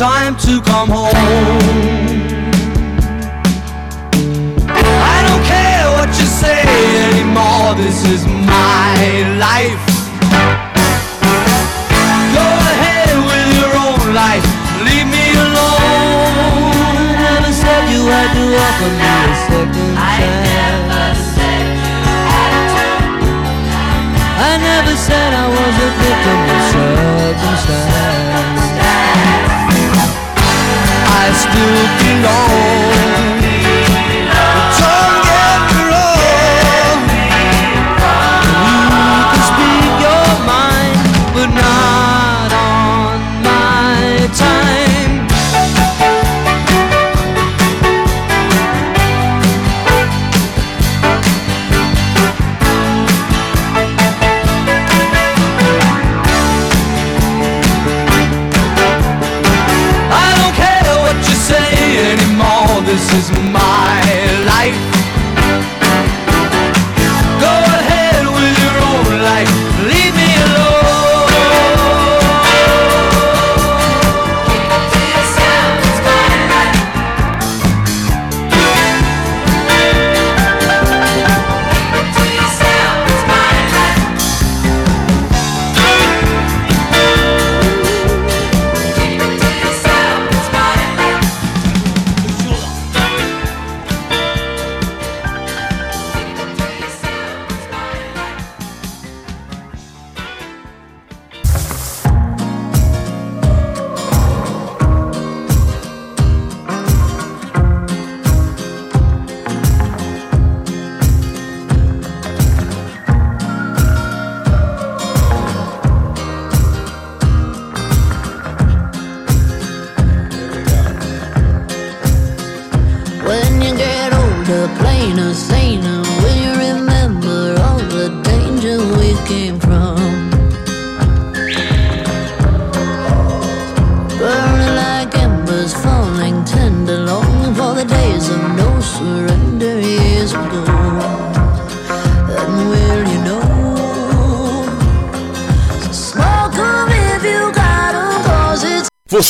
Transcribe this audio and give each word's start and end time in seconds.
Time 0.04 0.36
to 0.36 0.60
come 0.62 0.90
home. 0.90 1.16
I 5.16 5.18
don't 5.28 5.44
care 5.48 5.86
what 5.96 6.12
you 6.20 6.28
say 6.28 6.60
anymore, 7.08 7.72
this 7.80 8.04
is 8.14 8.28
my 8.28 9.00
life. 9.48 9.84
Go 12.36 12.48
ahead 12.72 13.16
with 13.30 13.48
your 13.60 13.74
own 13.88 14.04
life, 14.12 14.46
leave 14.84 15.08
me 15.08 15.26
alone. 15.48 16.84
Never 17.24 17.54
said 17.64 17.82
you 17.96 18.04
had 18.12 18.30
to 18.36 18.46
offer 18.68 18.92
me 19.00 19.08
a 19.08 19.36
second 19.48 19.96
chance. 20.20 21.24
I 24.36 24.52
never 24.70 24.96
said 25.08 25.30
I 25.32 25.48
was 25.58 25.76
a 25.88 25.92
victim 26.04 26.40
of 26.54 26.62
circumstance. 26.76 28.33
looking 31.56 32.26
on. 32.26 33.13
Is 63.16 63.43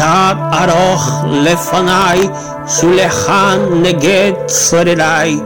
תת 0.00 0.36
ארוך 0.52 1.24
לפניי, 1.32 2.28
שולחן 2.68 3.58
נגד 3.82 4.32
צורריי. 4.46 5.40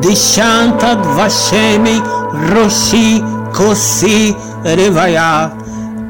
דשנת 0.00 0.84
דבשמי 1.02 2.00
ראשי 2.54 3.22
כוסי 3.52 4.32
רוויה. 4.64 5.48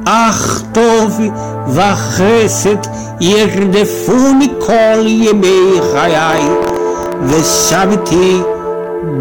אך 0.05 0.63
טוב 0.73 1.21
וחסד 1.69 2.77
ירדפוני 3.21 4.49
כל 4.67 5.07
ימי 5.07 5.81
חיי. 5.93 6.49
ושבתי 7.23 8.41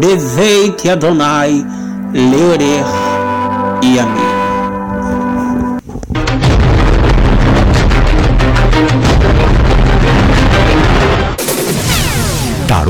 בבית 0.00 0.86
אדוני 0.86 1.62
לאורך 2.14 2.88
ימים. 3.82 4.29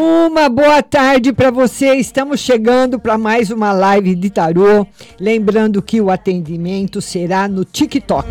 Uma 0.00 0.48
boa 0.48 0.80
tarde 0.80 1.32
para 1.32 1.50
você. 1.50 1.96
Estamos 1.96 2.38
chegando 2.38 3.00
para 3.00 3.18
mais 3.18 3.50
uma 3.50 3.72
live 3.72 4.14
de 4.14 4.30
tarô. 4.30 4.86
Lembrando 5.18 5.82
que 5.82 6.00
o 6.00 6.08
atendimento 6.08 7.02
será 7.02 7.48
no 7.48 7.64
TikTok. 7.64 8.28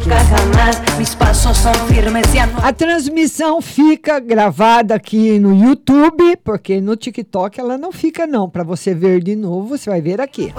A 2.64 2.72
transmissão 2.72 3.62
fica 3.62 4.18
gravada 4.18 4.96
aqui 4.96 5.38
no 5.40 5.54
YouTube, 5.54 6.38
porque 6.42 6.80
no 6.80 6.96
TikTok 6.96 7.60
ela 7.60 7.78
não 7.78 7.92
fica 7.92 8.26
não. 8.26 8.50
Para 8.50 8.64
você 8.64 8.94
ver 8.94 9.22
de 9.22 9.36
novo, 9.36 9.78
você 9.78 9.90
vai 9.90 10.00
ver 10.00 10.22
aqui. 10.22 10.54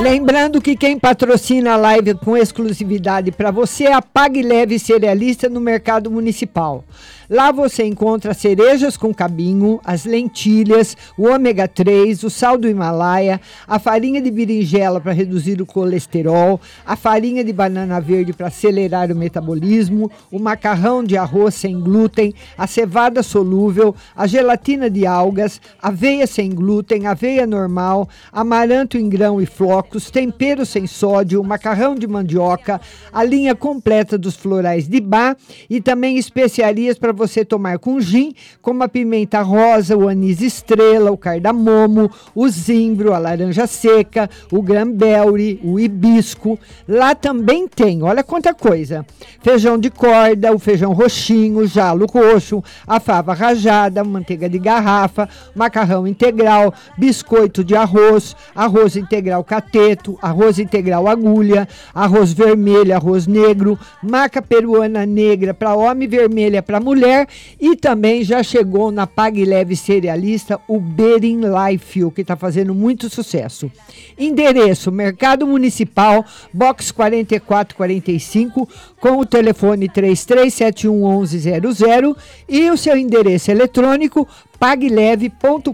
Lembrando 0.00 0.60
que 0.60 0.74
quem 0.74 0.98
patrocina 0.98 1.74
a 1.74 1.76
live 1.76 2.14
com 2.14 2.36
exclusividade 2.36 3.30
para 3.30 3.52
você 3.52 3.84
é 3.84 3.92
a 3.92 4.02
Pague 4.02 4.42
Leve 4.42 4.80
Cerealista 4.80 5.48
no 5.48 5.60
Mercado 5.60 6.10
Municipal. 6.10 6.82
Lá 7.28 7.50
você 7.50 7.84
encontra 7.84 8.32
cerejas 8.32 8.96
com 8.96 9.12
cabinho, 9.12 9.80
as 9.84 10.04
lentilhas, 10.04 10.96
o 11.18 11.26
ômega 11.26 11.66
3, 11.66 12.22
o 12.22 12.30
sal 12.30 12.56
do 12.56 12.68
Himalaia, 12.68 13.40
a 13.66 13.80
farinha 13.80 14.22
de 14.22 14.30
berinjela 14.30 15.00
para 15.00 15.12
reduzir 15.12 15.60
o 15.60 15.66
colesterol, 15.66 16.60
a 16.84 16.94
farinha 16.94 17.42
de 17.42 17.52
banana 17.52 18.00
verde 18.00 18.32
para 18.32 18.46
acelerar 18.46 19.10
o 19.10 19.16
metabolismo, 19.16 20.08
o 20.30 20.38
macarrão 20.38 21.02
de 21.02 21.16
arroz 21.16 21.54
sem 21.56 21.80
glúten, 21.80 22.32
a 22.56 22.66
cevada 22.68 23.24
solúvel, 23.24 23.92
a 24.14 24.28
gelatina 24.28 24.88
de 24.88 25.04
algas, 25.04 25.60
aveia 25.82 26.28
sem 26.28 26.50
glúten, 26.50 27.08
aveia 27.08 27.44
normal, 27.44 28.08
amaranto 28.30 28.96
em 28.96 29.08
grão 29.08 29.42
e 29.42 29.46
flocos, 29.46 30.12
tempero 30.12 30.64
sem 30.64 30.86
sódio, 30.86 31.42
macarrão 31.42 31.96
de 31.96 32.06
mandioca, 32.06 32.80
a 33.12 33.24
linha 33.24 33.56
completa 33.56 34.16
dos 34.16 34.36
florais 34.36 34.86
de 34.86 35.00
bar 35.00 35.36
e 35.68 35.80
também 35.80 36.18
especiarias 36.18 36.96
para 36.96 37.15
você 37.16 37.44
tomar 37.44 37.78
com 37.78 38.00
gin, 38.00 38.34
como 38.62 38.84
a 38.84 38.88
pimenta 38.88 39.40
rosa, 39.42 39.96
o 39.96 40.08
anis 40.08 40.40
estrela, 40.40 41.10
o 41.10 41.16
cardamomo, 41.16 42.10
o 42.34 42.48
zimbro, 42.48 43.14
a 43.14 43.18
laranja 43.18 43.66
seca, 43.66 44.28
o 44.52 44.62
granberry, 44.62 45.58
o 45.64 45.80
hibisco. 45.80 46.58
Lá 46.86 47.14
também 47.14 47.66
tem, 47.66 48.02
olha 48.02 48.22
quanta 48.22 48.52
coisa: 48.52 49.04
feijão 49.42 49.78
de 49.78 49.90
corda, 49.90 50.52
o 50.52 50.58
feijão 50.58 50.92
roxinho, 50.92 51.60
o 51.60 51.66
jalo 51.66 52.06
roxo, 52.06 52.62
a 52.86 53.00
fava 53.00 53.32
rajada, 53.32 54.04
manteiga 54.04 54.48
de 54.48 54.58
garrafa, 54.58 55.28
macarrão 55.54 56.06
integral, 56.06 56.72
biscoito 56.98 57.64
de 57.64 57.74
arroz, 57.74 58.36
arroz 58.54 58.94
integral 58.96 59.42
cateto, 59.42 60.18
arroz 60.20 60.58
integral 60.58 61.08
agulha, 61.08 61.66
arroz 61.94 62.32
vermelho, 62.32 62.94
arroz 62.94 63.26
negro, 63.26 63.78
maca 64.02 64.42
peruana 64.42 65.06
negra 65.06 65.54
para 65.54 65.74
homem, 65.74 66.06
vermelha 66.06 66.62
para 66.62 66.78
mulher 66.78 67.05
mulher 67.06 67.28
e 67.60 67.76
também 67.76 68.24
já 68.24 68.42
chegou 68.42 68.90
na 68.90 69.06
Pague 69.06 69.44
Leve 69.44 69.76
Cerealista 69.76 70.58
o 70.66 70.80
Bering 70.80 71.42
Life, 71.42 72.10
que 72.10 72.22
está 72.22 72.34
fazendo 72.36 72.74
muito 72.74 73.08
sucesso. 73.08 73.70
Endereço: 74.18 74.90
Mercado 74.90 75.46
Municipal, 75.46 76.24
box 76.52 76.90
4445, 76.90 78.68
com 79.00 79.18
o 79.18 79.26
telefone 79.26 79.88
33711100 79.88 82.16
e 82.48 82.68
o 82.70 82.76
seu 82.76 82.96
endereço 82.96 83.52
eletrônico 83.52 84.26
pagleve.com.br. 84.58 85.70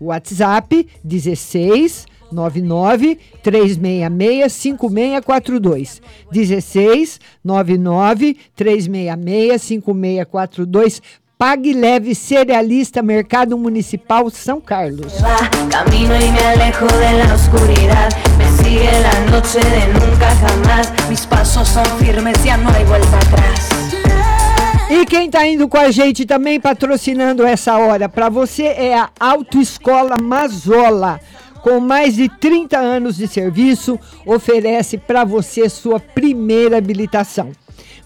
WhatsApp 0.00 0.86
16 1.02 2.06
99 2.30 3.18
366 3.42 4.52
5642. 4.52 6.02
16 6.30 7.20
99 7.44 8.36
366 8.54 9.62
5642. 9.62 11.02
Pague 11.38 11.74
Leve 11.74 12.14
Cerealista 12.14 13.02
Mercado 13.02 13.58
Municipal 13.58 14.30
São 14.30 14.58
Carlos. 14.58 15.12
Camino 15.70 16.14
y 16.16 16.30
me 16.30 16.40
alejo 16.40 16.86
de 16.86 17.12
la 17.12 17.34
oscuridad. 17.34 18.08
Me 18.38 18.50
sigue 18.62 18.90
la 19.02 19.30
noche 19.30 19.58
de 19.58 19.86
nunca 19.92 20.34
jamás. 20.36 20.90
Mis 21.10 21.26
pasos 21.26 21.68
son 21.68 21.84
firmes, 21.98 22.42
ya 22.42 22.56
no 22.56 22.70
hay 22.70 22.84
vuelta 22.84 23.18
atrás. 23.18 23.68
E 24.88 25.04
quem 25.04 25.26
está 25.26 25.46
indo 25.46 25.68
com 25.68 25.76
a 25.76 25.90
gente 25.90 26.24
também 26.24 26.58
patrocinando 26.58 27.44
essa 27.44 27.76
hora 27.76 28.08
para 28.08 28.30
você 28.30 28.62
é 28.62 28.96
a 28.96 29.10
Autoescola 29.20 30.16
Mazola 30.18 31.20
com 31.66 31.80
mais 31.80 32.14
de 32.14 32.28
30 32.28 32.78
anos 32.78 33.16
de 33.16 33.26
serviço, 33.26 33.98
oferece 34.24 34.96
para 34.96 35.24
você 35.24 35.68
sua 35.68 35.98
primeira 35.98 36.78
habilitação. 36.78 37.50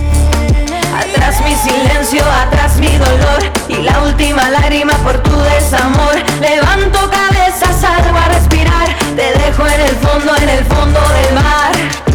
Atrás 1.20 1.42
mi 1.44 1.54
silencio, 1.54 2.24
atrás 2.32 2.78
mi 2.78 2.98
dolor 2.98 3.44
y 3.68 3.84
la 3.84 4.02
última 4.04 4.50
lágrima 4.52 4.94
por 5.04 5.22
tu 5.22 5.38
desamor. 5.38 6.16
Levanto 6.40 7.12
cabeza, 7.12 7.74
salgo 7.74 8.18
a 8.18 8.30
respirar, 8.30 8.88
te 9.18 9.38
dejo 9.38 9.68
en 9.68 9.82
el 9.82 9.96
fondo, 9.98 10.34
en 10.38 10.48
el 10.48 10.64
fondo 10.64 11.00
del 11.10 11.36
mar. 11.36 12.09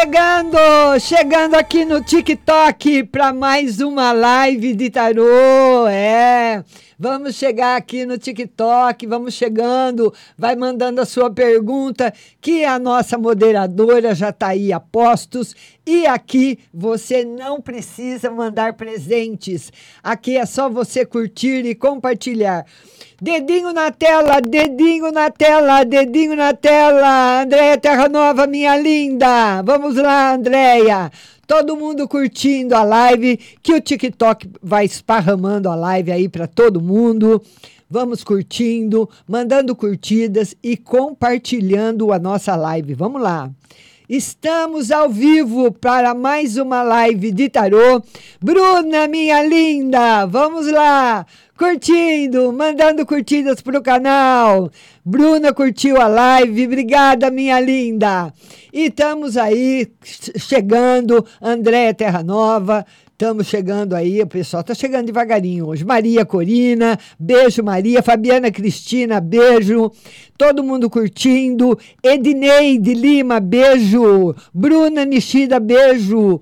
Chegando, 0.00 1.00
chegando 1.00 1.54
aqui 1.56 1.84
no 1.84 2.00
TikTok 2.00 3.02
para 3.02 3.32
mais 3.32 3.80
uma 3.80 4.12
live 4.12 4.72
de 4.72 4.90
tarô. 4.90 5.88
É, 5.88 6.62
vamos 6.96 7.34
chegar 7.34 7.76
aqui 7.76 8.06
no 8.06 8.16
TikTok, 8.16 9.04
vamos 9.08 9.34
chegando, 9.34 10.14
vai 10.36 10.54
mandando 10.54 11.00
a 11.00 11.04
sua 11.04 11.28
pergunta, 11.32 12.14
que 12.40 12.64
a 12.64 12.78
nossa 12.78 13.18
moderadora 13.18 14.14
já 14.14 14.28
está 14.28 14.48
aí 14.48 14.72
a 14.72 14.78
postos. 14.78 15.56
E 15.84 16.06
aqui 16.06 16.60
você 16.72 17.24
não 17.24 17.60
precisa 17.60 18.30
mandar 18.30 18.74
presentes. 18.74 19.72
Aqui 20.00 20.36
é 20.36 20.46
só 20.46 20.70
você 20.70 21.04
curtir 21.04 21.66
e 21.66 21.74
compartilhar. 21.74 22.64
Dedinho 23.20 23.72
na 23.72 23.90
tela, 23.90 24.40
dedinho 24.40 25.10
na 25.10 25.28
tela, 25.28 25.82
dedinho 25.82 26.36
na 26.36 26.54
tela. 26.54 27.42
Andréia 27.42 27.76
Terra 27.76 28.08
Nova, 28.08 28.46
minha 28.46 28.76
linda. 28.76 29.60
Vamos 29.62 29.96
lá, 29.96 30.34
Andréia. 30.34 31.10
Todo 31.44 31.76
mundo 31.76 32.06
curtindo 32.06 32.76
a 32.76 32.84
live, 32.84 33.36
que 33.60 33.74
o 33.74 33.80
TikTok 33.80 34.48
vai 34.62 34.84
esparramando 34.84 35.68
a 35.68 35.74
live 35.74 36.12
aí 36.12 36.28
para 36.28 36.46
todo 36.46 36.80
mundo. 36.80 37.42
Vamos 37.90 38.22
curtindo, 38.22 39.10
mandando 39.26 39.74
curtidas 39.74 40.54
e 40.62 40.76
compartilhando 40.76 42.12
a 42.12 42.20
nossa 42.20 42.54
live. 42.54 42.94
Vamos 42.94 43.20
lá. 43.20 43.50
Estamos 44.08 44.90
ao 44.90 45.10
vivo 45.10 45.72
para 45.72 46.14
mais 46.14 46.56
uma 46.56 46.82
live 46.82 47.32
de 47.32 47.48
tarô. 47.48 48.00
Bruna, 48.40 49.08
minha 49.08 49.42
linda, 49.42 50.24
vamos 50.24 50.70
lá 50.70 51.26
curtindo, 51.58 52.52
mandando 52.52 53.04
curtidas 53.04 53.60
pro 53.60 53.82
canal. 53.82 54.70
Bruna 55.04 55.52
curtiu 55.52 56.00
a 56.00 56.06
live, 56.06 56.66
obrigada, 56.66 57.32
minha 57.32 57.58
linda. 57.58 58.32
E 58.72 58.84
estamos 58.84 59.36
aí 59.36 59.88
chegando, 60.38 61.26
André 61.42 61.92
Terra 61.92 62.22
Nova. 62.22 62.86
Estamos 63.10 63.48
chegando 63.48 63.96
aí, 63.96 64.22
o 64.22 64.28
pessoal 64.28 64.60
está 64.60 64.72
chegando 64.76 65.06
devagarinho 65.06 65.66
hoje. 65.66 65.84
Maria 65.84 66.24
Corina, 66.24 66.96
beijo 67.18 67.64
Maria. 67.64 68.00
Fabiana 68.00 68.48
Cristina, 68.52 69.20
beijo. 69.20 69.90
Todo 70.36 70.62
mundo 70.62 70.88
curtindo. 70.88 71.76
Edneide 72.00 72.94
Lima, 72.94 73.40
beijo. 73.40 74.36
Bruna 74.54 75.04
Nishida, 75.04 75.58
beijo. 75.58 76.40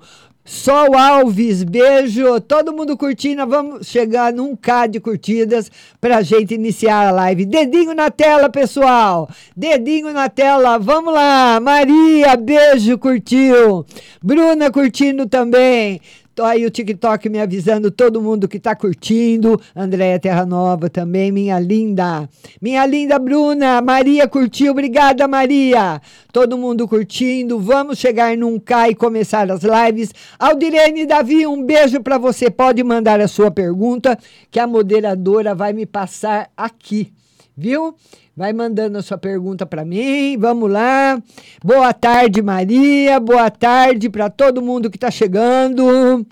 Sol 0.48 0.96
Alves, 0.96 1.64
beijo. 1.64 2.40
Todo 2.40 2.72
mundo 2.72 2.96
curtindo. 2.96 3.44
Vamos 3.48 3.88
chegar 3.88 4.32
num 4.32 4.54
K 4.54 4.86
de 4.86 5.00
curtidas 5.00 5.68
para 6.00 6.18
a 6.18 6.22
gente 6.22 6.54
iniciar 6.54 7.08
a 7.08 7.10
live. 7.10 7.44
Dedinho 7.44 7.92
na 7.96 8.12
tela, 8.12 8.48
pessoal. 8.48 9.28
Dedinho 9.56 10.12
na 10.12 10.28
tela. 10.28 10.78
Vamos 10.78 11.12
lá. 11.12 11.58
Maria, 11.60 12.36
beijo, 12.36 12.96
curtiu. 12.96 13.84
Bruna 14.22 14.70
curtindo 14.70 15.26
também. 15.26 16.00
Aí 16.44 16.66
o 16.66 16.70
TikTok 16.70 17.28
me 17.28 17.40
avisando 17.40 17.90
todo 17.90 18.20
mundo 18.20 18.46
que 18.46 18.60
tá 18.60 18.76
curtindo. 18.76 19.60
Andréia 19.74 20.18
Terra 20.18 20.44
Nova 20.44 20.90
também, 20.90 21.32
minha 21.32 21.58
linda. 21.58 22.28
Minha 22.60 22.84
linda 22.84 23.18
Bruna, 23.18 23.80
Maria 23.80 24.28
curtiu. 24.28 24.72
Obrigada, 24.72 25.26
Maria. 25.26 26.00
Todo 26.32 26.58
mundo 26.58 26.86
curtindo. 26.86 27.58
Vamos 27.58 27.98
chegar 27.98 28.36
num 28.36 28.58
K 28.58 28.90
e 28.90 28.94
começar 28.94 29.50
as 29.50 29.62
lives. 29.62 30.12
Aldirene 30.38 31.06
Davi, 31.06 31.46
um 31.46 31.62
beijo 31.62 32.02
para 32.02 32.18
você. 32.18 32.50
Pode 32.50 32.82
mandar 32.84 33.20
a 33.20 33.28
sua 33.28 33.50
pergunta 33.50 34.18
que 34.50 34.60
a 34.60 34.66
moderadora 34.66 35.54
vai 35.54 35.72
me 35.72 35.86
passar 35.86 36.50
aqui, 36.56 37.12
viu? 37.56 37.94
Vai 38.36 38.52
mandando 38.52 38.98
a 38.98 39.02
sua 39.02 39.16
pergunta 39.16 39.64
para 39.64 39.82
mim. 39.82 40.36
Vamos 40.36 40.70
lá. 40.70 41.18
Boa 41.64 41.90
tarde, 41.94 42.42
Maria. 42.42 43.18
Boa 43.18 43.50
tarde 43.50 44.10
para 44.10 44.28
todo 44.28 44.60
mundo 44.60 44.90
que 44.90 44.98
está 44.98 45.10
chegando. 45.10 46.26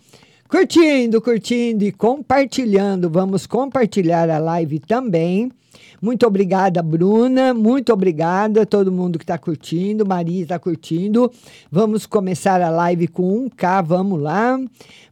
Curtindo, 0.46 1.22
curtindo 1.22 1.82
e 1.82 1.90
compartilhando. 1.90 3.08
Vamos 3.08 3.46
compartilhar 3.46 4.28
a 4.28 4.36
live 4.36 4.80
também. 4.80 5.50
Muito 6.04 6.26
obrigada, 6.26 6.82
Bruna. 6.82 7.54
Muito 7.54 7.90
obrigada 7.90 8.60
a 8.60 8.66
todo 8.66 8.92
mundo 8.92 9.18
que 9.18 9.24
está 9.24 9.38
curtindo. 9.38 10.04
Maria 10.04 10.42
está 10.42 10.58
curtindo. 10.58 11.32
Vamos 11.72 12.04
começar 12.04 12.60
a 12.60 12.68
live 12.68 13.08
com 13.08 13.48
1K. 13.48 13.82
Vamos 13.82 14.20
lá. 14.20 14.60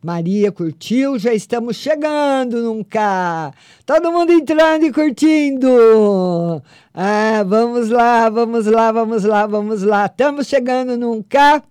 Maria 0.05 0.53
curtiu. 0.53 1.19
Já 1.19 1.33
estamos 1.33 1.77
chegando 1.77 2.61
num 2.61 2.85
K. 2.85 3.55
Todo 3.87 4.13
mundo 4.13 4.35
entrando 4.35 4.85
e 4.85 4.93
curtindo. 4.93 6.63
Ah, 6.93 7.43
vamos 7.47 7.89
lá, 7.89 8.29
vamos 8.29 8.67
lá, 8.67 8.93
vamos 8.93 9.25
lá, 9.25 9.47
vamos 9.47 9.83
lá. 9.83 10.05
Estamos 10.05 10.47
chegando 10.47 10.95
num 10.99 11.23
K. 11.23 11.63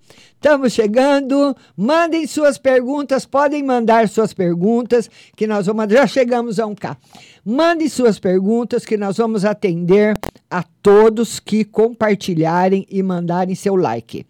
Estamos 0.43 0.73
chegando. 0.73 1.55
Mandem 1.77 2.25
suas 2.25 2.57
perguntas, 2.57 3.27
podem 3.27 3.61
mandar 3.61 4.09
suas 4.09 4.33
perguntas, 4.33 5.07
que 5.35 5.45
nós 5.45 5.67
vamos. 5.67 5.93
Já 5.93 6.07
chegamos 6.07 6.59
a 6.59 6.65
um 6.65 6.73
K. 6.73 6.97
Mande 7.45 7.87
suas 7.87 8.17
perguntas, 8.17 8.83
que 8.83 8.97
nós 8.97 9.17
vamos 9.17 9.45
atender 9.45 10.17
a 10.49 10.63
todos 10.81 11.39
que 11.39 11.63
compartilharem 11.63 12.87
e 12.89 13.03
mandarem 13.03 13.53
seu 13.53 13.75
like. 13.75 14.25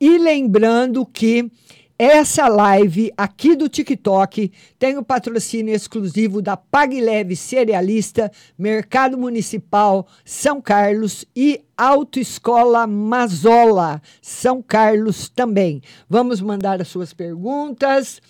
E 0.00 0.16
lembrando 0.16 1.04
que 1.04 1.50
essa 1.98 2.48
live 2.48 3.12
aqui 3.16 3.54
do 3.54 3.68
TikTok 3.68 4.50
tem 4.78 4.98
o 4.98 5.04
patrocínio 5.04 5.74
exclusivo 5.74 6.42
da 6.42 6.56
PagLeve 6.56 7.36
Cerealista, 7.36 8.30
Mercado 8.58 9.16
Municipal 9.16 10.06
São 10.24 10.60
Carlos 10.60 11.24
e 11.34 11.60
Autoescola 11.76 12.86
Mazola, 12.86 14.00
São 14.20 14.62
Carlos 14.62 15.28
também. 15.28 15.82
Vamos 16.08 16.40
mandar 16.40 16.80
as 16.80 16.88
suas 16.88 17.12
perguntas. 17.12 18.20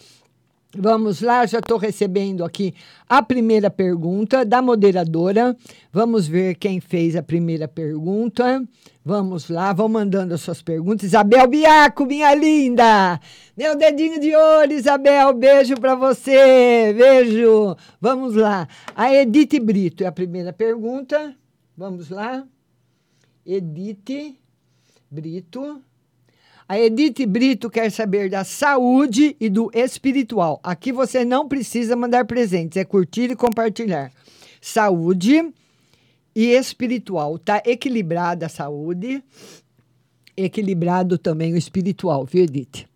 Vamos 0.74 1.20
lá, 1.20 1.44
já 1.44 1.58
estou 1.58 1.76
recebendo 1.76 2.42
aqui 2.42 2.74
a 3.06 3.22
primeira 3.22 3.68
pergunta 3.68 4.42
da 4.42 4.62
moderadora. 4.62 5.54
Vamos 5.92 6.26
ver 6.26 6.54
quem 6.54 6.80
fez 6.80 7.14
a 7.14 7.22
primeira 7.22 7.68
pergunta. 7.68 8.66
Vamos 9.04 9.50
lá, 9.50 9.74
vão 9.74 9.86
mandando 9.86 10.32
as 10.32 10.40
suas 10.40 10.62
perguntas. 10.62 11.08
Isabel 11.08 11.46
Biaco, 11.46 12.06
minha 12.06 12.34
linda! 12.34 13.20
Meu 13.54 13.76
dedinho 13.76 14.18
de 14.18 14.34
ouro, 14.34 14.72
Isabel, 14.72 15.34
beijo 15.34 15.74
para 15.74 15.94
você, 15.94 16.94
beijo. 16.96 17.76
Vamos 18.00 18.34
lá. 18.34 18.66
A 18.96 19.12
Edith 19.12 19.60
Brito 19.60 20.04
é 20.04 20.06
a 20.06 20.12
primeira 20.12 20.54
pergunta. 20.54 21.36
Vamos 21.76 22.08
lá. 22.08 22.46
Edith 23.44 24.38
Brito. 25.10 25.82
A 26.72 26.80
Edith 26.80 27.26
Brito 27.26 27.68
quer 27.68 27.92
saber 27.92 28.30
da 28.30 28.44
saúde 28.44 29.36
e 29.38 29.50
do 29.50 29.70
espiritual. 29.74 30.58
Aqui 30.62 30.90
você 30.90 31.22
não 31.22 31.46
precisa 31.46 31.94
mandar 31.94 32.24
presentes, 32.24 32.78
é 32.78 32.82
curtir 32.82 33.30
e 33.30 33.36
compartilhar. 33.36 34.10
Saúde 34.58 35.52
e 36.34 36.46
espiritual. 36.46 37.38
Tá 37.38 37.62
equilibrada 37.66 38.46
a 38.46 38.48
saúde, 38.48 39.22
equilibrado 40.34 41.18
também 41.18 41.52
o 41.52 41.58
espiritual, 41.58 42.24
viu, 42.24 42.44
Edith? 42.44 42.86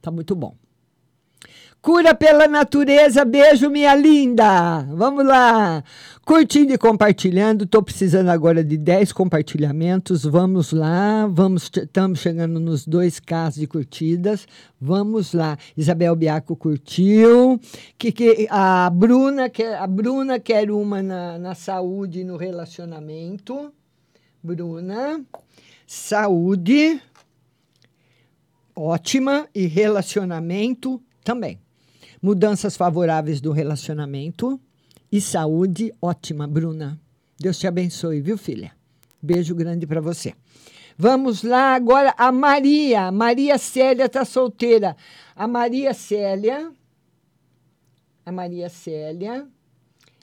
Tá 0.00 0.12
muito 0.12 0.36
bom. 0.36 0.54
Cura 1.84 2.14
pela 2.14 2.48
natureza, 2.48 3.26
beijo, 3.26 3.68
minha 3.68 3.94
linda. 3.94 4.80
Vamos 4.84 5.22
lá. 5.26 5.84
Curtindo 6.24 6.72
e 6.72 6.78
compartilhando. 6.78 7.64
Estou 7.64 7.82
precisando 7.82 8.30
agora 8.30 8.64
de 8.64 8.78
10 8.78 9.12
compartilhamentos. 9.12 10.24
Vamos 10.24 10.72
lá. 10.72 11.26
Vamos, 11.26 11.70
estamos 11.76 12.20
chegando 12.20 12.58
nos 12.58 12.86
dois 12.86 13.20
casos 13.20 13.60
de 13.60 13.66
curtidas. 13.66 14.48
Vamos 14.80 15.34
lá. 15.34 15.58
Isabel 15.76 16.16
Biaco 16.16 16.56
curtiu. 16.56 17.60
Que, 17.98 18.10
que, 18.10 18.48
a, 18.48 18.88
Bruna 18.88 19.50
quer, 19.50 19.76
a 19.76 19.86
Bruna 19.86 20.40
quer 20.40 20.70
uma 20.70 21.02
na, 21.02 21.38
na 21.38 21.54
saúde 21.54 22.20
e 22.20 22.24
no 22.24 22.38
relacionamento. 22.38 23.70
Bruna. 24.42 25.22
Saúde. 25.86 26.98
Ótima. 28.74 29.46
E 29.54 29.66
relacionamento 29.66 30.98
também. 31.22 31.62
Mudanças 32.24 32.74
favoráveis 32.74 33.38
do 33.38 33.52
relacionamento 33.52 34.58
e 35.12 35.20
saúde 35.20 35.92
ótima, 36.00 36.46
Bruna. 36.48 36.98
Deus 37.38 37.58
te 37.58 37.66
abençoe, 37.66 38.22
viu, 38.22 38.38
filha? 38.38 38.72
Beijo 39.22 39.54
grande 39.54 39.86
para 39.86 40.00
você. 40.00 40.32
Vamos 40.96 41.42
lá 41.42 41.74
agora 41.74 42.14
a 42.16 42.32
Maria. 42.32 43.12
Maria 43.12 43.58
Célia 43.58 44.06
está 44.06 44.24
solteira. 44.24 44.96
A 45.36 45.46
Maria 45.46 45.92
Célia. 45.92 46.72
A 48.24 48.32
Maria 48.32 48.70
Célia. 48.70 49.46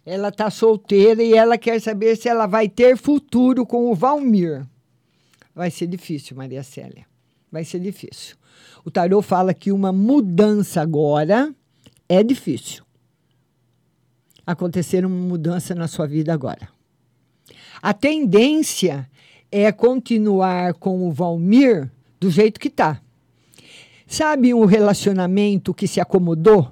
Ela 0.04 0.30
está 0.30 0.50
solteira 0.50 1.22
e 1.22 1.34
ela 1.34 1.56
quer 1.56 1.80
saber 1.80 2.16
se 2.16 2.28
ela 2.28 2.48
vai 2.48 2.68
ter 2.68 2.98
futuro 2.98 3.64
com 3.64 3.92
o 3.92 3.94
Valmir. 3.94 4.66
Vai 5.54 5.70
ser 5.70 5.86
difícil, 5.86 6.36
Maria 6.36 6.64
Célia. 6.64 7.06
Vai 7.52 7.64
ser 7.64 7.80
difícil. 7.80 8.38
O 8.84 8.90
tarô 8.90 9.22
fala 9.22 9.54
que 9.54 9.72
uma 9.72 9.92
mudança 9.92 10.82
agora 10.82 11.54
é 12.13 12.21
difícil 12.21 12.84
acontecer 14.45 15.06
uma 15.06 15.15
mudança 15.15 15.74
na 15.74 15.88
sua 15.88 16.06
vida 16.06 16.34
agora. 16.34 16.67
A 17.82 17.93
tendência 17.93 19.10
é 19.50 19.71
continuar 19.71 20.74
com 20.74 21.08
o 21.08 21.12
Valmir 21.12 21.89
do 22.19 22.30
jeito 22.30 22.60
que 22.60 22.67
está. 22.67 23.00
Sabe 24.06 24.54
um 24.54 24.65
relacionamento 24.65 25.74
que 25.74 25.88
se 25.88 26.02
acomodou? 26.02 26.69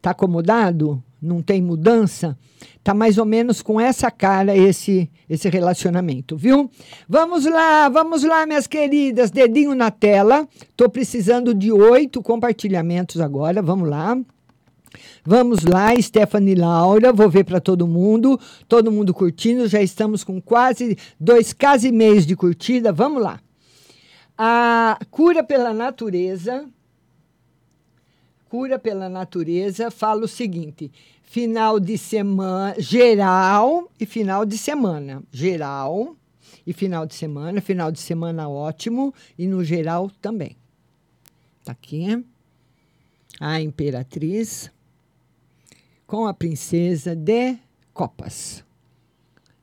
Tá 0.00 0.10
acomodado? 0.10 1.02
Não 1.20 1.42
tem 1.42 1.60
mudança? 1.60 2.38
Tá 2.84 2.94
mais 2.94 3.18
ou 3.18 3.24
menos 3.24 3.60
com 3.60 3.80
essa 3.80 4.08
cara 4.08 4.56
esse 4.56 5.10
esse 5.28 5.48
relacionamento, 5.48 6.36
viu? 6.36 6.70
Vamos 7.08 7.44
lá, 7.44 7.88
vamos 7.88 8.22
lá, 8.22 8.46
minhas 8.46 8.68
queridas, 8.68 9.32
dedinho 9.32 9.74
na 9.74 9.90
tela. 9.90 10.46
Tô 10.76 10.88
precisando 10.88 11.52
de 11.52 11.72
oito 11.72 12.22
compartilhamentos 12.22 13.20
agora. 13.20 13.60
Vamos 13.60 13.88
lá. 13.88 14.16
Vamos 15.24 15.64
lá, 15.64 15.94
Stephanie 16.00 16.54
Laura, 16.54 17.12
vou 17.12 17.28
ver 17.28 17.44
para 17.44 17.60
todo 17.60 17.86
mundo, 17.86 18.38
todo 18.68 18.92
mundo 18.92 19.14
curtindo, 19.14 19.66
já 19.68 19.80
estamos 19.82 20.24
com 20.24 20.40
quase 20.40 20.96
dois 21.18 21.52
quase 21.52 21.90
meses 21.90 22.26
de 22.26 22.36
curtida, 22.36 22.92
vamos 22.92 23.22
lá. 23.22 23.40
A 24.36 24.98
cura 25.10 25.44
pela 25.44 25.72
natureza, 25.72 26.68
cura 28.48 28.78
pela 28.78 29.08
natureza, 29.08 29.90
fala 29.90 30.24
o 30.24 30.28
seguinte: 30.28 30.90
final 31.22 31.78
de 31.80 31.96
semana 31.96 32.74
geral 32.78 33.90
e 33.98 34.06
final 34.06 34.44
de 34.44 34.58
semana, 34.58 35.22
geral 35.32 36.16
e 36.66 36.72
final 36.72 37.06
de 37.06 37.14
semana, 37.14 37.60
final 37.60 37.90
de 37.90 38.00
semana 38.00 38.48
ótimo 38.48 39.14
e 39.38 39.46
no 39.46 39.62
geral 39.64 40.10
também. 40.20 40.56
Tá 41.64 41.72
aqui. 41.72 42.24
A 43.40 43.60
imperatriz 43.60 44.70
com 46.06 46.26
a 46.26 46.34
princesa 46.34 47.14
de 47.14 47.56
copas, 47.92 48.64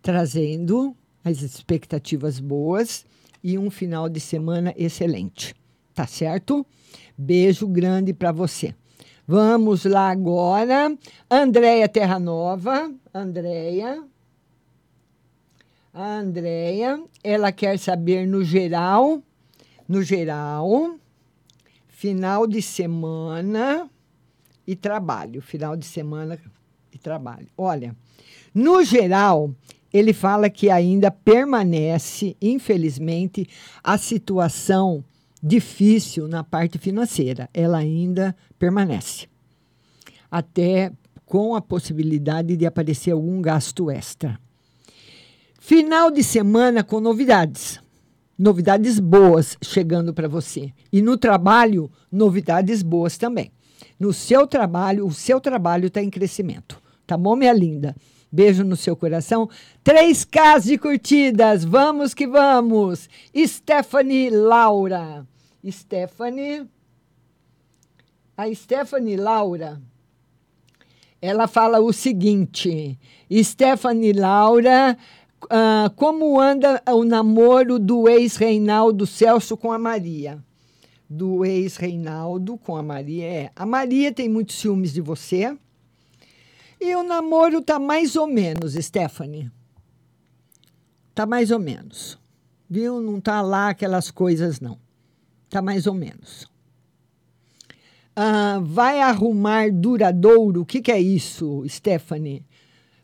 trazendo 0.01 0.95
as 1.23 1.41
expectativas 1.41 2.39
boas 2.39 3.06
e 3.43 3.58
um 3.58 3.69
final 3.69 4.10
de 4.10 4.19
semana 4.19 4.73
excelente. 4.77 5.56
Tá 5.93 6.08
certo? 6.08 6.65
Beijo 7.17 7.67
grande 7.67 8.13
para 8.13 8.32
você. 8.32 8.73
Vamos 9.27 9.86
lá 9.86 10.10
agora. 10.10 10.97
Andréia 11.30 11.88
Terranova. 11.88 12.91
Andréia. 13.13 14.04
A 15.93 16.19
Andréia, 16.19 17.04
ela 17.21 17.51
quer 17.51 17.77
saber 17.77 18.25
no 18.25 18.45
geral, 18.45 19.21
no 19.88 20.01
geral, 20.01 20.95
final 21.89 22.47
de 22.47 22.62
semana 22.62 23.90
e 24.72 24.76
trabalho. 24.76 25.42
Final 25.42 25.76
de 25.76 25.86
semana 25.86 26.40
e 26.94 26.98
trabalho. 26.98 27.48
Olha, 27.58 27.94
no 28.56 28.84
geral, 28.84 29.54
ele 29.94 30.14
fala 30.14 30.50
que 30.50 30.70
ainda 30.70 31.12
permanece, 31.12 32.38
infelizmente, 32.42 33.48
a 33.84 33.98
situação 33.98 35.04
difícil 35.44 36.28
na 36.28 36.42
parte 36.42 36.78
financeira. 36.78 37.50
Ela 37.54 37.80
ainda 37.80 38.34
permanece. 38.58 39.28
Até 40.30 40.94
com 41.26 41.54
a 41.54 41.62
possibilidade 41.62 42.56
de 42.56 42.66
aparecer 42.66 43.12
algum 43.12 43.42
gasto 43.42 43.92
extra. 43.92 44.40
Final 45.60 46.10
de 46.12 46.24
semana 46.24 46.82
com 46.82 47.02
novidades. 47.02 47.80
Novidades 48.38 49.00
boas 49.00 49.58
chegando 49.62 50.14
para 50.14 50.30
você. 50.30 50.72
E 50.92 51.02
no 51.02 51.18
trabalho, 51.18 51.92
novidades 52.10 52.82
boas 52.82 53.18
também. 53.18 53.52
No 54.02 54.12
seu 54.12 54.48
trabalho, 54.48 55.06
o 55.06 55.14
seu 55.14 55.40
trabalho 55.40 55.86
está 55.86 56.02
em 56.02 56.10
crescimento. 56.10 56.82
Tá 57.06 57.16
bom, 57.16 57.36
minha 57.36 57.54
linda? 57.54 57.96
Beijo 58.32 58.64
no 58.64 58.76
seu 58.76 58.96
coração. 58.96 59.48
Três 59.84 60.26
Ks 60.26 60.64
de 60.64 60.76
curtidas. 60.80 61.64
Vamos 61.64 62.12
que 62.12 62.26
vamos. 62.26 63.08
Stephanie 63.46 64.32
Laura. 64.32 65.24
Stephanie. 65.70 66.68
A 68.36 68.52
Stephanie 68.52 69.18
Laura. 69.18 69.80
Ela 71.22 71.48
fala 71.48 71.80
o 71.80 71.94
seguinte: 71.94 72.98
Stephanie 73.32 74.14
Laura, 74.14 74.98
uh, 75.44 75.92
como 75.96 76.42
anda 76.42 76.82
o 76.88 77.04
namoro 77.04 77.78
do 77.78 78.10
ex-Reinaldo 78.10 79.06
Celso 79.06 79.56
com 79.56 79.72
a 79.72 79.78
Maria? 79.78 80.44
Do 81.13 81.43
ex-Reinaldo 81.43 82.58
com 82.58 82.78
a 82.78 82.82
Maria. 82.82 83.26
É, 83.26 83.52
a 83.54 83.65
Maria 83.65 84.13
tem 84.13 84.30
muitos 84.30 84.56
ciúmes 84.56 84.93
de 84.93 85.02
você. 85.02 85.58
E 86.80 86.95
o 86.95 87.04
namoro 87.04 87.62
tá 87.62 87.78
mais 87.78 88.15
ou 88.15 88.26
menos, 88.26 88.76
Stephanie. 88.76 89.52
Tá 91.13 91.26
mais 91.26 91.52
ou 91.52 91.60
menos. 91.60 92.17
Viu? 92.69 93.02
Não 93.02 93.19
tá 93.19 93.41
lá 93.41 93.71
aquelas 93.71 94.10
coisas, 94.10 94.62
não. 94.62 94.80
Tá 95.50 95.62
mais 95.62 95.86
ou 95.86 95.93
menos. 95.93 96.50
Ah, 98.15 98.62
vai 98.63 99.02
arrumar 99.02 99.69
duradouro? 99.69 100.62
O 100.62 100.65
que, 100.65 100.82
que 100.82 100.93
é 100.93 101.02
isso, 101.02 101.65
Stephanie? 101.67 102.45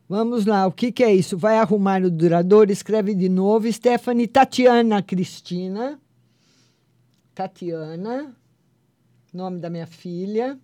Vamos 0.08 0.46
lá, 0.46 0.66
o 0.66 0.72
que, 0.72 0.94
que 0.94 1.04
é 1.04 1.14
isso? 1.14 1.38
Vai 1.38 1.58
arrumar 1.58 2.02
o 2.04 2.10
duradouro? 2.10 2.72
Escreve 2.72 3.14
de 3.14 3.28
novo. 3.28 3.70
Stephanie 3.70 4.28
Tatiana 4.28 5.04
Cristina. 5.04 6.00
Tatiana, 7.38 8.36
nome 9.32 9.60
da 9.60 9.70
minha 9.70 9.86
filha. 9.86 10.58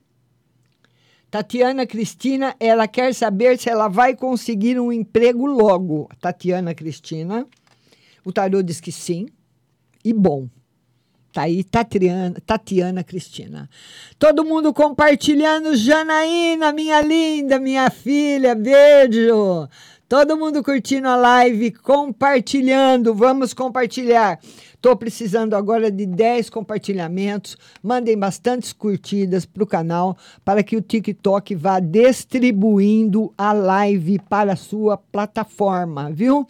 Tatiana 1.29 1.85
Cristina, 1.85 2.55
ela 2.59 2.87
quer 2.87 3.13
saber 3.13 3.59
se 3.59 3.69
ela 3.69 3.87
vai 3.87 4.15
conseguir 4.15 4.79
um 4.79 4.91
emprego 4.91 5.45
logo. 5.45 6.09
Tatiana 6.19 6.73
Cristina. 6.73 7.45
O 8.25 8.33
tarô 8.33 8.63
diz 8.63 8.81
que 8.81 8.91
sim. 8.91 9.27
E 10.03 10.11
bom. 10.11 10.49
Tá 11.31 11.43
aí, 11.43 11.63
Tatiana, 11.63 12.41
Tatiana 12.43 13.03
Cristina. 13.03 13.69
Todo 14.17 14.43
mundo 14.43 14.73
compartilhando. 14.73 15.75
Janaína, 15.75 16.73
minha 16.73 17.01
linda, 17.01 17.59
minha 17.59 17.87
filha, 17.91 18.55
beijo. 18.55 19.69
Todo 20.09 20.37
mundo 20.37 20.63
curtindo 20.63 21.07
a 21.07 21.15
live, 21.15 21.71
compartilhando. 21.71 23.13
Vamos 23.13 23.53
compartilhar. 23.53 24.39
Estou 24.83 24.97
precisando 24.97 25.53
agora 25.53 25.89
de 25.89 26.05
10 26.05 26.49
compartilhamentos. 26.49 27.55
Mandem 27.81 28.17
bastantes 28.17 28.73
curtidas 28.73 29.45
para 29.45 29.63
o 29.63 29.65
canal 29.65 30.17
para 30.43 30.61
que 30.61 30.75
o 30.75 30.81
TikTok 30.81 31.55
vá 31.55 31.79
distribuindo 31.79 33.33
a 33.37 33.53
live 33.53 34.19
para 34.27 34.51
a 34.51 34.57
sua 34.57 34.97
plataforma, 34.97 36.11
viu? 36.11 36.45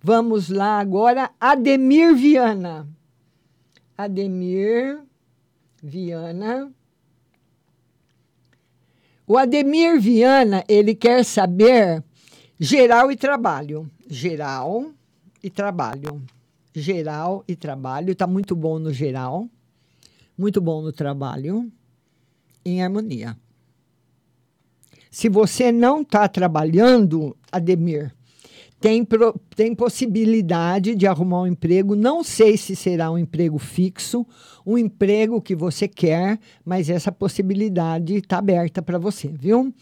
Vamos 0.00 0.48
lá 0.48 0.78
agora. 0.78 1.32
Ademir 1.40 2.14
Viana. 2.14 2.86
Ademir 3.98 5.00
Viana. 5.82 6.70
O 9.26 9.36
Ademir 9.36 10.00
Viana, 10.00 10.62
ele 10.68 10.94
quer 10.94 11.24
saber 11.24 12.00
geral 12.60 13.10
e 13.10 13.16
trabalho. 13.16 13.90
Geral 14.06 14.92
e 15.42 15.50
trabalho 15.50 16.22
geral 16.74 17.44
e 17.46 17.54
trabalho. 17.54 18.12
Está 18.12 18.26
muito 18.26 18.54
bom 18.56 18.78
no 18.78 18.92
geral, 18.92 19.48
muito 20.36 20.60
bom 20.60 20.82
no 20.82 20.92
trabalho, 20.92 21.70
em 22.64 22.82
harmonia. 22.82 23.36
Se 25.10 25.28
você 25.28 25.70
não 25.70 26.00
está 26.00 26.26
trabalhando, 26.26 27.36
Ademir, 27.50 28.14
tem, 28.80 29.04
pro, 29.04 29.38
tem 29.54 29.74
possibilidade 29.74 30.96
de 30.96 31.06
arrumar 31.06 31.42
um 31.42 31.46
emprego. 31.46 31.94
Não 31.94 32.24
sei 32.24 32.56
se 32.56 32.74
será 32.74 33.10
um 33.12 33.18
emprego 33.18 33.58
fixo, 33.58 34.26
um 34.66 34.76
emprego 34.76 35.40
que 35.40 35.54
você 35.54 35.86
quer, 35.86 36.38
mas 36.64 36.90
essa 36.90 37.12
possibilidade 37.12 38.16
está 38.16 38.38
aberta 38.38 38.82
para 38.82 38.98
você, 38.98 39.28
viu? 39.28 39.72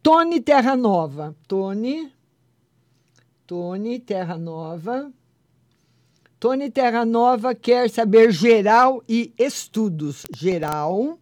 Tony 0.00 0.40
Terra 0.40 0.76
Nova. 0.76 1.34
Tony. 1.48 2.12
Tony 3.46 3.98
Terra 3.98 4.38
Nova. 4.38 5.10
Tony 6.44 6.70
Terra 6.70 7.06
Nova 7.06 7.54
quer 7.54 7.88
saber 7.88 8.30
geral 8.30 9.02
e 9.08 9.32
estudos. 9.38 10.26
Geral, 10.36 11.18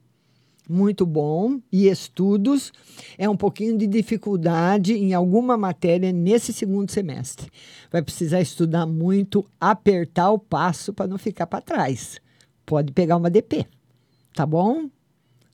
muito 0.69 1.07
bom, 1.07 1.61
e 1.71 1.87
estudos 1.87 2.73
é 3.17 3.31
um 3.31 3.37
pouquinho 3.37 3.79
de 3.79 3.87
dificuldade 3.87 4.95
em 4.95 5.15
alguma 5.15 5.57
matéria 5.57 6.11
nesse 6.11 6.53
segundo 6.53 6.91
semestre. 6.91 7.49
Vai 7.89 8.03
precisar 8.03 8.41
estudar 8.41 8.85
muito, 8.85 9.49
apertar 9.61 10.33
o 10.33 10.41
passo 10.41 10.93
para 10.93 11.07
não 11.07 11.19
ficar 11.19 11.47
para 11.47 11.63
trás. 11.63 12.21
Pode 12.67 12.91
pegar 12.93 13.17
uma 13.17 13.31
DP, 13.31 13.65
tá 14.35 14.45
bom? 14.45 14.91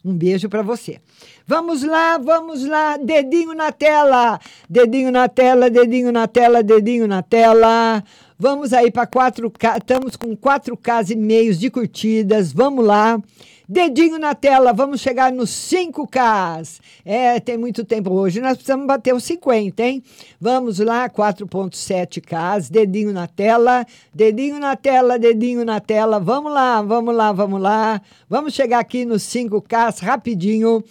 Um 0.02 0.16
beijo 0.16 0.48
para 0.48 0.62
você. 0.62 0.98
Vamos 1.46 1.82
lá, 1.82 2.16
vamos 2.16 2.64
lá, 2.64 2.96
dedinho 2.96 3.52
na 3.52 3.70
tela, 3.70 4.40
dedinho 4.66 5.12
na 5.12 5.28
tela, 5.28 5.68
dedinho 5.68 6.10
na 6.10 6.26
tela, 6.26 6.62
dedinho 6.62 7.06
na 7.06 7.22
tela. 7.22 8.02
Vamos 8.40 8.72
aí 8.72 8.88
para 8.88 9.04
4K, 9.04 9.78
estamos 9.78 10.14
com 10.14 10.36
4K 10.36 11.10
e 11.10 11.16
meios 11.16 11.58
de 11.58 11.68
curtidas. 11.68 12.52
Vamos 12.52 12.86
lá. 12.86 13.20
Dedinho 13.68 14.16
na 14.16 14.32
tela, 14.32 14.72
vamos 14.72 15.00
chegar 15.00 15.32
nos 15.32 15.50
5K. 15.50 16.80
É, 17.04 17.40
tem 17.40 17.58
muito 17.58 17.84
tempo 17.84 18.12
hoje, 18.12 18.40
nós 18.40 18.54
precisamos 18.54 18.86
bater 18.86 19.12
os 19.12 19.24
50, 19.24 19.82
hein? 19.82 20.02
Vamos 20.40 20.78
lá, 20.78 21.10
4.7K, 21.10 22.70
dedinho 22.70 23.12
na 23.12 23.26
tela, 23.26 23.84
dedinho 24.14 24.60
na 24.60 24.76
tela, 24.76 25.18
dedinho 25.18 25.64
na 25.64 25.80
tela. 25.80 26.20
Vamos 26.20 26.52
lá, 26.52 26.80
vamos 26.80 27.14
lá, 27.14 27.32
vamos 27.32 27.60
lá. 27.60 28.00
Vamos 28.30 28.54
chegar 28.54 28.78
aqui 28.78 29.04
nos 29.04 29.24
5K 29.24 30.00
rapidinho. 30.00 30.82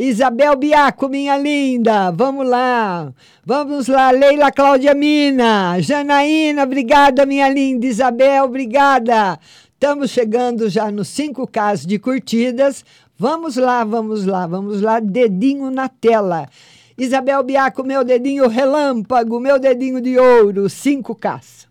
Isabel 0.00 0.54
Biaco, 0.54 1.08
minha 1.08 1.36
linda, 1.36 2.12
vamos 2.12 2.48
lá. 2.48 3.12
Vamos 3.44 3.88
lá, 3.88 4.12
Leila 4.12 4.52
Cláudia 4.52 4.94
Mina, 4.94 5.80
Janaína, 5.80 6.62
obrigada, 6.62 7.26
minha 7.26 7.48
linda. 7.48 7.84
Isabel, 7.84 8.44
obrigada. 8.44 9.40
Estamos 9.74 10.12
chegando 10.12 10.68
já 10.68 10.88
nos 10.92 11.08
5K 11.08 11.84
de 11.84 11.98
curtidas. 11.98 12.84
Vamos 13.18 13.56
lá, 13.56 13.82
vamos 13.82 14.24
lá, 14.24 14.46
vamos 14.46 14.80
lá, 14.80 15.00
dedinho 15.00 15.68
na 15.68 15.88
tela. 15.88 16.48
Isabel 16.96 17.42
Biaco, 17.42 17.82
meu 17.82 18.04
dedinho 18.04 18.46
relâmpago, 18.46 19.40
meu 19.40 19.58
dedinho 19.58 20.00
de 20.00 20.16
ouro, 20.16 20.66
5K. 20.66 21.66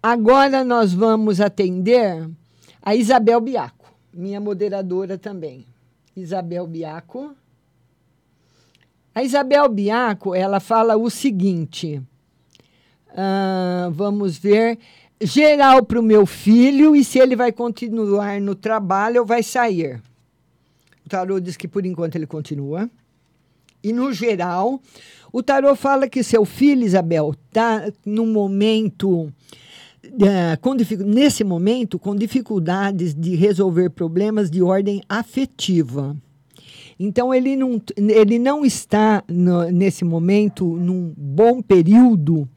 Agora 0.00 0.62
nós 0.62 0.92
vamos 0.92 1.40
atender 1.40 2.30
a 2.80 2.94
Isabel 2.94 3.40
Biaco, 3.40 3.92
minha 4.14 4.40
moderadora 4.40 5.18
também. 5.18 5.66
Isabel 6.20 6.66
Biaco. 6.66 7.34
A 9.14 9.22
Isabel 9.22 9.68
Biaco, 9.68 10.34
ela 10.34 10.60
fala 10.60 10.96
o 10.96 11.10
seguinte: 11.10 12.00
uh, 13.10 13.90
vamos 13.90 14.36
ver. 14.38 14.78
Geral 15.20 15.84
para 15.84 15.98
o 15.98 16.02
meu 16.02 16.24
filho 16.24 16.94
e 16.94 17.02
se 17.02 17.18
ele 17.18 17.34
vai 17.34 17.50
continuar 17.50 18.40
no 18.40 18.54
trabalho 18.54 19.22
ou 19.22 19.26
vai 19.26 19.42
sair. 19.42 20.00
O 21.04 21.08
tarô 21.08 21.40
diz 21.40 21.56
que 21.56 21.66
por 21.66 21.84
enquanto 21.84 22.14
ele 22.14 22.26
continua. 22.26 22.88
E 23.82 23.92
no 23.92 24.12
geral, 24.12 24.80
o 25.32 25.42
tarô 25.42 25.74
fala 25.74 26.08
que 26.08 26.22
seu 26.22 26.44
filho, 26.44 26.84
Isabel, 26.84 27.34
está 27.48 27.90
no 28.04 28.26
momento 28.26 29.32
é, 30.20 30.56
com, 30.56 30.74
nesse 30.74 31.44
momento, 31.44 31.98
com 31.98 32.14
dificuldades 32.14 33.14
de 33.14 33.34
resolver 33.34 33.90
problemas 33.90 34.50
de 34.50 34.62
ordem 34.62 35.02
afetiva. 35.08 36.16
Então, 36.98 37.32
ele 37.32 37.54
não, 37.54 37.80
ele 37.96 38.38
não 38.38 38.64
está, 38.64 39.22
no, 39.28 39.70
nesse 39.70 40.04
momento, 40.04 40.64
num 40.64 41.14
bom 41.16 41.62
período 41.62 42.48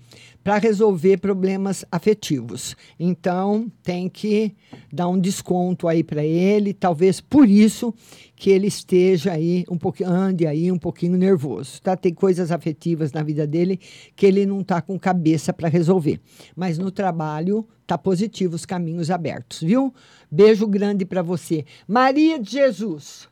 para 0.44 0.58
resolver 0.58 1.18
problemas 1.18 1.86
afetivos. 1.92 2.76
Então, 3.00 3.72
tem 3.84 4.10
que 4.10 4.56
dar 4.92 5.08
um 5.08 5.20
desconto 5.20 5.88
aí 5.88 6.04
para 6.04 6.24
ele, 6.24 6.74
talvez 6.74 7.22
por 7.22 7.48
isso 7.48 7.94
que 8.42 8.50
ele 8.50 8.66
esteja 8.66 9.34
aí 9.34 9.64
um 9.70 9.78
pouquinho, 9.78 10.10
ande 10.10 10.48
aí 10.48 10.72
um 10.72 10.78
pouquinho 10.80 11.16
nervoso, 11.16 11.80
tá? 11.80 11.96
Tem 11.96 12.12
coisas 12.12 12.52
afetivas 12.52 13.12
na 13.12 13.22
vida 13.22 13.46
dele 13.46 13.80
que 14.16 14.26
ele 14.26 14.48
não 14.48 14.64
tá 14.64 14.82
com 14.82 14.98
cabeça 14.98 15.54
para 15.54 15.70
resolver. 15.70 16.20
Mas 16.56 16.80
no 16.80 16.90
trabalho 16.90 17.64
tá 17.86 18.00
positivo, 18.00 18.56
os 18.56 18.66
caminhos 18.66 19.12
abertos, 19.12 19.62
viu? 19.62 19.94
Beijo 20.32 20.66
grande 20.66 21.06
para 21.06 21.22
você. 21.22 21.66
Maria 21.88 22.40
de 22.40 22.50
Jesus. 22.50 23.30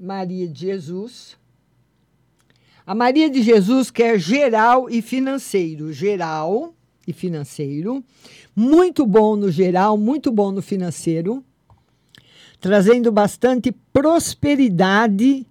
Maria 0.00 0.48
de 0.48 0.58
Jesus. 0.58 1.36
A 2.86 2.94
Maria 2.94 3.28
de 3.28 3.42
Jesus 3.42 3.90
quer 3.90 4.18
geral 4.18 4.88
e 4.88 5.02
financeiro. 5.02 5.92
Geral 5.92 6.72
e 7.06 7.12
financeiro. 7.12 8.02
Muito 8.56 9.04
bom 9.04 9.36
no 9.36 9.50
geral, 9.50 9.98
muito 9.98 10.32
bom 10.32 10.50
no 10.50 10.62
financeiro. 10.62 11.44
Trazendo 12.60 13.12
bastante 13.12 13.72
prosperidade 13.92 15.46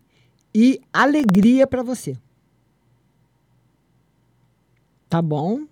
e 0.54 0.82
alegria 0.92 1.68
para 1.68 1.84
você. 1.84 2.18
Tá 5.10 5.22
bom? 5.22 5.66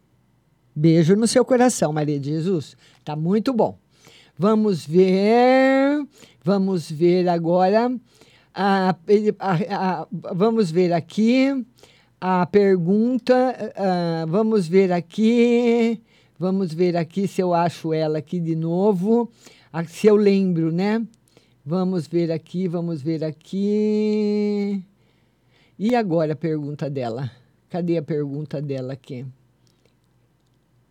Beijo 0.76 1.16
no 1.16 1.28
seu 1.28 1.44
coração, 1.46 1.94
Maria 1.94 2.20
de 2.20 2.30
Jesus. 2.30 2.76
Tá 3.04 3.16
muito 3.16 3.54
bom. 3.54 3.78
Vamos 4.38 4.86
ver. 4.86 6.06
Vamos 6.44 6.90
ver 6.90 7.30
agora 7.30 7.96
a, 8.54 8.90
a, 8.90 10.02
a, 10.02 10.08
vamos 10.12 10.70
ver 10.70 10.94
aqui 10.94 11.66
a 12.20 12.46
pergunta. 12.46 13.74
vamos 14.28 14.68
ver 14.68 14.92
aqui. 14.92 16.02
Vamos 16.38 16.74
ver 16.74 16.98
aqui 16.98 17.28
se 17.28 17.42
eu 17.42 17.54
acho 17.54 17.94
ela 17.94 18.18
aqui 18.18 18.40
de 18.40 18.56
novo. 18.56 19.32
se 19.88 20.08
eu 20.08 20.16
lembro, 20.16 20.72
né? 20.72 21.06
Vamos 21.66 22.08
ver 22.08 22.30
aqui, 22.30 22.68
vamos 22.68 23.02
ver 23.02 23.24
aqui. 23.24 24.84
E 25.80 25.96
agora 25.96 26.34
a 26.34 26.36
pergunta 26.36 26.90
dela? 26.90 27.32
Cadê 27.70 27.98
a 27.98 28.02
pergunta 28.02 28.62
dela 28.62 28.92
aqui? 28.92 29.26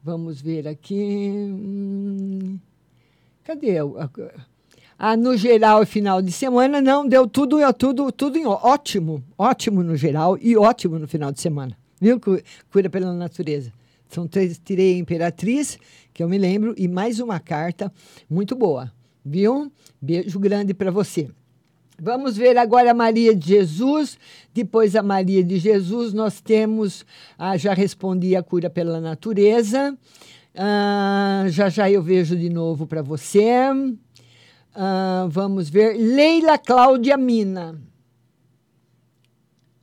Vamos 0.02 0.40
ver 0.40 0.66
aqui. 0.66 0.96
Hum, 0.96 2.58
cadê? 3.44 3.80
A, 3.80 4.10
ah, 4.98 5.14
no 5.14 5.36
geral, 5.36 5.84
final 5.84 6.22
de 6.22 6.32
semana, 6.32 6.80
não, 6.80 7.06
deu 7.06 7.28
tudo, 7.28 7.58
tudo, 7.74 8.10
tudo 8.10 8.38
em 8.38 8.46
ótimo, 8.46 9.22
ótimo 9.36 9.82
no 9.82 9.94
geral 9.94 10.38
e 10.40 10.56
ótimo 10.56 10.98
no 10.98 11.06
final 11.06 11.30
de 11.30 11.40
semana. 11.42 11.76
Viu? 12.00 12.18
Cura 12.72 12.88
pela 12.88 13.12
natureza. 13.12 13.70
São 14.08 14.26
três, 14.26 14.58
tirei 14.58 14.94
a 14.94 14.98
Imperatriz, 14.98 15.78
que 16.14 16.22
eu 16.22 16.28
me 16.30 16.38
lembro, 16.38 16.74
e 16.78 16.88
mais 16.88 17.20
uma 17.20 17.38
carta 17.38 17.92
muito 18.30 18.56
boa. 18.56 18.90
Viu? 19.24 19.70
Beijo 20.00 20.38
grande 20.38 20.74
para 20.74 20.90
você. 20.90 21.30
Vamos 22.00 22.36
ver 22.36 22.58
agora 22.58 22.90
a 22.90 22.94
Maria 22.94 23.34
de 23.34 23.48
Jesus. 23.48 24.18
Depois 24.52 24.96
a 24.96 25.02
Maria 25.02 25.44
de 25.44 25.58
Jesus, 25.58 26.12
nós 26.12 26.40
temos. 26.40 27.06
Ah, 27.38 27.56
já 27.56 27.74
respondi 27.74 28.34
a 28.34 28.42
cura 28.42 28.68
pela 28.68 29.00
natureza. 29.00 29.96
Ah, 30.54 31.44
já 31.48 31.68
já 31.68 31.90
eu 31.90 32.02
vejo 32.02 32.36
de 32.36 32.48
novo 32.48 32.86
para 32.86 33.02
você. 33.02 33.70
Uh, 34.74 35.28
vamos 35.28 35.68
ver. 35.68 35.96
Leila 35.96 36.58
Cláudia 36.58 37.16
Mina. 37.16 37.78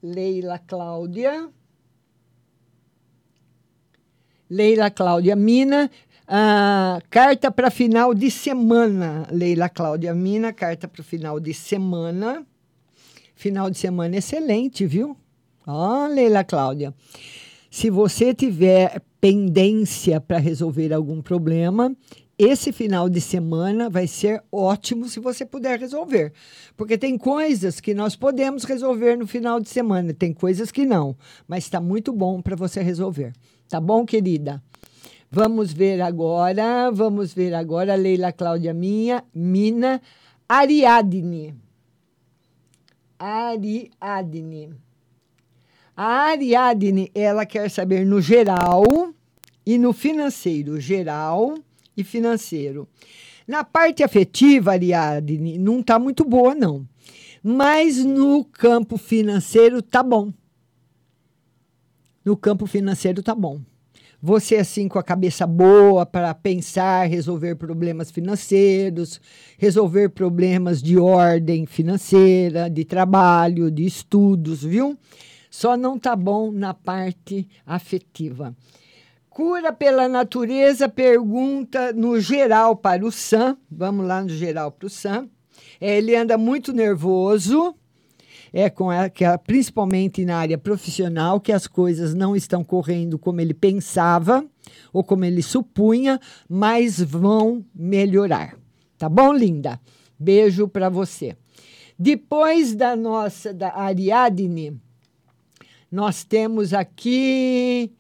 Leila 0.02 0.58
Cláudia. 0.58 1.50
Leila 4.50 4.90
Cláudia 4.90 5.36
Mina. 5.36 5.92
Uh, 6.30 7.02
carta 7.10 7.50
para 7.50 7.72
final 7.72 8.14
de 8.14 8.30
semana. 8.30 9.26
Leila 9.32 9.68
Cláudia 9.68 10.14
Mina, 10.14 10.54
carta 10.54 10.88
para 10.88 11.04
final 11.04 11.40
de 11.40 11.56
semana. 11.56 12.46
Final 13.34 13.72
de 13.72 13.80
semana 13.80 14.16
excelente, 14.16 14.86
viu? 14.86 15.18
Ó, 15.66 16.06
Leila 16.06 16.44
Cláudia. 16.44 16.94
Se 17.72 17.90
você 17.90 18.32
tiver 18.32 19.02
pendência 19.20 20.22
para 20.22 20.38
resolver 20.38 20.94
algum 20.94 21.20
problema, 21.20 21.96
esse 22.38 22.72
final 22.72 23.10
de 23.10 23.20
semana 23.20 23.90
vai 23.90 24.06
ser 24.06 24.44
ótimo 24.52 25.10
se 25.10 25.20
você 25.20 25.44
puder 25.44 25.80
resolver. 25.80 26.32
Porque 26.78 26.96
tem 26.96 27.18
coisas 27.18 27.80
que 27.80 27.96
nós 27.96 28.16
podemos 28.16 28.66
resolver 28.66 29.16
no 29.16 29.26
final 29.26 29.60
de 29.60 29.68
semana, 29.68 30.14
tem 30.14 30.32
coisas 30.32 30.72
que 30.72 30.86
não. 30.86 31.18
Mas 31.48 31.64
está 31.64 31.82
muito 31.82 32.14
bom 32.14 32.40
para 32.40 32.56
você 32.56 32.84
resolver. 32.84 33.34
Tá 33.68 33.80
bom, 33.82 34.06
querida? 34.06 34.64
Vamos 35.32 35.72
ver 35.72 36.02
agora, 36.02 36.90
vamos 36.90 37.36
ver 37.36 37.54
agora, 37.54 37.94
Leila 37.94 38.32
Cláudia 38.32 38.74
Minha, 38.74 39.24
Mina, 39.32 40.02
Ariadne. 40.48 41.56
Ariadne. 43.20 44.74
A 45.96 46.32
Ariadne, 46.32 47.12
ela 47.14 47.46
quer 47.46 47.70
saber 47.70 48.08
no 48.08 48.20
geral 48.20 48.84
e 49.64 49.78
no 49.78 49.94
financeiro. 49.94 50.80
Geral 50.82 51.60
e 51.96 52.04
financeiro. 52.04 52.88
Na 53.48 53.64
parte 53.64 54.02
afetiva, 54.02 54.72
Ariadne, 54.72 55.60
não 55.60 55.82
está 55.82 56.00
muito 56.00 56.26
boa, 56.26 56.56
não. 56.56 56.88
Mas 57.44 58.04
no 58.04 58.44
campo 58.46 58.98
financeiro 58.98 59.80
tá 59.84 60.02
bom. 60.02 60.34
No 62.26 62.36
campo 62.36 62.66
financeiro 62.66 63.22
tá 63.22 63.36
bom. 63.36 63.62
Você, 64.22 64.58
assim, 64.58 64.90
com 64.90 65.00
a 65.00 65.04
cabeça 65.04 65.48
boa 65.48 66.06
para 66.06 66.34
pensar, 66.34 67.08
resolver 67.08 67.56
problemas 67.56 68.12
financeiros, 68.12 69.22
resolver 69.58 70.10
problemas 70.10 70.82
de 70.82 70.98
ordem 70.98 71.66
financeira, 71.66 72.70
de 72.70 72.84
trabalho, 72.84 73.72
de 73.72 73.86
estudos, 73.86 74.62
viu? 74.62 74.98
Só 75.50 75.78
não 75.78 75.98
tá 75.98 76.18
bom 76.18 76.52
na 76.52 76.74
parte 76.74 77.48
afetiva. 77.66 78.54
Cura 79.30 79.72
pela 79.72 80.10
natureza 80.10 80.90
pergunta 80.90 81.94
no 81.94 82.20
geral 82.20 82.76
para 82.76 83.06
o 83.06 83.12
Sam. 83.12 83.58
Vamos 83.72 84.06
lá 84.06 84.22
no 84.22 84.30
geral 84.30 84.70
para 84.70 84.88
o 84.88 84.90
Sam. 84.90 85.30
É, 85.80 85.98
ele 85.98 86.14
anda 86.14 86.38
muito 86.38 86.74
nervoso, 86.74 87.74
é 88.52 88.70
com 88.70 88.90
a, 88.90 89.10
que, 89.10 89.24
principalmente 89.46 90.26
na 90.26 90.38
área 90.38 90.58
profissional, 90.58 91.40
que 91.40 91.52
as 91.52 91.68
coisas 91.68 92.14
não 92.14 92.36
estão 92.36 92.64
correndo 92.64 93.18
como 93.18 93.42
ele 93.42 93.54
pensava 93.54 94.46
ou 94.92 95.04
como 95.04 95.26
ele 95.26 95.42
supunha, 95.42 96.20
mas 96.48 97.00
vão 97.00 97.66
melhorar. 97.74 98.58
Tá 98.98 99.08
bom, 99.08 99.32
linda? 99.34 99.80
Beijo 100.20 100.68
para 100.68 100.90
você. 100.90 101.38
Depois 101.98 102.76
da 102.76 102.96
nossa, 102.96 103.54
da 103.54 103.76
Ariadne, 103.76 104.80
nós 105.92 106.24
temos 106.24 106.74
aqui 106.74 107.92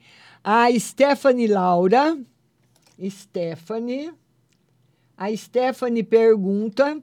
a 0.43 0.67
Stephanie 0.77 1.47
Laura. 1.47 2.17
Stephanie. 3.09 4.11
A 5.17 5.35
Stephanie 5.35 6.03
pergunta 6.03 7.01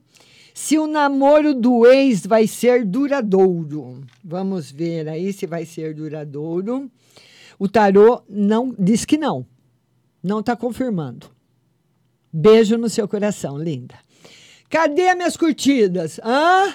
se 0.56 0.78
o 0.78 0.86
namoro 0.86 1.52
do 1.52 1.84
ex 1.86 2.24
vai 2.24 2.46
ser 2.46 2.82
duradouro. 2.82 4.00
Vamos 4.24 4.72
ver 4.72 5.06
aí 5.06 5.30
se 5.30 5.46
vai 5.46 5.66
ser 5.66 5.92
duradouro. 5.92 6.90
O 7.58 7.68
tarô 7.68 8.22
não 8.26 8.74
diz 8.78 9.04
que 9.04 9.18
não. 9.18 9.46
Não 10.22 10.40
está 10.40 10.56
confirmando. 10.56 11.26
Beijo 12.32 12.78
no 12.78 12.88
seu 12.88 13.06
coração, 13.06 13.58
linda. 13.58 13.96
Cadê 14.70 15.14
minhas 15.14 15.36
curtidas? 15.36 16.18
Hã? 16.24 16.72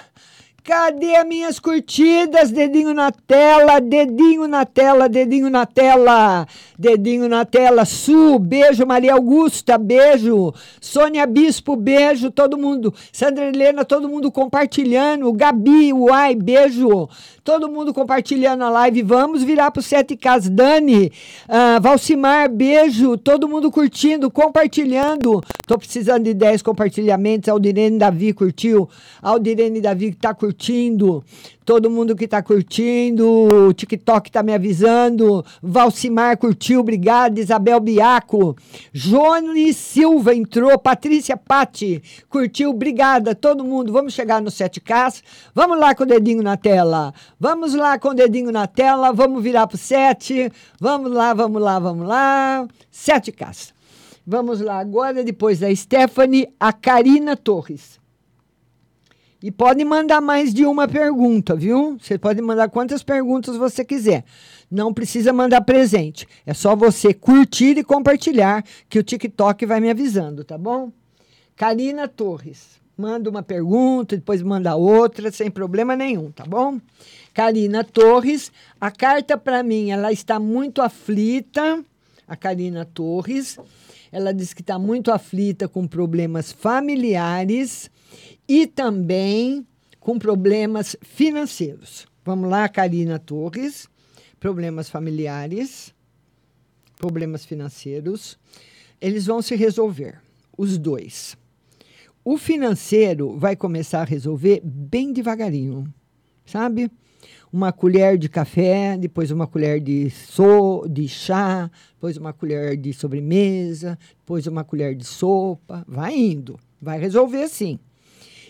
Cadê 0.64 1.24
minhas 1.24 1.58
curtidas? 1.58 2.52
Dedinho 2.52 2.94
na 2.94 3.10
tela, 3.10 3.80
dedinho 3.80 4.46
na 4.46 4.64
tela, 4.64 5.08
dedinho 5.08 5.50
na 5.50 5.66
tela, 5.66 6.46
dedinho 6.78 7.28
na 7.28 7.44
tela. 7.44 7.84
Su, 7.84 8.38
beijo. 8.38 8.86
Maria 8.86 9.14
Augusta, 9.14 9.76
beijo. 9.76 10.54
Sônia 10.80 11.26
Bispo, 11.26 11.74
beijo. 11.74 12.30
Todo 12.30 12.56
mundo. 12.56 12.94
Sandra 13.10 13.48
Helena, 13.48 13.84
todo 13.84 14.08
mundo 14.08 14.30
compartilhando. 14.30 15.32
Gabi, 15.32 15.92
uai, 15.92 16.36
beijo. 16.36 17.08
Todo 17.42 17.68
mundo 17.68 17.92
compartilhando 17.92 18.62
a 18.62 18.84
live. 18.84 19.02
Vamos 19.02 19.42
virar 19.42 19.72
pro 19.72 19.82
Sete 19.82 20.16
Cas. 20.16 20.48
Dani, 20.48 21.10
ah, 21.48 21.80
Valcimar, 21.80 22.48
beijo. 22.48 23.16
Todo 23.16 23.48
mundo 23.48 23.68
curtindo, 23.68 24.30
compartilhando. 24.30 25.42
Tô 25.66 25.76
precisando 25.76 26.22
de 26.22 26.34
10 26.34 26.62
compartilhamentos. 26.62 27.48
Aldirene 27.48 27.98
Davi 27.98 28.32
curtiu. 28.32 28.88
Aldirene 29.20 29.80
Davi 29.80 30.14
tá 30.14 30.32
curtindo. 30.32 30.51
Todo 31.64 31.90
mundo 31.90 32.16
que 32.16 32.26
tá 32.26 32.42
curtindo. 32.42 33.26
O 33.68 33.72
TikTok 33.72 34.30
tá 34.30 34.42
me 34.42 34.52
avisando. 34.52 35.44
Valcimar 35.62 36.36
curtiu, 36.36 36.80
obrigado. 36.80 37.38
Isabel 37.38 37.78
Biaco. 37.80 38.56
Jones 38.92 39.76
Silva 39.76 40.34
entrou. 40.34 40.78
Patrícia 40.78 41.36
Patti 41.36 42.02
curtiu, 42.28 42.70
obrigada. 42.70 43.34
Todo 43.34 43.64
mundo. 43.64 43.92
Vamos 43.92 44.12
chegar 44.12 44.42
no 44.42 44.50
7K. 44.50 45.22
Vamos 45.54 45.78
lá 45.78 45.94
com 45.94 46.02
o 46.02 46.06
dedinho 46.06 46.42
na 46.42 46.56
tela. 46.56 47.14
Vamos 47.38 47.74
lá 47.74 47.98
com 47.98 48.08
o 48.08 48.14
dedinho 48.14 48.50
na 48.50 48.66
tela. 48.66 49.12
Vamos 49.12 49.42
virar 49.42 49.66
pro 49.66 49.78
7. 49.78 50.50
Vamos 50.80 51.12
lá, 51.12 51.32
vamos 51.32 51.62
lá, 51.62 51.78
vamos 51.78 52.06
lá. 52.06 52.66
7K. 52.92 53.72
Vamos 54.24 54.60
lá 54.60 54.78
agora, 54.78 55.24
depois 55.24 55.58
da 55.58 55.74
Stephanie, 55.74 56.48
a 56.58 56.72
Karina 56.72 57.36
Torres. 57.36 58.01
E 59.42 59.50
pode 59.50 59.84
mandar 59.84 60.20
mais 60.20 60.54
de 60.54 60.64
uma 60.64 60.86
pergunta, 60.86 61.56
viu? 61.56 61.98
Você 62.00 62.16
pode 62.16 62.40
mandar 62.40 62.68
quantas 62.70 63.02
perguntas 63.02 63.56
você 63.56 63.84
quiser. 63.84 64.24
Não 64.70 64.94
precisa 64.94 65.32
mandar 65.32 65.62
presente. 65.62 66.28
É 66.46 66.54
só 66.54 66.76
você 66.76 67.12
curtir 67.12 67.76
e 67.76 67.82
compartilhar 67.82 68.64
que 68.88 69.00
o 69.00 69.02
TikTok 69.02 69.66
vai 69.66 69.80
me 69.80 69.90
avisando, 69.90 70.44
tá 70.44 70.56
bom? 70.56 70.92
Karina 71.56 72.06
Torres. 72.06 72.80
Manda 72.96 73.28
uma 73.28 73.42
pergunta, 73.42 74.16
depois 74.16 74.42
manda 74.42 74.76
outra, 74.76 75.32
sem 75.32 75.50
problema 75.50 75.96
nenhum, 75.96 76.30
tá 76.30 76.44
bom? 76.44 76.78
Karina 77.34 77.82
Torres, 77.82 78.52
a 78.80 78.90
carta 78.92 79.36
para 79.36 79.62
mim, 79.62 79.90
ela 79.90 80.12
está 80.12 80.38
muito 80.38 80.80
aflita. 80.80 81.82
A 82.28 82.36
Karina 82.36 82.84
Torres, 82.84 83.58
ela 84.12 84.32
diz 84.32 84.54
que 84.54 84.60
está 84.60 84.78
muito 84.78 85.10
aflita 85.10 85.66
com 85.66 85.86
problemas 85.86 86.52
familiares 86.52 87.90
e 88.54 88.66
também 88.66 89.66
com 89.98 90.18
problemas 90.18 90.94
financeiros. 91.00 92.06
Vamos 92.22 92.50
lá, 92.50 92.68
Karina 92.68 93.18
Torres. 93.18 93.88
Problemas 94.38 94.90
familiares, 94.90 95.94
problemas 96.96 97.46
financeiros. 97.46 98.38
Eles 99.00 99.24
vão 99.24 99.40
se 99.40 99.56
resolver, 99.56 100.20
os 100.58 100.76
dois. 100.76 101.34
O 102.22 102.36
financeiro 102.36 103.38
vai 103.38 103.56
começar 103.56 104.02
a 104.02 104.04
resolver 104.04 104.60
bem 104.62 105.14
devagarinho, 105.14 105.90
sabe? 106.44 106.90
Uma 107.50 107.72
colher 107.72 108.18
de 108.18 108.28
café, 108.28 108.98
depois 108.98 109.30
uma 109.30 109.46
colher 109.46 109.80
de, 109.80 110.10
so, 110.10 110.86
de 110.90 111.08
chá, 111.08 111.70
depois 111.94 112.18
uma 112.18 112.34
colher 112.34 112.76
de 112.76 112.92
sobremesa, 112.92 113.98
depois 114.18 114.46
uma 114.46 114.62
colher 114.62 114.94
de 114.94 115.06
sopa. 115.06 115.86
Vai 115.88 116.14
indo, 116.14 116.60
vai 116.78 117.00
resolver 117.00 117.48
sim 117.48 117.78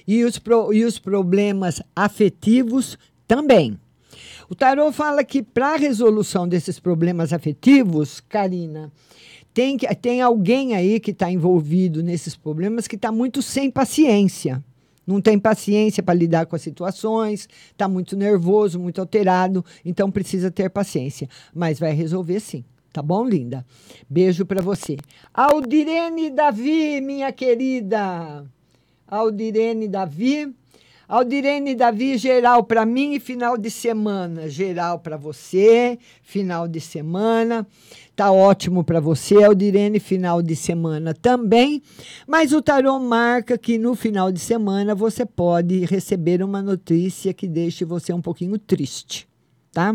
e 0.06 0.24
os, 0.24 0.38
pro, 0.38 0.72
e 0.72 0.84
os 0.84 0.98
problemas 0.98 1.82
afetivos 1.94 2.98
também. 3.26 3.78
O 4.48 4.54
tarô 4.54 4.92
fala 4.92 5.24
que 5.24 5.42
para 5.42 5.74
a 5.74 5.76
resolução 5.76 6.46
desses 6.46 6.78
problemas 6.78 7.32
afetivos, 7.32 8.20
Karina, 8.20 8.92
tem, 9.54 9.76
que, 9.76 9.86
tem 9.94 10.20
alguém 10.20 10.74
aí 10.74 11.00
que 11.00 11.10
está 11.10 11.30
envolvido 11.30 12.02
nesses 12.02 12.36
problemas 12.36 12.86
que 12.86 12.96
está 12.96 13.10
muito 13.10 13.40
sem 13.40 13.70
paciência. 13.70 14.62
Não 15.06 15.20
tem 15.20 15.38
paciência 15.38 16.02
para 16.02 16.14
lidar 16.14 16.46
com 16.46 16.54
as 16.54 16.62
situações, 16.62 17.48
está 17.70 17.88
muito 17.88 18.16
nervoso, 18.16 18.78
muito 18.78 19.00
alterado, 19.00 19.64
então 19.84 20.10
precisa 20.10 20.50
ter 20.50 20.70
paciência. 20.70 21.28
Mas 21.54 21.78
vai 21.78 21.92
resolver 21.92 22.40
sim. 22.40 22.64
Tá 22.92 23.00
bom, 23.00 23.24
linda? 23.24 23.64
Beijo 24.08 24.44
para 24.44 24.60
você. 24.60 24.98
Aldirene 25.32 26.28
Davi, 26.28 27.00
minha 27.00 27.32
querida. 27.32 28.44
Aldirene 29.12 29.88
Davi. 29.88 30.54
Aldirene 31.06 31.74
Davi, 31.74 32.16
geral 32.16 32.64
para 32.64 32.86
mim 32.86 33.12
e 33.12 33.20
final 33.20 33.58
de 33.58 33.70
semana. 33.70 34.48
Geral 34.48 35.00
para 35.00 35.18
você, 35.18 35.98
final 36.22 36.66
de 36.66 36.80
semana. 36.80 37.66
Tá 38.16 38.32
ótimo 38.32 38.82
para 38.82 39.00
você, 39.00 39.44
Aldirene, 39.44 40.00
final 40.00 40.40
de 40.40 40.56
semana 40.56 41.12
também. 41.12 41.82
Mas 42.26 42.54
o 42.54 42.62
tarô 42.62 42.98
marca 42.98 43.58
que 43.58 43.76
no 43.76 43.94
final 43.94 44.32
de 44.32 44.40
semana 44.40 44.94
você 44.94 45.26
pode 45.26 45.84
receber 45.84 46.42
uma 46.42 46.62
notícia 46.62 47.34
que 47.34 47.46
deixe 47.46 47.84
você 47.84 48.14
um 48.14 48.22
pouquinho 48.22 48.58
triste, 48.58 49.28
tá? 49.70 49.94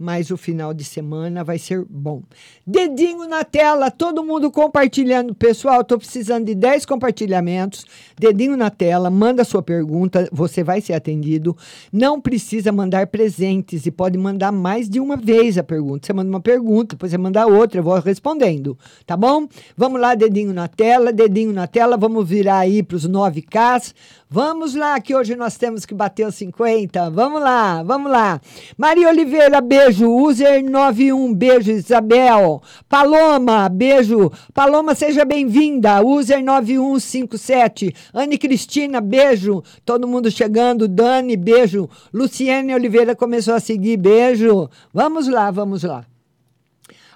Mas 0.00 0.30
o 0.30 0.36
final 0.38 0.72
de 0.72 0.82
semana 0.82 1.44
vai 1.44 1.58
ser 1.58 1.84
bom. 1.88 2.22
Dedinho 2.66 3.28
na 3.28 3.44
tela, 3.44 3.90
todo 3.90 4.24
mundo 4.24 4.50
compartilhando. 4.50 5.34
Pessoal, 5.34 5.82
estou 5.82 5.98
precisando 5.98 6.46
de 6.46 6.54
10 6.54 6.86
compartilhamentos. 6.86 7.84
Dedinho 8.18 8.56
na 8.56 8.70
tela, 8.70 9.10
manda 9.10 9.44
sua 9.44 9.62
pergunta, 9.62 10.26
você 10.32 10.64
vai 10.64 10.80
ser 10.80 10.94
atendido. 10.94 11.54
Não 11.92 12.18
precisa 12.18 12.72
mandar 12.72 13.08
presentes 13.08 13.84
e 13.84 13.90
pode 13.90 14.16
mandar 14.16 14.50
mais 14.50 14.88
de 14.88 14.98
uma 14.98 15.16
vez 15.16 15.58
a 15.58 15.62
pergunta. 15.62 16.06
Você 16.06 16.14
manda 16.14 16.30
uma 16.30 16.40
pergunta, 16.40 16.96
depois 16.96 17.12
você 17.12 17.18
manda 17.18 17.46
outra, 17.46 17.80
eu 17.80 17.84
vou 17.84 17.98
respondendo, 18.00 18.78
tá 19.04 19.18
bom? 19.18 19.46
Vamos 19.76 20.00
lá, 20.00 20.14
dedinho 20.14 20.54
na 20.54 20.66
tela, 20.66 21.12
dedinho 21.12 21.52
na 21.52 21.66
tela, 21.66 21.98
vamos 21.98 22.26
virar 22.26 22.60
aí 22.60 22.82
para 22.82 22.96
os 22.96 23.06
9Ks. 23.06 23.94
Vamos 24.32 24.76
lá, 24.76 25.00
que 25.00 25.12
hoje 25.12 25.34
nós 25.34 25.56
temos 25.56 25.84
que 25.84 25.92
bater 25.92 26.24
os 26.24 26.36
50. 26.36 27.10
Vamos 27.10 27.42
lá, 27.42 27.82
vamos 27.82 28.12
lá. 28.12 28.40
Maria 28.78 29.08
Oliveira, 29.08 29.60
beijo. 29.60 29.89
User 29.98 30.62
91, 30.62 31.34
beijo. 31.34 31.70
Isabel. 31.72 32.62
Paloma, 32.88 33.68
beijo. 33.68 34.30
Paloma, 34.54 34.94
seja 34.94 35.24
bem-vinda. 35.24 36.02
User 36.02 36.42
9157. 36.42 37.94
Anne 38.12 38.38
Cristina, 38.38 39.00
beijo. 39.00 39.62
Todo 39.84 40.06
mundo 40.06 40.30
chegando. 40.30 40.86
Dani, 40.86 41.36
beijo. 41.36 41.88
Luciene 42.12 42.74
Oliveira 42.74 43.16
começou 43.16 43.54
a 43.54 43.60
seguir, 43.60 43.96
beijo. 43.96 44.68
Vamos 44.92 45.26
lá, 45.26 45.50
vamos 45.50 45.82
lá. 45.82 46.06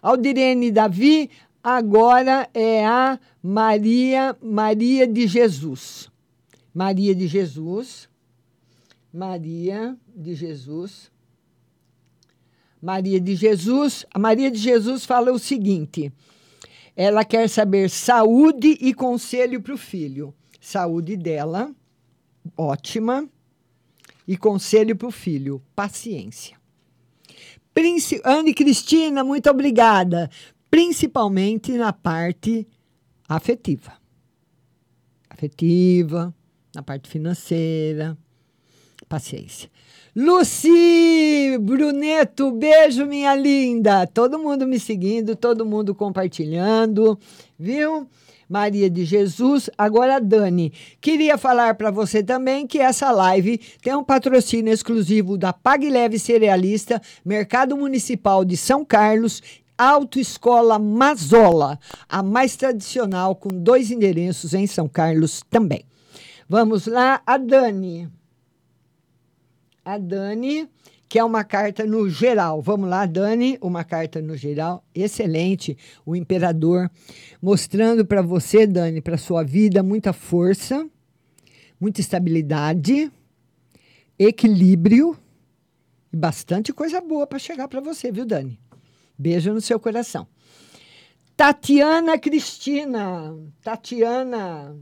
Aldirene 0.03 0.71
Davi, 0.71 1.31
agora 1.63 2.49
é 2.53 2.85
a 2.85 3.19
Maria 3.43 4.37
Maria 4.43 5.07
de 5.07 5.27
Jesus. 5.27 6.11
Maria 6.75 7.15
de 7.15 7.27
Jesus. 7.27 8.09
Maria 9.13 9.97
de 10.15 10.35
Jesus. 10.35 11.14
Maria 12.85 13.19
de 13.19 13.35
Jesus. 13.35 14.05
A 14.13 14.19
Maria 14.19 14.51
de 14.51 14.59
Jesus 14.59 15.05
fala 15.05 15.33
o 15.33 15.39
seguinte: 15.39 16.13
ela 16.95 17.25
quer 17.25 17.49
saber 17.49 17.89
saúde 17.89 18.77
e 18.81 18.93
conselho 18.93 19.61
para 19.63 19.75
o 19.75 19.79
filho. 19.79 20.35
Saúde 20.61 21.17
dela, 21.17 21.75
ótima. 22.57 23.29
E 24.27 24.39
conselho 24.39 24.97
para 24.97 25.09
o 25.09 25.11
filho, 25.11 25.63
paciência. 25.77 26.57
Princi 27.75 28.23
Anne 28.25 28.55
Cristina, 28.55 29.23
muito 29.23 29.51
obrigada. 29.51 30.31
Principalmente 30.71 31.73
na 31.73 31.93
parte 31.93 32.67
afetiva. 33.29 33.93
Afetiva, 35.29 36.35
na 36.75 36.83
parte 36.83 37.11
financeira. 37.11 38.17
Paciência. 39.09 39.71
Luci 40.17 41.59
Bruneto, 41.61 42.53
beijo, 42.53 43.05
minha 43.05 43.35
linda. 43.35 44.07
Todo 44.07 44.39
mundo 44.39 44.65
me 44.65 44.79
seguindo, 44.79 45.35
todo 45.35 45.67
mundo 45.67 45.93
compartilhando, 45.93 47.19
viu? 47.59 48.07
Maria 48.49 48.89
de 48.89 49.05
Jesus. 49.05 49.69
Agora, 49.77 50.21
Dani, 50.21 50.73
queria 51.01 51.37
falar 51.37 51.75
para 51.75 51.91
você 51.91 52.23
também 52.23 52.65
que 52.65 52.79
essa 52.79 53.11
live 53.11 53.59
tem 53.83 53.97
um 53.97 54.05
patrocínio 54.05 54.73
exclusivo 54.73 55.37
da 55.37 55.53
Pague 55.53 55.91
Leve 55.91 56.17
Cerealista, 56.17 57.03
Mercado 57.25 57.77
Municipal 57.77 58.45
de 58.45 58.57
São 58.57 58.85
Carlos 58.85 59.43
Autoescola 59.77 60.79
Mazola, 60.79 61.77
a 62.09 62.23
mais 62.23 62.55
tradicional, 62.55 63.35
com 63.35 63.49
dois 63.49 63.91
endereços 63.91 64.55
em 64.55 64.69
São 64.69 64.87
Carlos 64.87 65.43
também. 65.51 65.85
Vamos 66.49 66.87
lá, 66.87 67.21
a 67.27 67.37
Dani. 67.37 68.09
A 69.85 69.99
Dani, 69.99 70.69
que 71.09 71.19
é 71.19 71.25
uma 71.25 71.45
carta 71.45 71.85
no 71.85 72.09
geral. 72.09 72.63
Vamos 72.63 72.89
lá, 72.89 73.07
Dani, 73.07 73.59
uma 73.61 73.85
carta 73.85 74.23
no 74.23 74.37
geral. 74.37 74.85
Excelente. 74.95 75.77
O 76.05 76.17
imperador 76.17 76.91
mostrando 77.41 78.05
para 78.05 78.23
você, 78.23 78.67
Dani, 78.67 79.01
para 79.01 79.19
sua 79.19 79.43
vida, 79.43 79.83
muita 79.83 80.13
força, 80.13 80.89
muita 81.79 82.01
estabilidade, 82.01 83.13
equilíbrio 84.19 85.17
e 86.13 86.17
bastante 86.17 86.73
coisa 86.73 87.01
boa 87.01 87.27
para 87.27 87.39
chegar 87.39 87.69
para 87.69 87.81
você, 87.81 88.11
viu, 88.11 88.25
Dani? 88.25 88.59
Beijo 89.19 89.53
no 89.53 89.61
seu 89.61 89.79
coração. 89.79 90.27
Tatiana 91.37 92.19
Cristina. 92.19 93.37
Tatiana. 93.63 94.77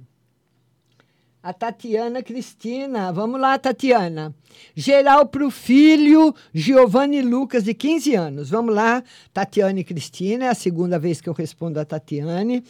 A 1.43 1.53
Tatiana 1.53 2.23
Cristina. 2.23 3.11
Vamos 3.11 3.41
lá, 3.41 3.59
Tatiana. 3.59 4.33
Geral 4.77 5.27
para 5.27 5.45
o 5.45 5.51
filho 5.51 6.33
Giovanni 6.55 7.21
Lucas, 7.21 7.65
de 7.65 7.75
15 7.75 8.15
anos. 8.15 8.49
Vamos 8.49 8.73
lá, 8.73 9.03
Tatiane 9.33 9.83
Cristina. 9.83 10.45
É 10.45 10.49
a 10.49 10.55
segunda 10.55 11.01
vez 11.01 11.21
que 11.21 11.29
eu 11.29 11.33
respondo 11.33 11.81
a 11.81 11.85
Tatiane. 11.85 12.63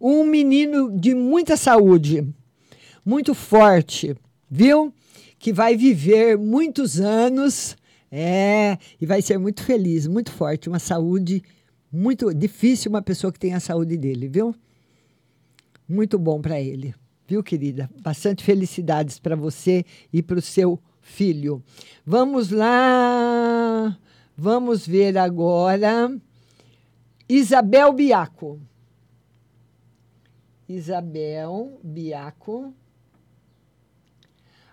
Um 0.00 0.24
menino 0.24 0.88
de 0.96 1.16
muita 1.16 1.56
saúde, 1.56 2.24
muito 3.04 3.34
forte, 3.34 4.14
viu? 4.48 4.94
Que 5.36 5.52
vai 5.52 5.76
viver 5.76 6.38
muitos 6.38 7.00
anos 7.00 7.76
é, 8.08 8.78
e 9.00 9.06
vai 9.06 9.20
ser 9.20 9.36
muito 9.38 9.64
feliz, 9.64 10.06
muito 10.06 10.30
forte, 10.30 10.68
uma 10.68 10.78
saúde 10.78 11.42
muito 11.90 12.32
difícil 12.32 12.90
uma 12.90 13.02
pessoa 13.02 13.32
que 13.32 13.38
tem 13.38 13.54
a 13.54 13.60
saúde 13.60 13.96
dele, 13.96 14.28
viu? 14.28 14.54
Muito 15.88 16.18
bom 16.18 16.40
para 16.40 16.60
ele, 16.60 16.94
viu, 17.26 17.42
querida? 17.42 17.90
Bastante 18.00 18.44
felicidades 18.44 19.18
para 19.18 19.36
você 19.36 19.84
e 20.12 20.22
para 20.22 20.38
o 20.38 20.42
seu 20.42 20.78
filho. 21.00 21.62
Vamos 22.04 22.50
lá, 22.50 23.98
vamos 24.36 24.86
ver 24.86 25.18
agora. 25.18 26.14
Isabel 27.28 27.92
Biaco. 27.92 28.60
Isabel 30.68 31.78
Biaco. 31.82 32.74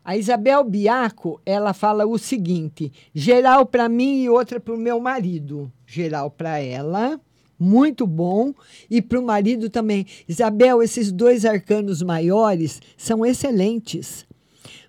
A 0.03 0.17
Isabel 0.17 0.63
Biaco, 0.63 1.41
ela 1.45 1.73
fala 1.73 2.05
o 2.05 2.17
seguinte: 2.17 2.91
geral 3.13 3.65
para 3.65 3.87
mim 3.87 4.23
e 4.23 4.29
outra 4.29 4.59
para 4.59 4.73
o 4.73 4.77
meu 4.77 4.99
marido. 4.99 5.71
Geral 5.85 6.31
para 6.31 6.59
ela, 6.59 7.19
muito 7.59 8.07
bom, 8.07 8.53
e 8.89 9.01
para 9.01 9.19
o 9.19 9.25
marido 9.25 9.69
também. 9.69 10.05
Isabel, 10.27 10.81
esses 10.81 11.11
dois 11.11 11.43
arcanos 11.45 12.01
maiores 12.01 12.81
são 12.95 13.25
excelentes. 13.25 14.25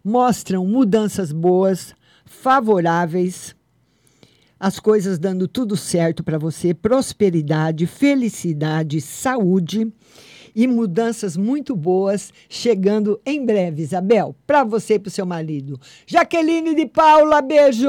Mostram 0.04 0.64
mudanças 0.66 1.32
boas, 1.32 1.94
favoráveis, 2.24 3.54
as 4.58 4.78
coisas 4.78 5.18
dando 5.18 5.48
tudo 5.48 5.76
certo 5.76 6.22
para 6.22 6.38
você, 6.38 6.72
prosperidade, 6.74 7.86
felicidade, 7.86 9.00
saúde 9.00 9.90
e 10.54 10.66
mudanças 10.66 11.36
muito 11.36 11.74
boas 11.74 12.32
chegando 12.48 13.20
em 13.24 13.44
breve, 13.44 13.82
Isabel, 13.82 14.34
para 14.46 14.64
você 14.64 14.94
e 14.94 14.98
para 14.98 15.08
o 15.08 15.12
seu 15.12 15.26
marido. 15.26 15.78
Jaqueline 16.06 16.74
de 16.74 16.86
Paula, 16.86 17.40
beijo! 17.40 17.88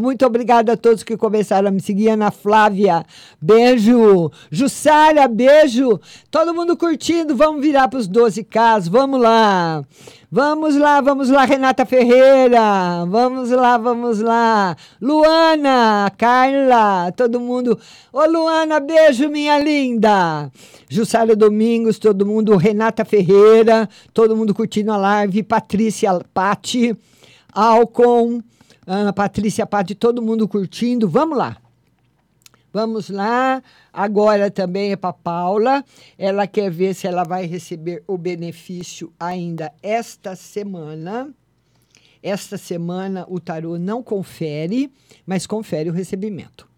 Muito 0.00 0.24
obrigada 0.24 0.72
a 0.72 0.76
todos 0.76 1.02
que 1.02 1.16
começaram 1.16 1.68
a 1.68 1.70
me 1.70 1.80
seguir. 1.80 2.10
Ana 2.10 2.30
Flávia, 2.30 3.04
beijo! 3.40 4.30
Jussara, 4.50 5.26
beijo! 5.28 6.00
Todo 6.30 6.54
mundo 6.54 6.76
curtindo, 6.76 7.36
vamos 7.36 7.62
virar 7.62 7.88
para 7.88 7.98
os 7.98 8.08
12 8.08 8.44
casos, 8.44 8.88
vamos 8.88 9.20
lá! 9.20 9.84
Vamos 10.32 10.76
lá, 10.76 11.00
vamos 11.00 11.28
lá, 11.28 11.44
Renata 11.44 11.84
Ferreira. 11.84 13.04
Vamos 13.08 13.50
lá, 13.50 13.76
vamos 13.76 14.20
lá. 14.20 14.76
Luana, 15.00 16.08
Carla, 16.16 17.10
todo 17.16 17.40
mundo. 17.40 17.76
Ô, 18.12 18.24
Luana, 18.26 18.78
beijo, 18.78 19.28
minha 19.28 19.58
linda. 19.58 20.48
Jussara 20.88 21.34
Domingos, 21.34 21.98
todo 21.98 22.24
mundo. 22.24 22.56
Renata 22.56 23.04
Ferreira, 23.04 23.88
todo 24.14 24.36
mundo 24.36 24.54
curtindo 24.54 24.92
a 24.92 24.96
live. 24.96 25.42
Patrícia 25.42 26.16
Pati, 26.32 26.96
Alcon, 27.52 28.40
Ana 28.86 29.12
Patrícia 29.12 29.66
Pati, 29.66 29.96
todo 29.96 30.22
mundo 30.22 30.46
curtindo. 30.46 31.08
Vamos 31.08 31.36
lá. 31.36 31.56
Vamos 32.72 33.10
lá. 33.10 33.62
Agora 33.92 34.50
também 34.50 34.92
é 34.92 34.96
para 34.96 35.12
Paula. 35.12 35.84
Ela 36.16 36.46
quer 36.46 36.70
ver 36.70 36.94
se 36.94 37.06
ela 37.06 37.24
vai 37.24 37.46
receber 37.46 38.02
o 38.06 38.16
benefício 38.16 39.12
ainda 39.18 39.72
esta 39.82 40.36
semana. 40.36 41.32
Esta 42.22 42.58
semana 42.58 43.24
o 43.28 43.40
tarô 43.40 43.78
não 43.78 44.02
confere, 44.02 44.92
mas 45.26 45.46
confere 45.46 45.88
o 45.88 45.92
recebimento. 45.92 46.68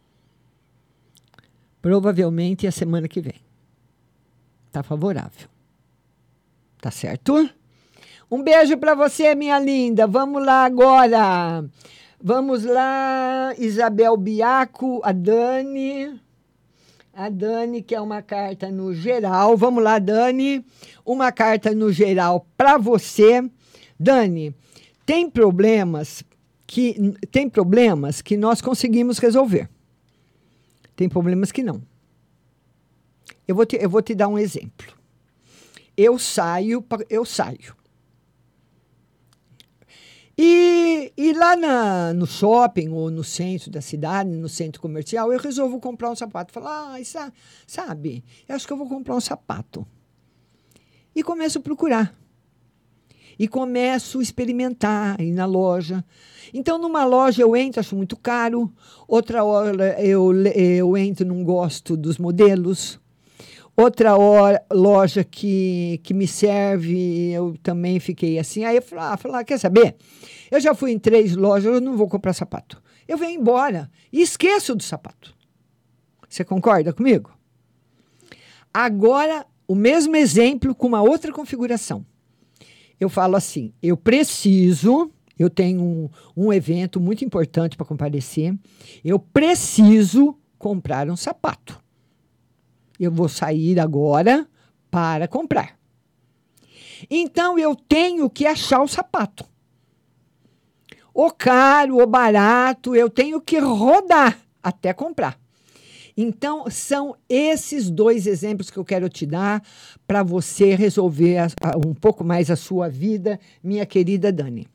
Provavelmente 1.81 2.67
a 2.67 2.73
semana 2.73 3.09
que 3.09 3.21
vem. 3.21 3.41
Tá 4.71 4.83
favorável. 4.83 5.49
Tá 6.81 6.91
certo? 6.91 7.49
Um 8.31 8.43
beijo 8.43 8.79
para 8.79 8.95
você, 8.95 9.35
minha 9.35 9.59
linda. 9.59 10.07
Vamos 10.07 10.45
lá 10.45 10.65
agora. 10.65 11.65
Vamos 12.25 12.63
lá, 12.63 13.53
Isabel 13.59 14.17
Biaco, 14.17 15.01
a 15.03 15.11
Dani. 15.11 16.21
A 17.13 17.29
Dani 17.29 17.83
quer 17.83 18.01
uma 18.01 18.23
carta 18.23 18.71
no 18.71 18.95
geral. 18.95 19.57
Vamos 19.57 19.83
lá, 19.83 19.99
Dani. 19.99 20.65
Uma 21.05 21.33
carta 21.33 21.75
no 21.75 21.91
geral 21.91 22.47
para 22.57 22.79
você. 22.79 23.43
Dani, 23.99 24.55
tem 25.05 25.29
problemas 25.29 26.23
que 26.65 27.13
tem 27.33 27.51
problemas 27.51 28.23
que 28.23 28.37
nós 28.37 28.61
conseguimos 28.61 29.19
resolver. 29.19 29.69
Tem 30.95 31.09
problemas 31.09 31.51
que 31.51 31.65
não. 31.65 31.83
Eu 33.49 33.57
vou 33.57 33.67
te, 33.67 33.77
eu 33.83 33.91
vou 33.91 34.01
te 34.01 34.15
dar 34.15 34.29
um 34.29 34.39
exemplo. 34.39 34.87
Eu 35.97 36.21
saio, 36.21 36.85
eu 37.11 37.25
saio. 37.25 37.75
E, 40.45 41.13
e 41.17 41.33
lá 41.35 41.55
na, 41.55 42.13
no 42.13 42.27
shopping 42.27 42.89
ou 42.89 43.13
no 43.13 43.23
centro 43.23 43.71
da 43.71 43.81
cidade, 43.81 44.29
no 44.29 44.49
centro 44.49 44.83
comercial, 44.83 45.33
eu 45.33 45.39
resolvo 45.39 45.79
comprar 45.79 46.11
um 46.11 46.17
sapato. 46.17 46.53
Falar, 46.53 46.97
ah, 46.97 47.33
sabe, 47.65 48.25
eu 48.49 48.57
acho 48.57 48.67
que 48.67 48.73
eu 48.73 48.77
vou 48.77 48.89
comprar 48.89 49.15
um 49.15 49.21
sapato. 49.21 49.87
E 51.15 51.23
começo 51.23 51.59
a 51.59 51.63
procurar. 51.63 52.13
E 53.39 53.47
começo 53.47 54.19
a 54.19 54.23
experimentar, 54.23 55.21
ir 55.21 55.31
na 55.31 55.47
loja. 55.47 56.05
Então, 56.53 56.77
numa 56.77 57.05
loja 57.05 57.41
eu 57.41 57.55
entro, 57.55 57.79
acho 57.79 57.95
muito 57.95 58.17
caro. 58.17 58.69
Outra 59.07 59.45
hora 59.45 60.03
eu, 60.03 60.33
eu 60.49 60.97
entro, 60.97 61.25
não 61.25 61.45
gosto 61.45 61.97
dos 61.97 62.19
modelos. 62.19 62.99
Outra 63.75 64.17
hora, 64.17 64.63
loja 64.71 65.25
que, 65.25 65.99
que 66.03 66.13
me 66.13 66.27
serve, 66.27 67.33
eu 67.33 67.57
também 67.63 67.99
fiquei 67.99 68.39
assim. 68.39 68.65
Aí 68.65 68.77
eu 68.77 68.83
falei, 68.83 69.05
ah, 69.05 69.17
falei, 69.17 69.41
ah, 69.41 69.45
quer 69.45 69.59
saber? 69.59 69.97
Eu 70.51 70.61
já 70.61 70.75
fui 70.75 70.93
em 70.93 70.99
três 70.99 71.35
lojas, 71.35 71.75
eu 71.75 71.81
não 71.81 71.97
vou 71.97 72.07
comprar 72.07 72.35
sapato. 72.35 72.83
Eu 73.09 73.17
venho 73.17 73.41
embora 73.41 73.91
e 74.13 74.21
esqueço 74.21 74.75
do 74.75 74.83
sapato. 74.83 75.35
Você 76.29 76.45
concorda 76.45 76.93
comigo? 76.93 77.31
Agora, 78.73 79.47
o 79.67 79.75
mesmo 79.75 80.17
exemplo 80.17 80.75
com 80.75 80.87
uma 80.87 81.03
outra 81.03 81.33
configuração. 81.33 82.05
Eu 83.01 83.09
falo 83.09 83.37
assim: 83.37 83.73
eu 83.83 83.97
preciso, 83.97 85.11
eu 85.39 85.51
tenho 85.51 85.83
um, 85.83 86.11
um 86.37 86.53
evento 86.53 87.01
muito 87.01 87.25
importante 87.25 87.77
para 87.77 87.87
comparecer, 87.87 88.55
eu 89.05 89.19
preciso 89.19 90.37
comprar 90.59 91.11
um 91.11 91.17
sapato. 91.17 91.82
Eu 93.03 93.11
vou 93.11 93.29
sair 93.29 93.81
agora 93.81 94.47
para 94.89 95.27
comprar. 95.27 95.77
Então 97.11 97.59
eu 97.59 97.75
tenho 97.75 98.31
que 98.31 98.47
achar 98.47 98.81
o 98.81 98.87
sapato. 98.87 99.45
O 101.13 101.31
caro, 101.33 102.01
o 102.01 102.07
barato, 102.07 102.95
eu 102.95 103.11
tenho 103.11 103.41
que 103.41 103.59
rodar 103.59 104.39
até 104.63 104.93
comprar. 104.93 105.37
Então, 106.17 106.71
são 106.71 107.17
esses 107.29 107.91
dois 107.91 108.27
exemplos 108.27 108.71
que 108.71 108.79
eu 108.79 108.85
quero 108.85 109.09
te 109.09 109.27
dar 109.27 109.63
para 110.07 110.23
você 110.23 110.75
resolver 110.77 111.39
a, 111.39 111.47
a, 111.61 111.77
um 111.77 111.93
pouco 111.93 112.23
mais 112.23 112.51
a 112.51 112.57
sua 112.57 112.89
vida, 112.89 113.41
minha 113.65 113.85
querida 113.85 114.31
Dani. 114.31 114.69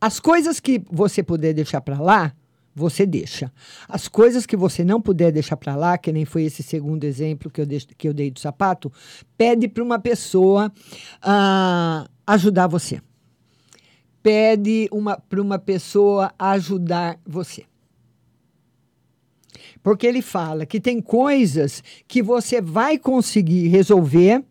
As 0.00 0.18
coisas 0.18 0.60
que 0.60 0.82
você 0.90 1.22
puder 1.22 1.52
deixar 1.52 1.80
para 1.80 2.00
lá, 2.00 2.32
você 2.74 3.06
deixa. 3.06 3.52
As 3.88 4.08
coisas 4.08 4.44
que 4.44 4.56
você 4.56 4.82
não 4.84 5.00
puder 5.00 5.30
deixar 5.30 5.56
para 5.56 5.76
lá, 5.76 5.96
que 5.96 6.12
nem 6.12 6.24
foi 6.24 6.44
esse 6.44 6.62
segundo 6.62 7.04
exemplo 7.04 7.50
que 7.50 7.60
eu, 7.60 7.66
que 7.96 8.08
eu 8.08 8.14
dei 8.14 8.30
do 8.30 8.40
sapato, 8.40 8.92
pede 9.38 9.68
para 9.68 9.82
uma 9.82 9.98
pessoa 9.98 10.72
ah, 11.22 12.08
ajudar 12.26 12.66
você. 12.66 13.00
Pede 14.22 14.88
para 15.28 15.40
uma 15.40 15.58
pessoa 15.58 16.32
ajudar 16.38 17.20
você. 17.24 17.64
Porque 19.82 20.06
ele 20.06 20.22
fala 20.22 20.64
que 20.64 20.80
tem 20.80 21.00
coisas 21.00 21.84
que 22.08 22.22
você 22.22 22.60
vai 22.60 22.98
conseguir 22.98 23.68
resolver 23.68 24.42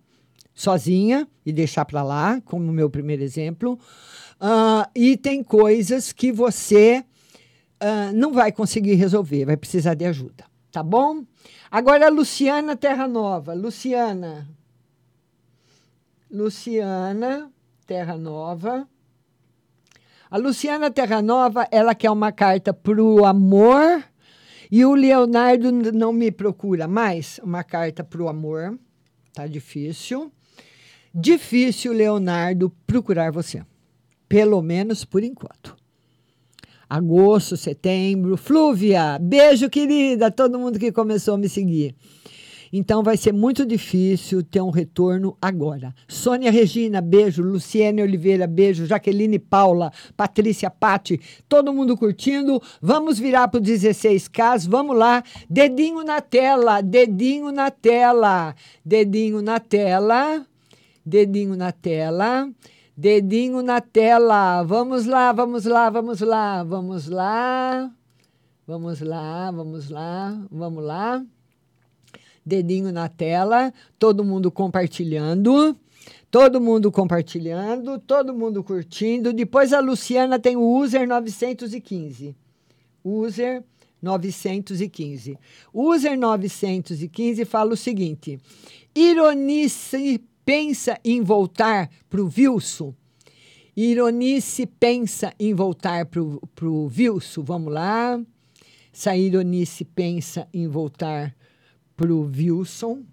sozinha 0.53 1.27
e 1.43 1.51
deixar 1.51 1.85
para 1.85 2.03
lá, 2.03 2.39
como 2.45 2.63
no 2.63 2.71
meu 2.71 2.87
primeiro 2.87 3.23
exemplo, 3.23 3.73
uh, 4.39 4.87
e 4.95 5.17
tem 5.17 5.43
coisas 5.43 6.13
que 6.13 6.31
você 6.31 7.03
uh, 7.83 8.13
não 8.13 8.33
vai 8.33 8.51
conseguir 8.51 8.95
resolver, 8.95 9.45
vai 9.45 9.57
precisar 9.57 9.93
de 9.93 10.05
ajuda, 10.05 10.45
tá 10.71 10.81
bom? 10.81 11.23
Agora, 11.69 12.07
Luciana 12.07 12.75
Terra 12.75 13.07
Nova. 13.07 13.53
Luciana. 13.53 14.47
Luciana 16.29 17.51
Terra 17.87 18.15
Nova. 18.15 18.87
A 20.29 20.37
Luciana 20.37 20.89
Terra 20.89 21.21
Nova, 21.21 21.67
ela 21.71 21.93
quer 21.93 22.11
uma 22.11 22.31
carta 22.31 22.73
para 22.73 23.01
o 23.01 23.25
amor 23.25 24.03
e 24.71 24.85
o 24.85 24.95
Leonardo 24.95 25.71
não 25.91 26.13
me 26.13 26.31
procura 26.31 26.87
mais 26.87 27.39
uma 27.43 27.63
carta 27.63 28.03
para 28.03 28.21
o 28.21 28.27
amor. 28.27 28.77
Tá 29.33 29.47
difícil. 29.47 30.31
Difícil, 31.13 31.93
Leonardo, 31.93 32.71
procurar 32.85 33.31
você. 33.31 33.63
Pelo 34.27 34.61
menos 34.61 35.05
por 35.05 35.23
enquanto. 35.23 35.75
Agosto, 36.93 37.57
setembro. 37.57 38.37
Flúvia, 38.37 39.17
beijo, 39.19 39.67
querida. 39.67 40.29
Todo 40.29 40.59
mundo 40.59 40.77
que 40.77 40.91
começou 40.91 41.33
a 41.33 41.37
me 41.39 41.49
seguir. 41.49 41.95
Então 42.71 43.01
vai 43.01 43.17
ser 43.17 43.33
muito 43.33 43.65
difícil 43.65 44.43
ter 44.43 44.61
um 44.61 44.69
retorno 44.69 45.35
agora. 45.41 45.91
Sônia 46.07 46.51
Regina, 46.51 47.01
beijo. 47.01 47.41
Luciene 47.41 48.03
Oliveira, 48.03 48.45
beijo. 48.45 48.85
Jaqueline 48.85 49.39
Paula, 49.39 49.91
Patrícia 50.15 50.69
Pati, 50.69 51.19
todo 51.49 51.73
mundo 51.73 51.97
curtindo. 51.97 52.61
Vamos 52.79 53.17
virar 53.17 53.47
para 53.47 53.59
o 53.59 53.63
16K, 53.63 54.69
vamos 54.69 54.95
lá. 54.95 55.23
Dedinho 55.49 56.03
na 56.03 56.21
tela, 56.21 56.79
dedinho 56.79 57.51
na 57.51 57.71
tela, 57.71 58.53
dedinho 58.85 59.41
na 59.41 59.59
tela, 59.59 60.45
dedinho 61.03 61.55
na 61.55 61.71
tela. 61.71 62.47
Dedinho 62.95 63.61
na 63.61 63.81
tela. 63.81 64.63
Vamos 64.63 65.05
lá, 65.05 65.31
vamos 65.31 65.65
lá, 65.65 65.89
vamos 65.89 66.21
lá, 66.21 66.63
vamos 66.63 67.07
lá. 67.07 67.91
Vamos 68.65 69.01
lá, 69.01 69.51
vamos 69.51 69.89
lá, 69.89 70.47
vamos 70.49 70.83
lá 70.83 71.25
dedinho 72.45 72.91
na 72.91 73.07
tela, 73.07 73.73
todo 73.97 74.23
mundo 74.23 74.51
compartilhando. 74.51 75.77
Todo 76.29 76.59
mundo 76.59 76.91
compartilhando, 76.91 77.99
todo 77.99 78.33
mundo 78.33 78.63
curtindo. 78.63 79.31
Depois 79.31 79.71
a 79.71 79.79
Luciana 79.79 80.39
tem 80.39 80.57
o 80.57 80.77
user 80.79 81.07
915. 81.07 82.35
User 83.03 83.63
915. 84.01 85.37
User 85.71 86.17
915 86.17 87.45
fala 87.45 87.73
o 87.73 87.77
seguinte: 87.77 88.39
Ironice 88.95 90.23
pensa 90.45 90.99
em 91.03 91.21
voltar 91.21 91.89
para 92.09 92.21
o 92.21 92.31
Wilson. 92.35 92.93
Ironice 93.75 94.65
pensa 94.65 95.33
em 95.39 95.53
voltar 95.53 96.05
para 96.05 96.21
o 96.21 96.85
Wilson. 96.85 97.43
Vamos 97.43 97.73
lá. 97.73 98.21
Se 98.91 99.09
a 99.09 99.17
Ironice 99.17 99.83
pensa 99.83 100.47
em 100.53 100.67
voltar 100.67 101.35
para 101.95 102.13
o 102.13 102.21
Wilson. 102.23 103.03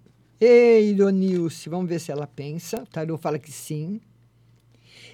Ei, 0.41 0.95
Donilce, 0.95 1.69
vamos 1.69 1.89
ver 1.89 2.01
se 2.01 2.11
ela 2.11 2.27
pensa. 2.27 2.85
Tarô 2.91 3.19
fala 3.19 3.39
que 3.39 3.53
sim. 3.53 4.01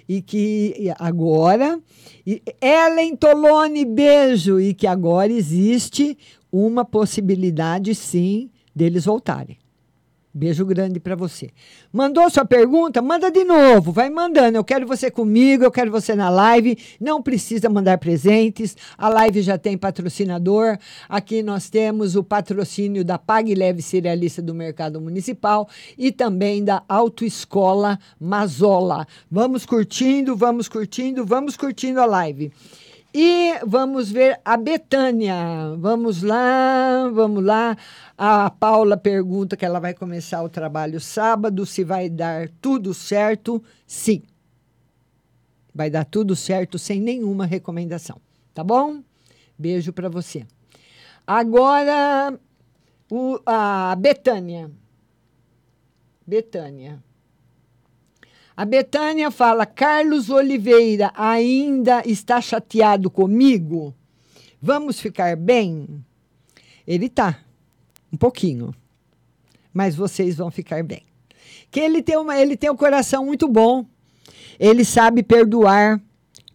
E 0.07 0.21
que 0.21 0.93
agora. 0.97 1.81
E 2.25 2.41
Ellen 2.61 3.15
Tolone, 3.15 3.83
beijo! 3.83 4.59
E 4.59 4.73
que 4.73 4.87
agora 4.87 5.31
existe 5.31 6.17
uma 6.49 6.85
possibilidade, 6.85 7.93
sim, 7.93 8.49
deles 8.73 9.03
voltarem. 9.03 9.57
Beijo 10.37 10.63
grande 10.63 10.99
para 10.99 11.15
você. 11.15 11.49
Mandou 11.91 12.29
sua 12.29 12.45
pergunta? 12.45 13.01
Manda 13.01 13.31
de 13.31 13.43
novo, 13.43 13.91
vai 13.91 14.07
mandando. 14.07 14.55
Eu 14.55 14.63
quero 14.63 14.85
você 14.85 15.09
comigo, 15.09 15.63
eu 15.63 15.71
quero 15.71 15.89
você 15.89 16.13
na 16.13 16.29
live. 16.29 16.77
Não 17.01 17.23
precisa 17.23 17.67
mandar 17.67 17.97
presentes. 17.97 18.77
A 18.95 19.09
live 19.09 19.41
já 19.41 19.57
tem 19.57 19.75
patrocinador. 19.75 20.77
Aqui 21.09 21.41
nós 21.41 21.71
temos 21.71 22.15
o 22.15 22.23
patrocínio 22.23 23.03
da 23.03 23.17
Pague 23.17 23.55
Leve 23.55 23.81
Cerealista 23.81 24.39
do 24.39 24.53
Mercado 24.53 25.01
Municipal 25.01 25.67
e 25.97 26.11
também 26.11 26.63
da 26.63 26.83
Autoescola 26.87 27.97
Mazola. 28.19 29.07
Vamos 29.31 29.65
curtindo, 29.65 30.35
vamos 30.35 30.69
curtindo, 30.69 31.25
vamos 31.25 31.57
curtindo 31.57 31.99
a 31.99 32.05
live. 32.05 32.51
E 33.13 33.53
vamos 33.65 34.11
ver 34.11 34.39
a 34.43 34.57
Betânia. 34.57 35.35
Vamos 35.77 36.21
lá, 36.21 37.09
vamos 37.11 37.43
lá. 37.43 37.77
A 38.17 38.49
Paula 38.49 38.97
pergunta 38.97 39.55
que 39.55 39.65
ela 39.65 39.79
vai 39.79 39.93
começar 39.93 40.43
o 40.43 40.49
trabalho 40.49 40.99
sábado, 40.99 41.65
se 41.65 41.83
vai 41.83 42.09
dar 42.09 42.49
tudo 42.61 42.93
certo. 42.93 43.63
Sim. 43.85 44.23
Vai 45.73 45.89
dar 45.89 46.05
tudo 46.05 46.35
certo 46.35 46.77
sem 46.77 46.99
nenhuma 46.99 47.45
recomendação. 47.45 48.19
Tá 48.53 48.63
bom? 48.63 49.01
Beijo 49.57 49.93
para 49.93 50.09
você. 50.09 50.45
Agora, 51.25 52.37
o, 53.09 53.39
a 53.45 53.95
Betânia. 53.95 54.69
Betânia. 56.25 57.03
A 58.57 58.65
Betânia 58.65 59.29
fala: 59.29 59.67
Carlos 59.67 60.31
Oliveira 60.31 61.13
ainda 61.15 62.01
está 62.03 62.41
chateado 62.41 63.07
comigo? 63.07 63.93
Vamos 64.59 64.99
ficar 64.99 65.37
bem? 65.37 66.03
Ele 66.87 67.07
tá, 67.07 67.39
um 68.11 68.17
pouquinho. 68.17 68.73
Mas 69.71 69.95
vocês 69.95 70.37
vão 70.37 70.49
ficar 70.49 70.83
bem. 70.83 71.03
Que 71.69 71.79
ele 71.79 72.01
tem, 72.01 72.17
uma, 72.17 72.35
ele 72.35 72.57
tem 72.57 72.71
um 72.71 72.75
coração 72.75 73.23
muito 73.23 73.47
bom. 73.47 73.85
Ele 74.59 74.83
sabe 74.83 75.21
perdoar. 75.21 76.01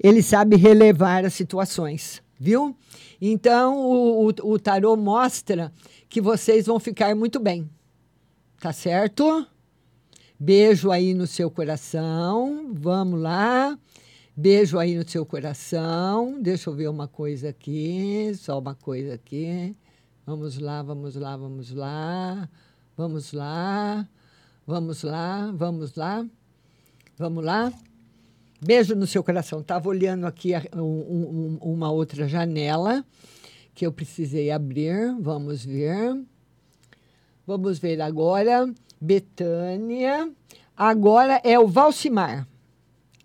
Ele 0.03 0.21
sabe 0.25 0.57
relevar 0.57 1.25
as 1.25 1.35
situações, 1.35 2.21
viu? 2.37 2.77
Então, 3.21 3.79
o, 3.79 4.27
o, 4.27 4.53
o 4.55 4.59
tarô 4.59 4.97
mostra 4.97 5.73
que 6.09 6.21
vocês 6.21 6.67
vão 6.67 6.81
ficar 6.81 7.15
muito 7.15 7.39
bem. 7.39 7.71
Tá 8.59 8.73
certo? 8.73 9.47
Beijo 10.45 10.91
aí 10.91 11.15
no 11.15 11.25
seu 11.25 11.49
coração. 11.49 12.73
Vamos 12.75 13.21
lá. 13.21 13.79
Beijo 14.37 14.77
aí 14.77 14.97
no 14.97 15.09
seu 15.09 15.25
coração. 15.25 16.43
Deixa 16.43 16.69
eu 16.69 16.75
ver 16.75 16.89
uma 16.89 17.07
coisa 17.07 17.51
aqui. 17.51 18.33
Só 18.35 18.59
uma 18.59 18.75
coisa 18.75 19.15
aqui. 19.15 19.73
Vamos 20.27 20.59
lá, 20.59 20.83
vamos 20.83 21.15
lá, 21.15 21.37
vamos 21.37 21.71
lá. 21.73 22.49
Vamos 22.97 23.33
lá. 23.33 24.09
Vamos 24.67 25.05
lá, 25.05 25.53
vamos 25.55 25.95
lá. 25.95 26.27
Vamos 27.17 27.45
lá. 27.45 27.73
Beijo 28.61 28.97
no 28.97 29.07
seu 29.07 29.23
coração. 29.23 29.61
Estava 29.61 29.89
olhando 29.89 30.27
aqui 30.27 30.55
um, 30.75 30.81
um, 30.83 31.59
uma 31.63 31.93
outra 31.93 32.27
janela 32.27 33.05
que 33.77 33.87
eu 33.87 33.93
precisei 33.93 34.51
abrir. 34.51 35.15
Vamos 35.21 35.65
ver. 35.65 36.21
Vamos 37.47 37.79
ver 37.79 38.01
agora. 38.01 38.69
Betânia. 39.03 40.31
Agora 40.77 41.41
é 41.43 41.59
o 41.59 41.67
Valcimar. 41.67 42.47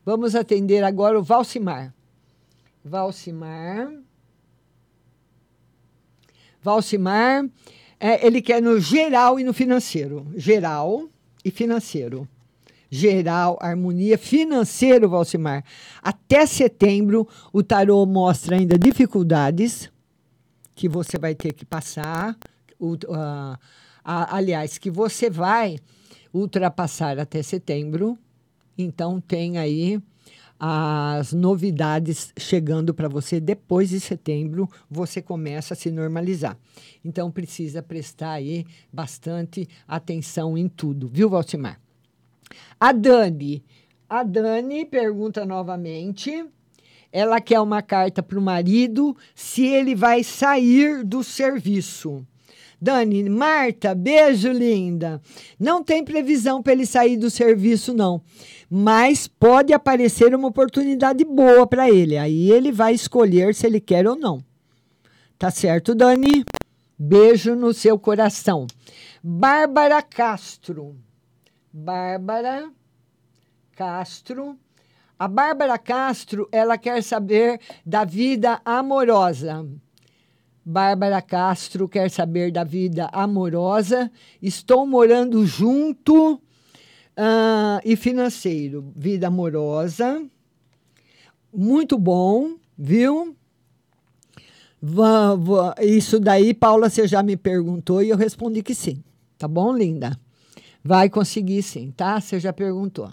Vamos 0.04 0.34
atender 0.34 0.84
agora 0.84 1.20
o 1.20 1.24
Valcimar. 1.24 1.94
Valcimar. 2.84 3.92
Valcimar, 6.60 7.46
é, 8.00 8.26
ele 8.26 8.42
quer 8.42 8.60
no 8.60 8.80
geral 8.80 9.40
e 9.40 9.44
no 9.44 9.54
financeiro. 9.54 10.26
Geral 10.36 11.08
e 11.46 11.52
financeiro. 11.52 12.28
Geral, 12.90 13.58
harmonia, 13.62 14.18
financeiro, 14.18 15.08
Valcimar. 15.08 15.64
Até 16.02 16.48
setembro, 16.48 17.28
o 17.54 17.62
tarô 17.62 18.04
mostra 18.06 18.56
ainda 18.56 18.80
dificuldades 18.80 19.92
que 20.74 20.90
você 20.90 21.20
vai 21.20 21.36
ter 21.36 21.54
que 21.54 21.66
passar. 21.66 22.36
O, 22.80 22.94
uh, 22.94 23.58
aliás, 24.08 24.78
que 24.78 24.89
você 24.89 25.30
vai 25.30 25.78
ultrapassar 26.34 27.20
até 27.20 27.43
setembro. 27.43 28.18
Então, 28.78 29.20
tem 29.20 29.58
aí 29.58 30.01
as 30.60 31.34
novidades 31.34 32.34
chegando 32.38 32.93
para 32.93 33.08
você 33.08 33.39
depois 33.39 33.89
de 33.89 33.99
setembro, 33.99 34.68
você 34.89 35.22
começa 35.22 35.74
a 35.74 35.78
se 35.78 35.91
normalizar. 35.91 36.58
Então 37.05 37.32
precisa 37.32 37.84
prestar 37.84 38.32
aí 38.32 38.66
bastante 38.91 39.68
atenção 39.88 40.58
em 40.58 40.68
tudo, 40.68 41.08
viu, 41.08 41.30
Valtimar? 41.30 41.80
A 42.80 42.91
Dani, 42.91 43.64
a 44.10 44.24
Dani 44.24 44.86
pergunta 44.86 45.45
novamente. 45.45 46.45
Ela 47.12 47.39
quer 47.39 47.60
uma 47.60 47.82
carta 47.82 48.22
para 48.22 48.38
o 48.38 48.41
marido 48.41 49.16
se 49.34 49.66
ele 49.66 49.95
vai 49.95 50.24
sair 50.24 51.03
do 51.03 51.24
serviço. 51.24 52.26
Dani, 52.80 53.28
Marta, 53.28 53.96
beijo 53.96 54.52
linda. 54.52 55.20
Não 55.60 55.84
tem 55.84 56.04
previsão 56.04 56.62
para 56.62 56.74
ele 56.74 56.86
sair 56.86 57.18
do 57.18 57.30
serviço, 57.30 57.94
não. 57.94 58.22
Mas 58.70 59.28
pode 59.28 59.74
aparecer 59.74 60.36
uma 60.36 60.48
oportunidade 60.48 61.26
boa 61.26 61.66
para 61.66 61.90
ele. 61.90 62.18
Aí 62.18 62.52
ele 62.52 62.72
vai 62.72 62.94
escolher 62.94 63.56
se 63.56 63.66
ele 63.66 63.80
quer 63.80 64.08
ou 64.08 64.16
não. 64.16 64.44
Tá 65.40 65.50
certo, 65.50 65.96
Dani? 65.96 66.46
Beijo 66.98 67.56
no 67.56 67.74
seu 67.74 67.98
coração. 67.98 68.68
Bárbara 69.24 70.02
Castro. 70.02 70.96
Bárbara 71.74 72.72
Castro. 73.76 74.58
A 75.18 75.28
Bárbara 75.28 75.80
Castro, 75.80 76.48
ela 76.52 76.78
quer 76.78 77.02
saber 77.02 77.60
da 77.84 78.06
vida 78.06 78.62
amorosa. 78.64 79.66
Bárbara 80.70 81.22
Castro 81.22 81.88
quer 81.88 82.11
saber 82.11 82.51
da 82.51 82.61
vida 82.61 83.07
amorosa. 83.13 84.11
Estou 84.41 84.86
morando 84.86 85.45
junto 85.45 86.41
ah, 87.15 87.80
e 87.86 87.95
financeiro. 87.95 88.91
Vida 88.93 89.28
amorosa. 89.28 90.22
Muito 91.53 91.97
bom, 91.97 92.57
viu? 92.78 93.34
Isso 95.82 96.20
daí, 96.20 96.53
Paula, 96.53 96.89
você 96.89 97.07
já 97.07 97.24
me 97.24 97.38
perguntou 97.38 98.03
e 98.03 98.09
eu 98.09 98.18
respondi 98.18 98.61
que 98.61 98.76
sim. 98.76 99.01
Tá 99.38 99.47
bom, 99.47 99.74
linda? 99.74 100.20
Vai 100.84 101.09
conseguir 101.09 101.63
sim, 101.63 101.91
tá? 101.91 102.20
Você 102.20 102.41
já 102.41 102.51
perguntou. 102.51 103.09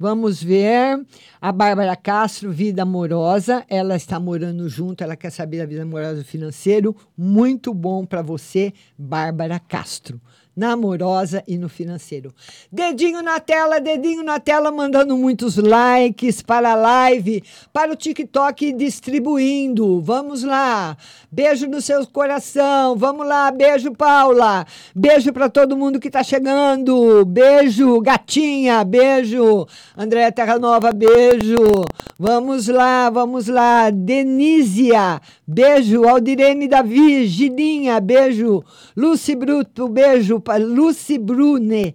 Vamos 0.00 0.42
ver. 0.42 1.04
A 1.42 1.52
Bárbara 1.52 1.94
Castro, 1.94 2.50
vida 2.50 2.84
amorosa. 2.84 3.66
Ela 3.68 3.96
está 3.96 4.18
morando 4.18 4.66
junto, 4.66 5.04
ela 5.04 5.14
quer 5.14 5.28
saber 5.28 5.58
da 5.58 5.66
vida 5.66 5.82
amorosa 5.82 6.22
e 6.22 6.24
financeiro. 6.24 6.96
Muito 7.14 7.74
bom 7.74 8.06
para 8.06 8.22
você, 8.22 8.72
Bárbara 8.96 9.58
Castro. 9.58 10.18
Na 10.56 10.72
amorosa 10.72 11.42
e 11.46 11.56
no 11.56 11.68
financeiro. 11.68 12.34
Dedinho 12.70 13.22
na 13.22 13.38
tela, 13.40 13.80
dedinho 13.80 14.22
na 14.22 14.38
tela, 14.40 14.70
mandando 14.70 15.16
muitos 15.16 15.56
likes 15.56 16.42
para 16.42 16.72
a 16.72 16.74
live, 16.74 17.42
para 17.72 17.92
o 17.92 17.96
TikTok 17.96 18.72
distribuindo. 18.72 20.00
Vamos 20.00 20.42
lá. 20.42 20.96
Beijo 21.30 21.66
no 21.68 21.80
seu 21.80 22.04
coração. 22.06 22.96
Vamos 22.96 23.26
lá. 23.26 23.50
Beijo, 23.50 23.92
Paula. 23.92 24.66
Beijo 24.94 25.32
para 25.32 25.48
todo 25.48 25.76
mundo 25.76 26.00
que 26.00 26.08
está 26.08 26.22
chegando. 26.22 27.24
Beijo, 27.24 28.00
gatinha. 28.00 28.82
Beijo. 28.84 29.66
Andréa 29.96 30.32
Terra 30.32 30.58
Nova, 30.58 30.92
beijo. 30.92 31.84
Vamos 32.18 32.68
lá, 32.68 33.08
vamos 33.10 33.46
lá. 33.46 33.90
Denísia, 33.90 35.20
beijo. 35.46 36.08
Aldirene 36.08 36.68
Davi, 36.68 37.26
Gilinha, 37.26 38.00
beijo. 38.00 38.64
Lucy 38.96 39.34
Bruto, 39.34 39.88
beijo. 39.88 40.39
Pa- 40.40 40.56
Lucy 40.56 41.18
Brune, 41.18 41.94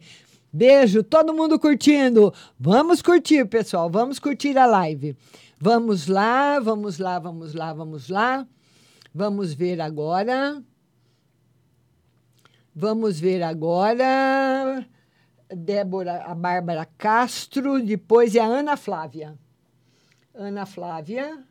beijo. 0.51 1.03
Todo 1.03 1.33
mundo 1.33 1.59
curtindo. 1.59 2.33
Vamos 2.59 3.01
curtir, 3.01 3.45
pessoal. 3.45 3.89
Vamos 3.89 4.19
curtir 4.19 4.57
a 4.57 4.65
live. 4.65 5.15
Vamos 5.59 6.07
lá, 6.07 6.59
vamos 6.59 6.99
lá, 6.99 7.17
vamos 7.19 7.53
lá, 7.53 7.73
vamos 7.73 8.09
lá. 8.09 8.47
Vamos 9.13 9.53
ver 9.53 9.79
agora. 9.81 10.61
Vamos 12.73 13.19
ver 13.19 13.41
agora. 13.41 14.85
Débora, 15.49 16.23
a 16.25 16.33
Bárbara 16.35 16.85
Castro, 16.97 17.81
depois 17.81 18.35
é 18.35 18.39
a 18.39 18.45
Ana 18.45 18.75
Flávia. 18.75 19.37
Ana 20.33 20.65
Flávia. 20.65 21.43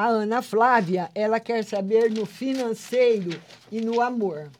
A 0.00 0.06
Ana 0.06 0.40
Flávia, 0.40 1.10
ela 1.14 1.38
quer 1.38 1.62
saber 1.62 2.10
no 2.10 2.24
financeiro 2.24 3.38
e 3.70 3.82
no 3.82 4.00
amor. 4.00 4.50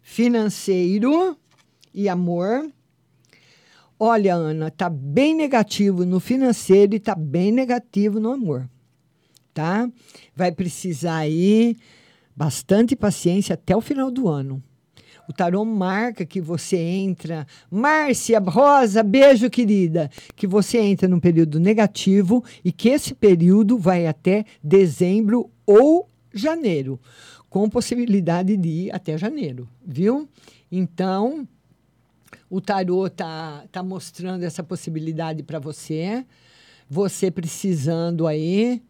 Financeiro 0.00 1.36
e 1.92 2.08
amor. 2.08 2.70
Olha, 3.98 4.36
Ana, 4.36 4.70
tá 4.70 4.88
bem 4.88 5.34
negativo 5.34 6.06
no 6.06 6.20
financeiro 6.20 6.94
e 6.94 7.00
tá 7.00 7.16
bem 7.16 7.50
negativo 7.50 8.20
no 8.20 8.30
amor. 8.30 8.70
Tá? 9.52 9.90
Vai 10.32 10.52
precisar 10.52 11.16
aí 11.16 11.76
bastante 12.36 12.94
paciência 12.94 13.54
até 13.54 13.76
o 13.76 13.80
final 13.80 14.12
do 14.12 14.28
ano. 14.28 14.62
O 15.28 15.32
tarô 15.32 15.64
marca 15.64 16.24
que 16.26 16.40
você 16.40 16.76
entra. 16.76 17.46
Márcia 17.70 18.38
Rosa, 18.38 19.02
beijo, 19.02 19.48
querida. 19.48 20.10
Que 20.36 20.46
você 20.46 20.78
entra 20.78 21.08
num 21.08 21.20
período 21.20 21.58
negativo 21.58 22.44
e 22.64 22.70
que 22.70 22.90
esse 22.90 23.14
período 23.14 23.78
vai 23.78 24.06
até 24.06 24.44
dezembro 24.62 25.50
ou 25.66 26.08
janeiro, 26.32 27.00
com 27.48 27.70
possibilidade 27.70 28.56
de 28.56 28.68
ir 28.68 28.94
até 28.94 29.16
janeiro, 29.16 29.68
viu? 29.86 30.28
Então, 30.70 31.46
o 32.50 32.60
tarô 32.60 33.08
tá, 33.08 33.64
tá 33.70 33.82
mostrando 33.82 34.42
essa 34.42 34.62
possibilidade 34.62 35.42
para 35.42 35.58
você. 35.58 36.24
Você 36.90 37.30
precisando 37.30 38.26
aí 38.26 38.82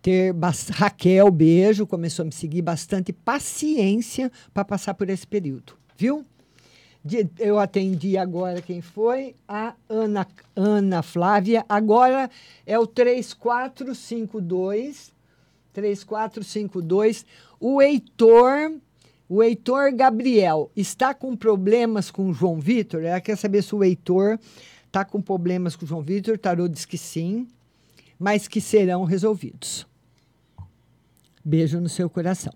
ter 0.00 0.34
Raquel, 0.70 1.30
beijo, 1.30 1.86
começou 1.86 2.22
a 2.22 2.26
me 2.26 2.32
seguir 2.32 2.62
bastante 2.62 3.12
paciência 3.12 4.30
para 4.54 4.64
passar 4.64 4.94
por 4.94 5.10
esse 5.10 5.26
período, 5.26 5.74
viu? 5.96 6.24
De- 7.04 7.28
eu 7.38 7.58
atendi 7.58 8.16
agora 8.16 8.60
quem 8.60 8.80
foi? 8.80 9.34
A 9.46 9.74
Ana, 9.88 10.26
Ana 10.54 11.02
Flávia. 11.02 11.64
Agora 11.68 12.30
é 12.66 12.78
o 12.78 12.86
3452 12.86 15.12
3452. 15.72 17.24
O 17.60 17.80
Heitor, 17.80 18.72
o 19.28 19.42
Heitor 19.42 19.94
Gabriel 19.94 20.70
está 20.76 21.14
com 21.14 21.36
problemas 21.36 22.10
com 22.10 22.28
o 22.30 22.34
João 22.34 22.58
Vitor? 22.60 23.02
Ela 23.04 23.20
quer 23.20 23.36
saber 23.36 23.62
se 23.62 23.74
o 23.74 23.84
Heitor 23.84 24.38
está 24.86 25.04
com 25.04 25.20
problemas 25.22 25.76
com 25.76 25.84
o 25.84 25.88
João 25.88 26.02
Vitor. 26.02 26.36
Tarô 26.38 26.66
diz 26.68 26.84
que 26.84 26.98
sim, 26.98 27.46
mas 28.18 28.48
que 28.48 28.60
serão 28.60 29.04
resolvidos. 29.04 29.86
Beijo 31.48 31.80
no 31.80 31.88
seu 31.88 32.10
coração. 32.10 32.52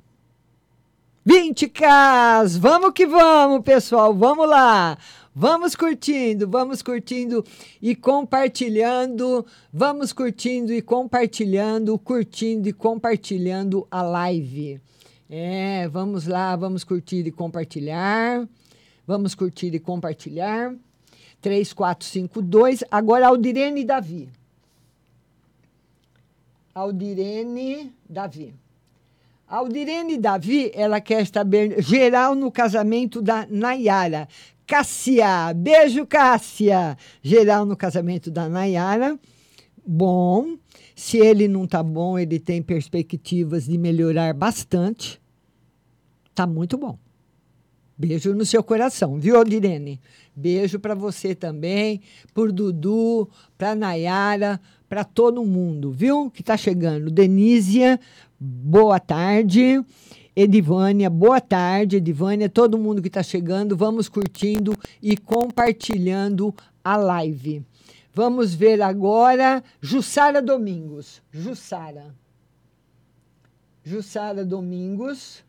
20K! 1.27 2.59
Vamos 2.59 2.93
que 2.93 3.07
vamos, 3.07 3.63
pessoal. 3.65 4.13
Vamos 4.13 4.47
lá. 4.47 4.99
Vamos 5.35 5.75
curtindo, 5.75 6.47
vamos 6.47 6.83
curtindo 6.83 7.43
e 7.81 7.97
compartilhando. 7.97 9.47
Vamos 9.73 10.13
curtindo 10.13 10.75
e 10.75 10.83
compartilhando, 10.83 11.99
curtindo 11.99 12.69
e 12.69 12.73
compartilhando 12.75 13.89
a 13.91 14.03
live. 14.03 14.79
É, 15.31 15.89
vamos 15.89 16.27
lá, 16.27 16.55
vamos 16.55 16.85
curtir 16.85 17.27
e 17.27 17.33
compartilhar. 17.33 18.47
Vamos 19.07 19.35
curtir 19.35 19.75
e 19.75 19.81
compartilhar. 19.81 20.77
3452. 21.41 22.85
Agora, 22.91 23.29
Aldirene 23.29 23.87
Davi. 23.87 24.29
Aldirene 26.75 27.91
Davi. 28.07 28.61
Aldirene 29.53 30.17
Davi, 30.17 30.71
ela 30.73 30.99
quer 30.99 31.27
saber 31.27 31.83
geral 31.83 32.35
no 32.35 32.51
casamento 32.51 33.21
da 33.21 33.47
Nayara. 33.51 34.27
Cássia, 34.67 35.53
beijo, 35.55 36.07
Cássia. 36.07 36.97
Geral 37.23 37.67
no 37.67 37.77
casamento 37.77 38.31
da 38.31 38.49
Nayara. 38.49 39.21
Bom, 39.87 40.57
se 40.97 41.19
ele 41.19 41.49
não 41.49 41.67
tá 41.67 41.83
bom, 41.83 42.19
ele 42.19 42.39
tem 42.39 42.63
perspectivas 42.63 43.67
de 43.67 43.77
melhorar 43.77 44.33
bastante. 44.33 45.21
Tá 46.35 46.47
muito 46.47 46.79
bom. 46.79 46.99
Beijo 47.99 48.35
no 48.35 48.47
seu 48.47 48.65
coração, 48.65 49.21
viu, 49.21 49.37
Aldirene? 49.37 50.01
Beijo 50.35 50.81
para 50.81 50.95
você 50.95 51.35
também, 51.35 52.01
por 52.33 52.51
Dudu, 52.51 53.29
para 53.59 53.75
Nayara, 53.75 54.59
para 54.93 55.05
todo 55.05 55.43
mundo, 55.43 55.91
viu? 55.91 56.31
Que 56.31 56.43
tá 56.43 56.55
chegando. 56.55 57.11
Denísia, 57.11 57.99
boa 58.39 59.01
tarde. 59.01 59.83
Edivânia, 60.37 61.09
boa 61.09 61.41
tarde, 61.41 61.97
Edivânia, 61.97 62.47
todo 62.47 62.77
mundo 62.77 63.01
que 63.01 63.09
está 63.09 63.23
chegando, 63.23 63.75
vamos 63.75 64.07
curtindo 64.07 64.77
e 65.01 65.17
compartilhando 65.17 66.55
a 66.85 66.99
live. 66.99 67.65
Vamos 68.13 68.53
ver 68.55 68.83
agora 68.83 69.65
Jussara 69.81 70.43
Domingos. 70.43 71.23
Jussara. 71.33 72.15
Jussara 73.83 74.45
Domingos. 74.45 75.43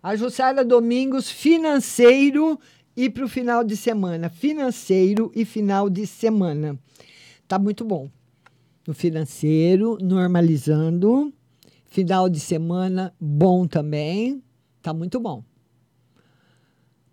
A 0.00 0.14
Jussara 0.14 0.64
Domingos, 0.64 1.28
financeiro 1.28 2.56
e 2.96 3.10
para 3.10 3.24
o 3.24 3.28
final 3.28 3.64
de 3.64 3.76
semana. 3.76 4.30
Financeiro 4.30 5.32
e 5.34 5.44
final 5.44 5.90
de 5.90 6.06
semana. 6.06 6.78
Tá 7.52 7.58
muito 7.58 7.84
bom. 7.84 8.08
No 8.88 8.94
financeiro, 8.94 9.98
normalizando. 10.00 11.30
Final 11.84 12.26
de 12.30 12.40
semana, 12.40 13.14
bom 13.20 13.66
também. 13.66 14.42
Tá 14.80 14.94
muito 14.94 15.20
bom. 15.20 15.44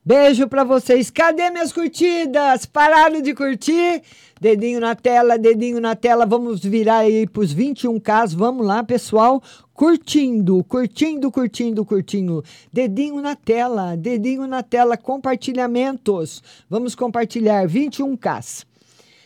Beijo 0.05 0.47
pra 0.47 0.63
vocês. 0.63 1.11
Cadê 1.11 1.49
minhas 1.49 1.73
curtidas? 1.73 2.65
Pararam 2.65 3.21
de 3.21 3.33
curtir? 3.33 4.01
Dedinho 4.39 4.79
na 4.79 4.95
tela, 4.95 5.37
dedinho 5.37 5.81
na 5.81 5.93
tela. 5.93 6.25
Vamos 6.25 6.63
virar 6.63 6.99
aí 6.99 7.27
pros 7.27 7.53
21K. 7.53 8.33
Vamos 8.33 8.65
lá, 8.65 8.81
pessoal. 8.81 9.43
Curtindo, 9.73 10.63
curtindo, 10.63 11.29
curtindo, 11.29 11.83
curtindo. 11.83 12.45
Dedinho 12.71 13.21
na 13.21 13.35
tela, 13.35 13.97
dedinho 13.97 14.47
na 14.47 14.63
tela. 14.63 14.95
Compartilhamentos. 14.95 16.41
Vamos 16.69 16.95
compartilhar 16.95 17.67
21K. 17.67 18.68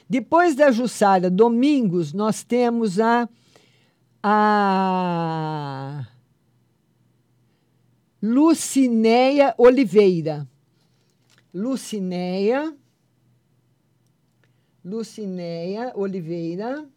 Depois 0.10 0.56
da 0.56 0.72
Jussara 0.72 1.30
Domingos, 1.30 2.14
nós 2.14 2.44
temos 2.44 3.00
a. 3.00 3.28
A. 4.22 6.08
Lucinéia 8.22 9.54
Oliveira. 9.58 10.48
Lucinéia. 11.54 12.74
Lucinéia 14.84 15.92
Oliveira. 15.96 16.88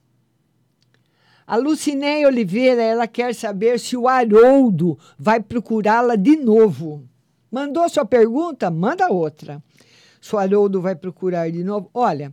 A 1.46 1.56
Lucinéia 1.56 2.26
Oliveira, 2.26 2.82
ela 2.82 3.06
quer 3.06 3.34
saber 3.34 3.78
se 3.78 3.96
o 3.96 4.08
Haroldo 4.08 4.98
vai 5.16 5.40
procurá-la 5.40 6.16
de 6.16 6.36
novo. 6.36 7.08
Mandou 7.50 7.88
sua 7.88 8.04
pergunta? 8.04 8.70
Manda 8.70 9.08
outra. 9.08 9.62
Se 10.20 10.34
o 10.34 10.38
Haroldo 10.38 10.80
vai 10.80 10.94
procurar 10.94 11.50
de 11.50 11.62
novo. 11.62 11.90
Olha, 11.92 12.32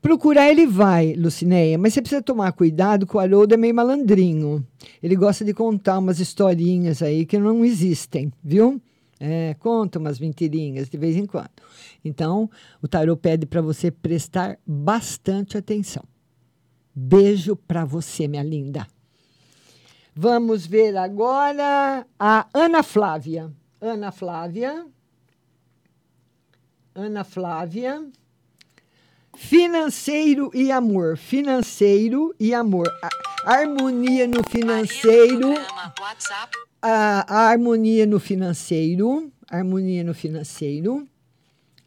procurar 0.00 0.50
ele 0.50 0.66
vai, 0.66 1.14
Lucinéia, 1.14 1.78
mas 1.78 1.94
você 1.94 2.00
precisa 2.00 2.22
tomar 2.22 2.52
cuidado 2.52 3.06
que 3.06 3.16
o 3.16 3.20
Haroldo 3.20 3.54
é 3.54 3.56
meio 3.56 3.74
malandrinho. 3.74 4.66
Ele 5.02 5.16
gosta 5.16 5.44
de 5.44 5.54
contar 5.54 5.98
umas 5.98 6.20
historinhas 6.20 7.02
aí 7.02 7.24
que 7.24 7.38
não 7.38 7.64
existem, 7.64 8.32
viu? 8.42 8.80
É, 9.22 9.54
conta 9.58 9.98
umas 9.98 10.18
mentirinhas 10.18 10.88
de 10.88 10.96
vez 10.96 11.14
em 11.14 11.26
quando. 11.26 11.50
Então, 12.02 12.50
o 12.82 12.88
tarô 12.88 13.14
pede 13.16 13.44
para 13.44 13.60
você 13.60 13.90
prestar 13.90 14.58
bastante 14.66 15.58
atenção. 15.58 16.02
Beijo 16.94 17.54
para 17.54 17.84
você, 17.84 18.26
minha 18.26 18.42
linda. 18.42 18.86
Vamos 20.14 20.66
ver 20.66 20.96
agora 20.96 22.06
a 22.18 22.46
Ana 22.52 22.82
Flávia. 22.82 23.52
Ana 23.80 24.10
Flávia. 24.10 24.86
Ana 26.94 27.24
Flávia. 27.24 28.04
Financeiro 29.36 30.50
e 30.52 30.72
amor. 30.72 31.16
Financeiro 31.16 32.34
e 32.38 32.52
amor. 32.52 32.88
A 33.44 33.54
harmonia 33.54 34.26
no 34.26 34.42
financeiro. 34.48 35.54
A, 36.82 37.24
a 37.28 37.48
harmonia 37.48 38.06
no 38.06 38.18
financeiro. 38.18 39.32
Harmonia 39.48 40.02
no 40.02 40.14
financeiro. 40.14 41.06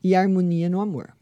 E 0.04 0.16
harmonia 0.16 0.70
no 0.70 0.82
amor. 0.82 1.14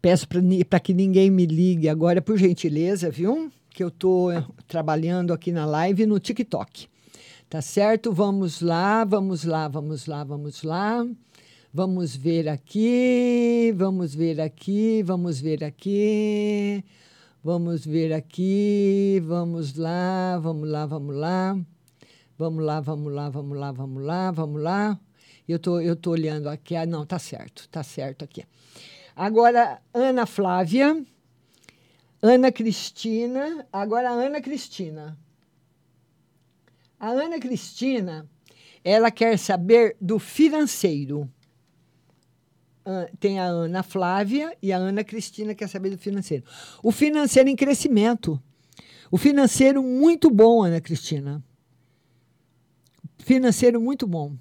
Peço 0.00 0.26
para 0.68 0.80
que 0.80 0.92
ninguém 0.92 1.30
me 1.30 1.46
ligue 1.46 1.88
agora, 1.88 2.20
por 2.20 2.36
gentileza, 2.36 3.08
viu? 3.08 3.52
Que 3.70 3.84
eu 3.84 3.88
estou 3.88 4.32
trabalhando 4.66 5.32
aqui 5.32 5.52
na 5.52 5.64
live 5.64 6.04
no 6.06 6.18
TikTok. 6.18 6.88
Tá 7.52 7.60
certo? 7.60 8.10
Vamos 8.10 8.62
lá, 8.62 9.04
vamos 9.04 9.44
lá, 9.44 9.68
vamos 9.68 10.06
lá, 10.06 10.24
vamos 10.24 10.62
lá. 10.62 11.06
Vamos 11.70 12.16
ver 12.16 12.48
aqui, 12.48 13.74
vamos 13.76 14.14
ver 14.14 14.40
aqui, 14.40 15.02
vamos 15.02 15.38
ver 15.38 15.62
aqui. 15.62 16.82
Vamos 17.44 17.84
ver 17.84 18.14
aqui, 18.14 19.22
vamos 19.26 19.76
lá, 19.76 20.38
vamos 20.38 20.66
lá, 20.66 20.86
vamos 20.86 21.14
lá. 21.14 21.58
Vamos 22.38 22.64
lá, 22.64 22.80
vamos 22.80 23.12
lá, 23.12 23.28
vamos 23.28 23.58
lá, 23.58 23.70
vamos 23.70 24.02
lá, 24.02 24.30
vamos 24.30 24.62
lá. 24.62 24.98
Eu 25.46 25.58
tô, 25.58 25.78
eu 25.78 25.94
tô 25.94 26.12
olhando 26.12 26.48
aqui. 26.48 26.74
Ah, 26.74 26.86
não, 26.86 27.04
tá 27.04 27.18
certo, 27.18 27.68
tá 27.68 27.82
certo 27.82 28.24
aqui. 28.24 28.46
Agora, 29.14 29.78
Ana 29.92 30.24
Flávia, 30.24 31.04
Ana 32.22 32.50
Cristina, 32.50 33.66
agora 33.70 34.08
Ana 34.08 34.40
Cristina. 34.40 35.18
A 37.02 37.08
Ana 37.08 37.40
Cristina, 37.40 38.30
ela 38.84 39.10
quer 39.10 39.36
saber 39.36 39.96
do 40.00 40.20
financeiro. 40.20 41.28
Tem 43.18 43.40
a 43.40 43.44
Ana 43.44 43.82
Flávia 43.82 44.56
e 44.62 44.72
a 44.72 44.76
Ana 44.76 45.02
Cristina 45.02 45.52
quer 45.52 45.68
saber 45.68 45.90
do 45.90 45.98
financeiro. 45.98 46.44
O 46.80 46.92
financeiro 46.92 47.48
em 47.48 47.56
crescimento. 47.56 48.40
O 49.10 49.18
financeiro 49.18 49.82
muito 49.82 50.30
bom, 50.30 50.62
Ana 50.62 50.80
Cristina. 50.80 51.42
Financeiro 53.18 53.80
muito 53.80 54.06
bom. 54.06 54.36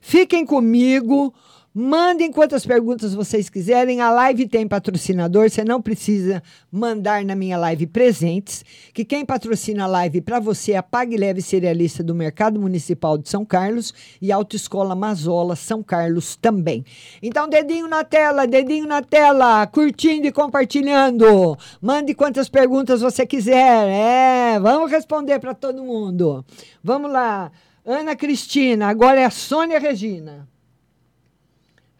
Fiquem 0.00 0.46
comigo. 0.46 1.34
Mandem 1.76 2.30
quantas 2.30 2.64
perguntas 2.64 3.14
vocês 3.14 3.50
quiserem. 3.50 4.00
A 4.00 4.08
live 4.08 4.46
tem 4.46 4.68
patrocinador, 4.68 5.50
você 5.50 5.64
não 5.64 5.82
precisa 5.82 6.40
mandar 6.70 7.24
na 7.24 7.34
minha 7.34 7.58
live 7.58 7.88
presentes. 7.88 8.64
Que 8.92 9.04
quem 9.04 9.26
patrocina 9.26 9.82
a 9.82 9.88
live 9.88 10.20
para 10.20 10.38
você 10.38 10.70
é 10.70 10.76
a 10.76 10.84
Pague 10.84 11.16
Leve 11.16 11.42
Cerealista 11.42 12.00
do 12.00 12.14
Mercado 12.14 12.60
Municipal 12.60 13.18
de 13.18 13.28
São 13.28 13.44
Carlos 13.44 13.92
e 14.22 14.30
Autoescola 14.30 14.94
Mazola 14.94 15.56
São 15.56 15.82
Carlos 15.82 16.36
também. 16.36 16.84
Então, 17.20 17.48
dedinho 17.48 17.88
na 17.88 18.04
tela, 18.04 18.46
dedinho 18.46 18.86
na 18.86 19.02
tela, 19.02 19.66
curtindo 19.66 20.28
e 20.28 20.32
compartilhando. 20.32 21.58
Mande 21.82 22.14
quantas 22.14 22.48
perguntas 22.48 23.00
você 23.00 23.26
quiser. 23.26 23.88
É, 23.88 24.60
vamos 24.60 24.92
responder 24.92 25.40
para 25.40 25.54
todo 25.54 25.82
mundo. 25.82 26.44
Vamos 26.84 27.10
lá. 27.10 27.50
Ana 27.84 28.14
Cristina, 28.14 28.86
agora 28.86 29.18
é 29.18 29.24
a 29.24 29.30
Sônia 29.30 29.80
Regina. 29.80 30.53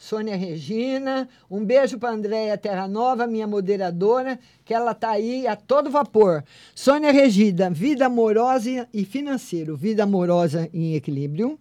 Sônia 0.05 0.37
Regina. 0.37 1.29
Um 1.51 1.65
beijo 1.65 1.99
para 1.99 2.13
Andréia 2.13 2.59
Terra 2.59 2.87
Nova, 2.87 3.27
minha 3.27 3.47
moderadora, 3.47 4.39
que 4.63 4.75
ela 4.75 4.91
está 4.91 5.13
aí 5.13 5.47
a 5.47 5.57
todo 5.57 5.91
vapor. 5.91 6.45
Sônia 6.75 7.11
Regina, 7.11 7.71
vida 7.71 8.05
amorosa 8.05 8.87
e 8.93 9.03
financeiro. 9.07 9.75
Vida 9.75 10.03
amorosa 10.03 10.69
em 10.75 10.95
equilíbrio 10.95 11.59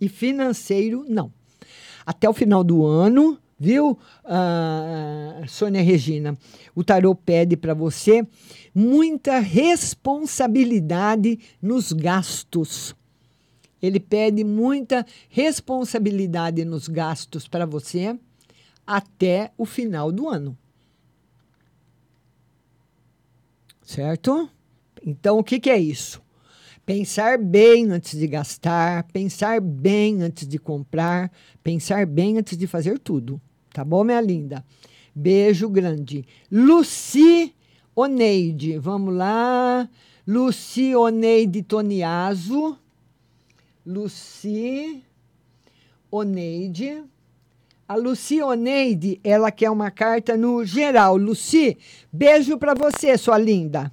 e 0.00 0.08
financeiro, 0.08 1.06
não. 1.08 1.32
Até 2.04 2.28
o 2.28 2.32
final 2.32 2.64
do 2.64 2.84
ano, 2.84 3.38
viu, 3.56 3.96
uh, 4.24 5.46
Sônia 5.46 5.80
Regina? 5.80 6.36
O 6.74 6.82
tarô 6.82 7.14
pede 7.14 7.56
para 7.56 7.72
você 7.72 8.26
muita 8.74 9.38
responsabilidade 9.38 11.38
nos 11.62 11.92
gastos 11.92 12.96
ele 13.82 14.00
pede 14.00 14.44
muita 14.44 15.06
responsabilidade 15.28 16.64
nos 16.64 16.88
gastos 16.88 17.46
para 17.46 17.66
você 17.66 18.18
até 18.86 19.52
o 19.56 19.64
final 19.64 20.10
do 20.12 20.28
ano. 20.28 20.56
Certo? 23.82 24.48
Então, 25.04 25.38
o 25.38 25.44
que, 25.44 25.60
que 25.60 25.70
é 25.70 25.78
isso? 25.78 26.22
Pensar 26.86 27.38
bem 27.38 27.90
antes 27.90 28.18
de 28.18 28.26
gastar, 28.26 29.04
pensar 29.04 29.60
bem 29.60 30.22
antes 30.22 30.46
de 30.46 30.58
comprar, 30.58 31.30
pensar 31.62 32.06
bem 32.06 32.38
antes 32.38 32.58
de 32.58 32.66
fazer 32.66 32.98
tudo. 32.98 33.40
Tá 33.72 33.84
bom, 33.84 34.04
minha 34.04 34.20
linda? 34.20 34.64
Beijo 35.14 35.68
grande. 35.68 36.26
Luci 36.50 37.54
Oneide, 37.94 38.78
vamos 38.78 39.14
lá. 39.14 39.88
Luci 40.26 40.94
Oneide 40.94 41.62
Toniaso. 41.62 42.78
Luci 43.86 45.04
Oneide. 46.10 47.04
A 47.86 47.96
Luci 47.96 48.40
Oneide, 48.40 49.20
ela 49.22 49.50
quer 49.50 49.70
uma 49.70 49.90
carta 49.90 50.38
no 50.38 50.64
geral. 50.64 51.18
Luci, 51.18 51.76
beijo 52.10 52.56
para 52.56 52.72
você, 52.72 53.18
sua 53.18 53.36
linda. 53.36 53.92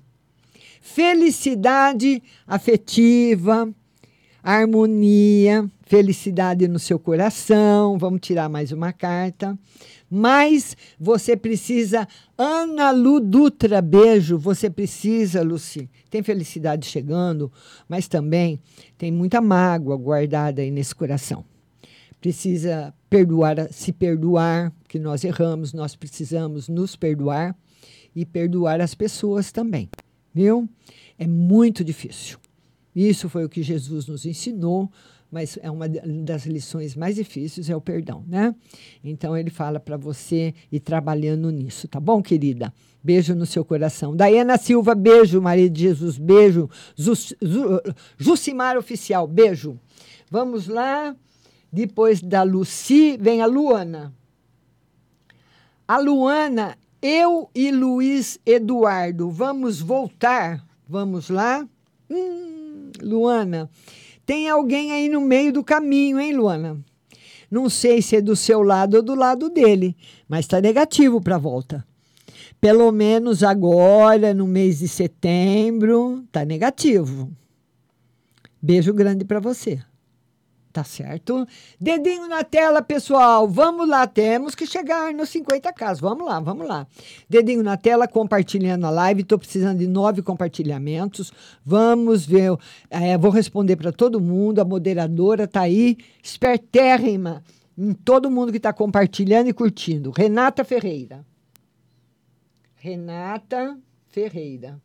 Felicidade 0.79 2.23
afetiva, 2.47 3.69
harmonia, 4.41 5.69
felicidade 5.85 6.69
no 6.69 6.79
seu 6.79 6.97
coração. 6.97 7.97
Vamos 7.97 8.21
tirar 8.21 8.47
mais 8.47 8.71
uma 8.71 8.93
carta. 8.93 9.59
Mas 10.13 10.75
você 10.99 11.37
precisa, 11.37 12.05
Ana 12.37 12.91
Lu 12.91 13.21
Dutra, 13.21 13.81
beijo. 13.81 14.37
Você 14.37 14.69
precisa, 14.69 15.41
Luci. 15.41 15.89
Tem 16.09 16.21
felicidade 16.21 16.85
chegando, 16.85 17.49
mas 17.87 18.09
também 18.09 18.59
tem 18.97 19.09
muita 19.09 19.39
mágoa 19.39 19.95
guardada 19.95 20.61
aí 20.61 20.69
nesse 20.69 20.93
coração. 20.93 21.45
Precisa 22.19 22.93
perdoar, 23.09 23.71
se 23.71 23.93
perdoar, 23.93 24.73
que 24.89 24.99
nós 24.99 25.23
erramos, 25.23 25.71
nós 25.71 25.95
precisamos 25.95 26.67
nos 26.67 26.97
perdoar 26.97 27.55
e 28.13 28.25
perdoar 28.25 28.81
as 28.81 28.93
pessoas 28.93 29.49
também, 29.49 29.89
viu? 30.33 30.67
É 31.17 31.25
muito 31.25 31.85
difícil. 31.85 32.37
Isso 32.93 33.29
foi 33.29 33.45
o 33.45 33.49
que 33.49 33.63
Jesus 33.63 34.07
nos 34.07 34.25
ensinou, 34.25 34.91
mas 35.31 35.57
é 35.61 35.71
uma 35.71 35.87
das 35.87 36.45
lições 36.45 36.95
mais 36.95 37.15
difíceis 37.15 37.69
é 37.69 37.75
o 37.75 37.81
perdão, 37.81 38.23
né? 38.27 38.53
Então 39.03 39.37
ele 39.37 39.49
fala 39.49 39.79
para 39.79 39.95
você 39.95 40.53
ir 40.71 40.81
trabalhando 40.81 41.49
nisso, 41.49 41.87
tá 41.87 41.99
bom, 41.99 42.21
querida? 42.21 42.73
Beijo 43.03 43.33
no 43.33 43.47
seu 43.47 43.65
coração. 43.65 44.15
Daiana 44.15 44.57
Silva, 44.57 44.93
beijo. 44.93 45.41
Maria 45.41 45.67
de 45.67 45.81
Jesus, 45.81 46.19
beijo. 46.19 46.69
Jucimar 48.17 48.77
Oficial, 48.77 49.25
beijo. 49.25 49.79
Vamos 50.29 50.67
lá. 50.67 51.15
Depois 51.73 52.21
da 52.21 52.43
Luci, 52.43 53.17
vem 53.19 53.41
a 53.41 53.47
Luana. 53.47 54.13
A 55.87 55.97
Luana, 55.97 56.77
eu 57.01 57.49
e 57.55 57.71
Luiz 57.71 58.39
Eduardo, 58.45 59.31
vamos 59.31 59.81
voltar? 59.81 60.63
Vamos 60.87 61.29
lá? 61.29 61.67
Hum, 62.09 62.91
Luana, 63.01 63.69
tem 64.31 64.47
alguém 64.47 64.93
aí 64.93 65.09
no 65.09 65.19
meio 65.19 65.51
do 65.51 65.61
caminho, 65.61 66.17
hein, 66.17 66.31
Luana? 66.31 66.79
Não 67.51 67.69
sei 67.69 68.01
se 68.01 68.15
é 68.15 68.21
do 68.21 68.33
seu 68.33 68.61
lado 68.61 68.95
ou 68.95 69.03
do 69.03 69.13
lado 69.13 69.49
dele, 69.49 69.93
mas 70.25 70.45
está 70.45 70.61
negativo 70.61 71.19
para 71.19 71.37
volta. 71.37 71.85
Pelo 72.61 72.89
menos 72.93 73.43
agora, 73.43 74.33
no 74.33 74.47
mês 74.47 74.79
de 74.79 74.87
setembro, 74.87 76.23
está 76.25 76.45
negativo. 76.45 77.29
Beijo 78.61 78.93
grande 78.93 79.25
para 79.25 79.41
você. 79.41 79.81
Tá 80.71 80.85
certo? 80.85 81.45
Dedinho 81.79 82.27
na 82.29 82.45
tela, 82.45 82.81
pessoal. 82.81 83.45
Vamos 83.47 83.89
lá, 83.89 84.07
temos 84.07 84.55
que 84.55 84.65
chegar 84.65 85.13
nos 85.13 85.29
50 85.29 85.73
casos. 85.73 85.99
Vamos 85.99 86.25
lá, 86.25 86.39
vamos 86.39 86.65
lá. 86.65 86.87
Dedinho 87.29 87.61
na 87.61 87.75
tela, 87.75 88.07
compartilhando 88.07 88.85
a 88.85 88.89
live. 88.89 89.21
Estou 89.21 89.37
precisando 89.37 89.79
de 89.79 89.87
nove 89.87 90.21
compartilhamentos. 90.21 91.33
Vamos 91.65 92.25
ver. 92.25 92.55
É, 92.89 93.17
vou 93.17 93.31
responder 93.31 93.75
para 93.75 93.91
todo 93.91 94.21
mundo. 94.21 94.59
A 94.59 94.65
moderadora 94.65 95.45
tá 95.45 95.61
aí, 95.61 95.97
espertérrima 96.23 97.43
em 97.77 97.93
todo 97.93 98.31
mundo 98.31 98.51
que 98.51 98.57
está 98.57 98.71
compartilhando 98.71 99.49
e 99.49 99.53
curtindo. 99.53 100.11
Renata 100.11 100.63
Ferreira. 100.63 101.25
Renata 102.75 103.77
Ferreira. 104.07 104.79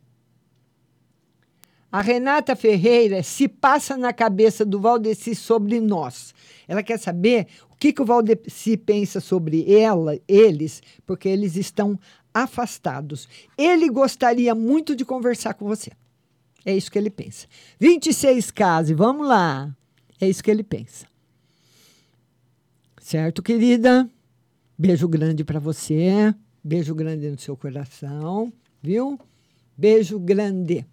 A 1.91 2.01
Renata 2.01 2.55
Ferreira 2.55 3.23
se 3.23 3.47
passa 3.47 3.95
na 3.95 4.11
cabeça 4.11 4.65
do 4.65 4.79
Valdeci 4.79 5.33
sobre 5.33 5.79
nós. 5.79 6.33
Ela 6.67 6.83
quer 6.83 6.99
saber 6.99 7.47
o 7.71 7.75
que, 7.75 7.93
que 7.93 8.01
o 8.01 8.05
Valdeci 8.05 8.75
pensa 8.75 9.21
sobre 9.21 9.71
ela, 9.73 10.19
eles, 10.27 10.83
porque 11.05 11.29
eles 11.29 11.55
estão 11.55 11.97
afastados. 12.33 13.27
Ele 13.57 13.89
gostaria 13.89 14.53
muito 14.53 14.95
de 14.95 15.05
conversar 15.05 15.53
com 15.53 15.65
você. 15.65 15.91
É 16.65 16.75
isso 16.75 16.91
que 16.91 16.99
ele 16.99 17.09
pensa. 17.09 17.47
26 17.79 18.51
casos, 18.51 18.95
vamos 18.95 19.25
lá. 19.25 19.73
É 20.19 20.27
isso 20.27 20.43
que 20.43 20.51
ele 20.51 20.63
pensa. 20.63 21.05
Certo, 22.99 23.41
querida? 23.41 24.09
Beijo 24.77 25.07
grande 25.07 25.45
para 25.45 25.59
você. 25.59 26.35
Beijo 26.61 26.93
grande 26.93 27.29
no 27.29 27.39
seu 27.39 27.55
coração, 27.55 28.51
viu? 28.83 29.17
Beijo 29.77 30.19
grande. 30.19 30.85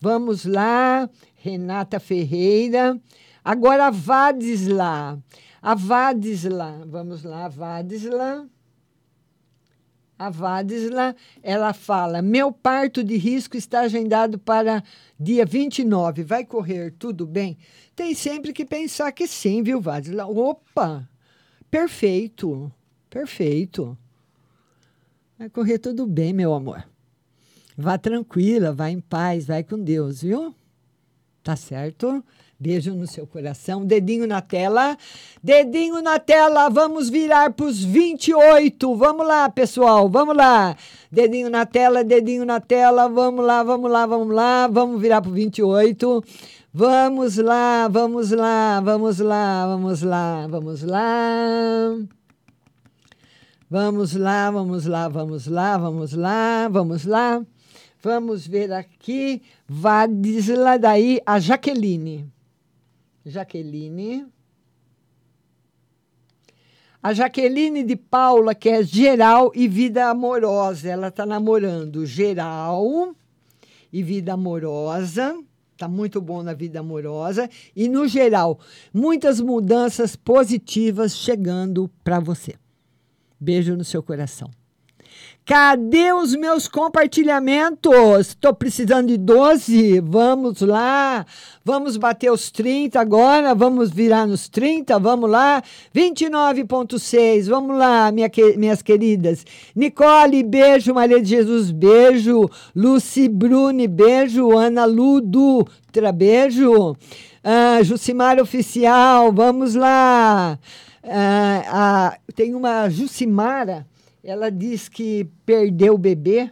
Vamos 0.00 0.44
lá, 0.44 1.08
Renata 1.34 1.98
Ferreira. 1.98 3.00
Agora 3.44 3.86
a 3.86 3.90
Vadisla. 3.90 5.22
A 5.62 5.74
Vadisla, 5.74 6.84
vamos 6.86 7.22
lá, 7.22 7.48
Vadisla. 7.48 8.48
A 10.18 10.30
Vadisla, 10.30 11.14
ela 11.42 11.72
fala: 11.72 12.22
Meu 12.22 12.50
parto 12.50 13.04
de 13.04 13.16
risco 13.16 13.56
está 13.56 13.80
agendado 13.80 14.38
para 14.38 14.82
dia 15.18 15.44
29. 15.44 16.22
Vai 16.24 16.44
correr 16.44 16.92
tudo 16.98 17.26
bem? 17.26 17.58
Tem 17.94 18.14
sempre 18.14 18.52
que 18.52 18.64
pensar 18.64 19.12
que 19.12 19.26
sim, 19.26 19.62
viu, 19.62 19.80
Vadisla? 19.80 20.26
Opa! 20.26 21.08
Perfeito, 21.70 22.72
perfeito. 23.10 23.96
Vai 25.38 25.50
correr 25.50 25.78
tudo 25.78 26.06
bem, 26.06 26.32
meu 26.32 26.54
amor. 26.54 26.84
Vá 27.76 27.98
tranquila, 27.98 28.72
vá 28.72 28.90
em 28.90 29.00
paz, 29.00 29.46
vai 29.46 29.62
com 29.62 29.78
Deus, 29.78 30.22
viu? 30.22 30.54
Tá 31.42 31.54
certo? 31.54 32.24
Beijo 32.58 32.94
no 32.94 33.06
seu 33.06 33.26
coração, 33.26 33.84
dedinho 33.84 34.26
na 34.26 34.40
tela. 34.40 34.96
Dedinho 35.42 36.00
na 36.00 36.18
tela, 36.18 36.70
vamos 36.70 37.10
virar 37.10 37.52
para 37.52 37.66
os 37.66 37.84
28. 37.84 38.96
Vamos 38.96 39.26
lá, 39.26 39.50
pessoal, 39.50 40.08
vamos 40.08 40.34
lá. 40.34 40.74
Dedinho 41.12 41.50
na 41.50 41.66
tela, 41.66 42.02
dedinho 42.02 42.46
na 42.46 42.58
tela, 42.58 43.08
vamos 43.08 43.44
lá, 43.44 43.62
vamos 43.62 43.90
lá, 43.90 44.06
vamos 44.06 44.34
lá. 44.34 44.66
Vamos 44.68 45.00
virar 45.00 45.20
para 45.20 45.30
o 45.30 45.34
28. 45.34 46.24
Vamos 46.72 47.36
lá, 47.36 47.88
vamos 47.88 48.30
lá, 48.30 48.80
vamos 48.80 49.18
lá, 49.18 49.66
vamos 49.66 50.02
lá, 50.02 50.46
vamos 50.48 50.82
lá. 50.82 51.98
Vamos 53.68 54.14
lá, 54.14 54.50
vamos 54.50 54.86
lá, 54.86 55.08
vamos 55.08 55.46
lá, 55.46 55.76
vamos 55.76 56.12
lá, 56.14 56.68
vamos 56.68 57.04
lá. 57.04 57.34
Vamos 57.34 57.55
ver 58.46 58.72
aqui. 58.72 59.42
Vadisla 59.68 60.78
daí, 60.78 61.20
a 61.26 61.38
Jaqueline. 61.38 62.30
Jaqueline. 63.24 64.26
A 67.02 67.12
Jaqueline 67.12 67.84
de 67.84 67.96
Paula, 67.96 68.54
que 68.54 68.68
é 68.68 68.82
geral 68.82 69.52
e 69.54 69.68
vida 69.68 70.08
amorosa. 70.08 70.88
Ela 70.88 71.08
está 71.08 71.24
namorando 71.24 72.04
geral 72.04 73.14
e 73.92 74.02
vida 74.02 74.32
amorosa. 74.32 75.38
Está 75.72 75.86
muito 75.86 76.20
bom 76.20 76.42
na 76.42 76.54
vida 76.54 76.80
amorosa. 76.80 77.50
E, 77.74 77.88
no 77.88 78.08
geral, 78.08 78.58
muitas 78.92 79.40
mudanças 79.40 80.16
positivas 80.16 81.14
chegando 81.14 81.90
para 82.02 82.18
você. 82.18 82.54
Beijo 83.38 83.76
no 83.76 83.84
seu 83.84 84.02
coração. 84.02 84.50
Cadê 85.46 86.12
os 86.12 86.34
meus 86.34 86.66
compartilhamentos? 86.66 87.94
Estou 88.18 88.52
precisando 88.52 89.06
de 89.06 89.16
12. 89.16 90.00
Vamos 90.00 90.60
lá. 90.60 91.24
Vamos 91.64 91.96
bater 91.96 92.32
os 92.32 92.50
30 92.50 92.98
agora. 92.98 93.54
Vamos 93.54 93.92
virar 93.92 94.26
nos 94.26 94.48
30. 94.48 94.98
Vamos 94.98 95.30
lá. 95.30 95.62
29,6. 95.94 97.48
Vamos 97.48 97.78
lá, 97.78 98.10
minha, 98.10 98.28
minhas 98.56 98.82
queridas. 98.82 99.46
Nicole, 99.76 100.42
beijo. 100.42 100.92
Maria 100.92 101.22
de 101.22 101.28
Jesus, 101.28 101.70
beijo. 101.70 102.50
Lucy 102.74 103.28
Bruni, 103.28 103.86
beijo. 103.86 104.50
Ana 104.58 104.84
Ludo, 104.84 105.64
beijo. 106.12 106.96
Ah, 107.44 107.80
Jucimar 107.84 108.40
Oficial, 108.40 109.32
vamos 109.32 109.76
lá. 109.76 110.58
Ah, 111.08 112.18
tem 112.34 112.52
uma 112.56 112.90
Jucimara, 112.90 113.86
ela 114.26 114.50
diz 114.50 114.88
que 114.88 115.24
perdeu 115.46 115.94
o 115.94 115.98
bebê. 115.98 116.50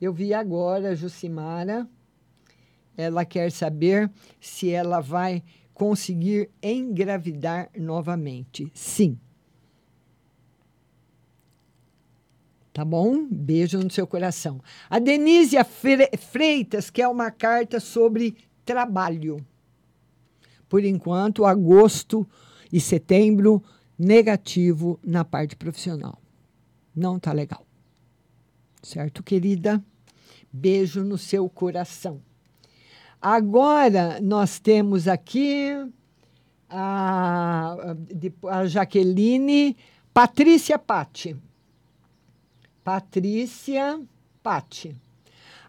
Eu 0.00 0.12
vi 0.12 0.34
agora 0.34 0.96
Jucimara. 0.96 1.88
Ela 2.96 3.24
quer 3.24 3.52
saber 3.52 4.10
se 4.40 4.68
ela 4.68 5.00
vai 5.00 5.40
conseguir 5.72 6.50
engravidar 6.60 7.70
novamente. 7.78 8.68
Sim. 8.74 9.16
Tá 12.72 12.84
bom? 12.84 13.28
Beijo 13.30 13.78
no 13.78 13.90
seu 13.92 14.08
coração. 14.08 14.60
A 14.90 14.98
Denise 14.98 15.56
Freitas 16.18 16.90
quer 16.90 17.06
uma 17.06 17.30
carta 17.30 17.78
sobre 17.78 18.36
trabalho. 18.64 19.36
Por 20.68 20.84
enquanto, 20.84 21.44
agosto 21.44 22.28
e 22.72 22.80
setembro 22.80 23.62
negativo 23.96 24.98
na 25.04 25.24
parte 25.24 25.54
profissional. 25.54 26.23
Não 26.94 27.18
tá 27.18 27.32
legal. 27.32 27.66
Certo, 28.82 29.22
querida? 29.22 29.82
Beijo 30.52 31.02
no 31.02 31.18
seu 31.18 31.48
coração. 31.48 32.20
Agora 33.20 34.20
nós 34.20 34.58
temos 34.58 35.08
aqui 35.08 35.70
a, 36.68 37.76
a 38.48 38.66
Jaqueline 38.66 39.76
Patrícia 40.12 40.78
Patti. 40.78 41.36
Patrícia 42.84 44.00
Patti. 44.42 44.94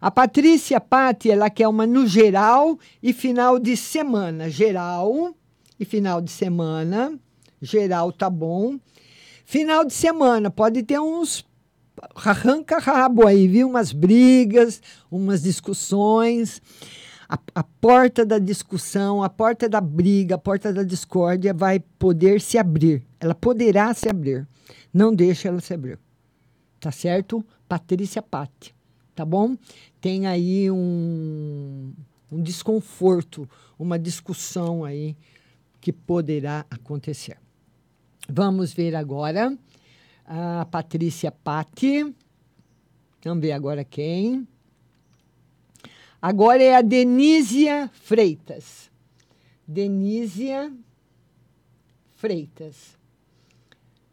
A 0.01 0.11
Patrícia 0.11 0.79
Patti, 0.79 1.31
ela 1.31 1.49
quer 1.49 1.67
uma 1.67 1.87
no 1.87 2.05
geral 2.05 2.77
e 3.01 3.13
final 3.13 3.57
de 3.57 3.75
semana. 3.77 4.49
Geral 4.49 5.33
e 5.79 5.85
final 5.85 6.21
de 6.21 6.29
semana 6.29 7.17
geral 7.65 8.11
tá 8.11 8.29
bom. 8.29 8.79
Final 9.45 9.85
de 9.85 9.93
semana, 9.93 10.49
pode 10.49 10.81
ter 10.81 10.99
uns 10.99 11.45
arranca-rabo 12.15 13.27
aí, 13.27 13.47
viu? 13.47 13.69
Umas 13.69 13.91
brigas, 13.91 14.81
umas 15.09 15.43
discussões. 15.43 16.59
A, 17.29 17.37
a, 17.53 17.63
porta 17.63 18.25
da 18.25 18.39
discussão, 18.39 19.23
a 19.23 19.29
porta 19.29 19.69
da 19.69 19.79
briga, 19.79 20.33
a 20.33 20.37
porta 20.37 20.73
da 20.73 20.81
discórdia 20.81 21.53
vai 21.53 21.79
poder 21.79 22.41
se 22.41 22.57
abrir. 22.57 23.03
Ela 23.19 23.35
poderá 23.35 23.93
se 23.93 24.09
abrir. 24.09 24.47
Não 24.91 25.13
deixe 25.13 25.47
ela 25.47 25.61
se 25.61 25.75
abrir. 25.75 25.99
Tá 26.79 26.91
certo? 26.91 27.45
Patrícia 27.69 28.23
Patti. 28.23 28.75
Tá 29.15 29.23
bom? 29.23 29.55
Tem 30.01 30.25
aí 30.25 30.69
um, 30.71 31.93
um 32.31 32.41
desconforto, 32.41 33.47
uma 33.77 33.97
discussão 33.97 34.83
aí 34.83 35.15
que 35.79 35.93
poderá 35.93 36.65
acontecer. 36.69 37.37
Vamos 38.27 38.73
ver 38.73 38.95
agora 38.95 39.55
a 40.25 40.65
Patrícia 40.65 41.31
Patti. 41.31 42.13
Vamos 43.23 43.41
ver 43.41 43.51
agora 43.51 43.83
quem. 43.83 44.47
Agora 46.21 46.61
é 46.61 46.75
a 46.75 46.81
Denísia 46.81 47.89
Freitas. 47.93 48.89
Denísia 49.67 50.71
Freitas. 52.15 52.97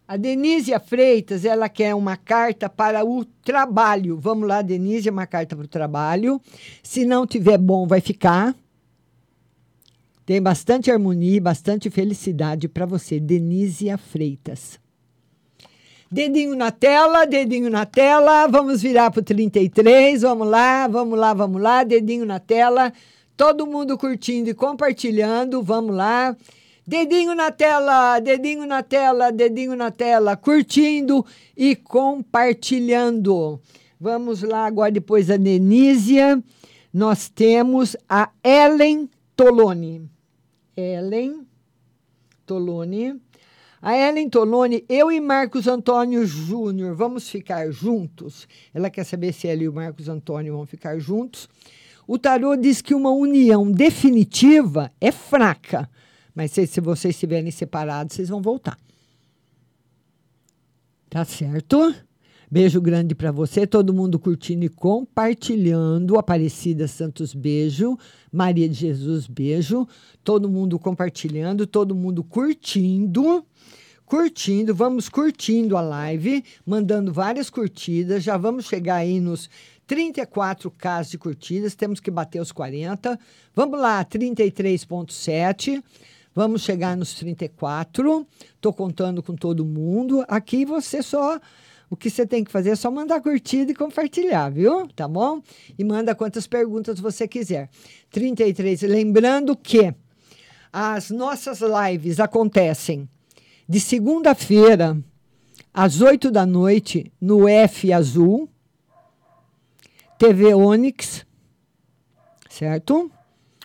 A 0.07 0.17
Denísia 0.19 0.79
Freitas, 0.79 1.45
ela 1.47 1.71
quer 1.71 1.95
uma 1.95 2.19
carta 2.19 2.69
para 2.69 3.03
o 3.05 3.25
trabalho. 3.25 4.19
Vamos 4.19 4.47
lá, 4.47 4.61
Denise, 4.61 5.09
uma 5.09 5.27
carta 5.27 5.57
para 5.57 5.65
o 5.65 5.69
trabalho. 5.69 6.39
Se 6.83 7.07
não 7.07 7.27
tiver 7.27 7.57
bom, 7.57 7.87
vai 7.87 8.01
ficar. 8.01 8.55
Tem 10.25 10.41
bastante 10.41 10.91
harmonia, 10.91 11.37
e 11.37 11.41
bastante 11.41 11.91
felicidade 11.91 12.69
para 12.69 12.87
você, 12.87 13.19
Denísia 13.19 13.99
Freitas. 13.99 14.81
Dedinho 16.13 16.55
na 16.55 16.71
tela, 16.71 17.25
dedinho 17.25 17.71
na 17.71 17.87
tela. 17.87 18.47
Vamos 18.47 18.83
virar 18.83 19.11
para 19.11 19.21
o 19.21 19.25
33. 19.25 20.21
Vamos 20.21 20.47
lá, 20.47 20.87
vamos 20.87 21.19
lá, 21.19 21.33
vamos 21.33 21.63
lá. 21.63 21.83
Dedinho 21.85 22.27
na 22.27 22.39
tela. 22.39 22.93
Todo 23.35 23.67
mundo 23.67 23.97
curtindo 23.97 24.51
e 24.51 24.55
compartilhando. 24.55 25.63
Vamos 25.63 25.97
lá. 25.97 26.37
Dedinho 26.87 27.35
na 27.35 27.51
tela, 27.51 28.21
dedinho 28.21 28.67
na 28.67 28.83
tela, 28.83 29.33
dedinho 29.33 29.75
na 29.75 29.91
tela. 29.91 30.37
Curtindo 30.37 31.25
e 31.57 31.75
compartilhando. 31.75 33.59
Vamos 33.99 34.43
lá 34.43 34.67
agora, 34.67 34.93
depois 34.93 35.29
da 35.29 35.39
Denísia. 35.39 36.45
Nós 36.93 37.31
temos 37.31 37.97
a 38.07 38.29
Ellen 38.45 39.09
Tolone. 39.35 40.12
Ellen 40.77 41.47
Tolone. 42.47 43.21
A 43.81 43.97
Ellen 43.97 44.29
Tolone, 44.29 44.85
eu 44.89 45.11
e 45.11 45.21
Marcos 45.21 45.67
Antônio 45.67 46.25
Júnior 46.25 46.95
vamos 46.95 47.29
ficar 47.29 47.71
juntos. 47.71 48.47
Ela 48.73 48.89
quer 48.89 49.05
saber 49.05 49.33
se 49.33 49.49
ela 49.49 49.63
e 49.63 49.69
o 49.69 49.73
Marcos 49.73 50.09
Antônio 50.09 50.55
vão 50.55 50.65
ficar 50.65 50.99
juntos. 50.99 51.49
O 52.07 52.19
tarô 52.19 52.57
diz 52.57 52.81
que 52.81 52.95
uma 52.95 53.11
união 53.11 53.71
definitiva 53.71 54.93
é 55.01 55.11
fraca, 55.11 55.89
mas 56.35 56.53
se, 56.53 56.67
se 56.67 56.81
vocês 56.81 57.15
estiverem 57.15 57.51
separados, 57.51 58.15
vocês 58.15 58.29
vão 58.29 58.41
voltar. 58.41 58.79
Tá 61.11 61.25
certo? 61.25 61.95
Beijo 62.53 62.83
grande 62.83 63.15
para 63.15 63.33
você, 63.33 63.67
todo 63.67 63.95
mundo 63.95 64.19
curtindo 64.19 64.63
e 64.63 64.69
compartilhando. 64.69 66.19
Aparecida 66.19 66.87
Santos, 66.87 67.33
beijo. 67.33 67.99
Maria 68.31 68.69
de 68.69 68.75
Jesus, 68.75 69.27
beijo. 69.27 69.89
Todo 70.23 70.51
mundo 70.51 70.79
compartilhando, 70.79 71.67
todo 71.67 71.95
mundo 71.95 72.23
curtindo. 72.23 73.43
Curtindo, 74.05 74.75
vamos 74.75 75.09
curtindo 75.09 75.79
a 75.79 75.81
live, 75.81 76.45
mandando 76.67 77.11
várias 77.11 77.49
curtidas. 77.49 78.23
Já 78.23 78.37
vamos 78.37 78.67
chegar 78.67 78.97
aí 78.97 79.19
nos 79.19 79.49
34k 79.89 81.09
de 81.09 81.17
curtidas, 81.17 81.75
temos 81.75 82.01
que 82.01 82.11
bater 82.11 82.39
os 82.39 82.53
40. 82.53 83.19
Vamos 83.57 83.81
lá, 83.81 84.05
33.7. 84.05 85.83
Vamos 86.35 86.61
chegar 86.61 86.99
nos 86.99 87.15
34. 87.15 88.27
Estou 88.55 88.75
contando 88.75 89.23
com 89.23 89.35
todo 89.35 89.65
mundo. 89.65 90.23
Aqui 90.29 90.67
você 90.67 91.03
só 91.03 91.41
o 91.93 91.97
que 91.97 92.09
você 92.09 92.27
tem 92.27 92.43
que 92.43 92.51
fazer 92.51 92.71
é 92.71 92.75
só 92.75 92.91
mandar 92.91 93.21
curtida 93.21 93.71
e 93.71 93.75
compartilhar, 93.75 94.49
viu? 94.49 94.89
Tá 94.89 95.07
bom? 95.07 95.43
E 95.79 95.85
manda 95.85 96.15
quantas 96.15 96.47
perguntas 96.47 96.99
você 96.99 97.29
quiser. 97.29 97.69
33. 98.11 98.81
Lembrando 98.81 99.55
que 99.55 99.95
as 100.73 101.11
nossas 101.11 101.61
lives 101.61 102.19
acontecem 102.19 103.07
de 103.69 103.79
segunda-feira 103.79 104.99
às 105.71 106.01
8 106.01 106.31
da 106.31 106.47
noite 106.47 107.13
no 107.21 107.47
F 107.47 107.93
Azul, 107.93 108.49
TV 110.17 110.55
Onix, 110.55 111.27
certo? 112.49 113.13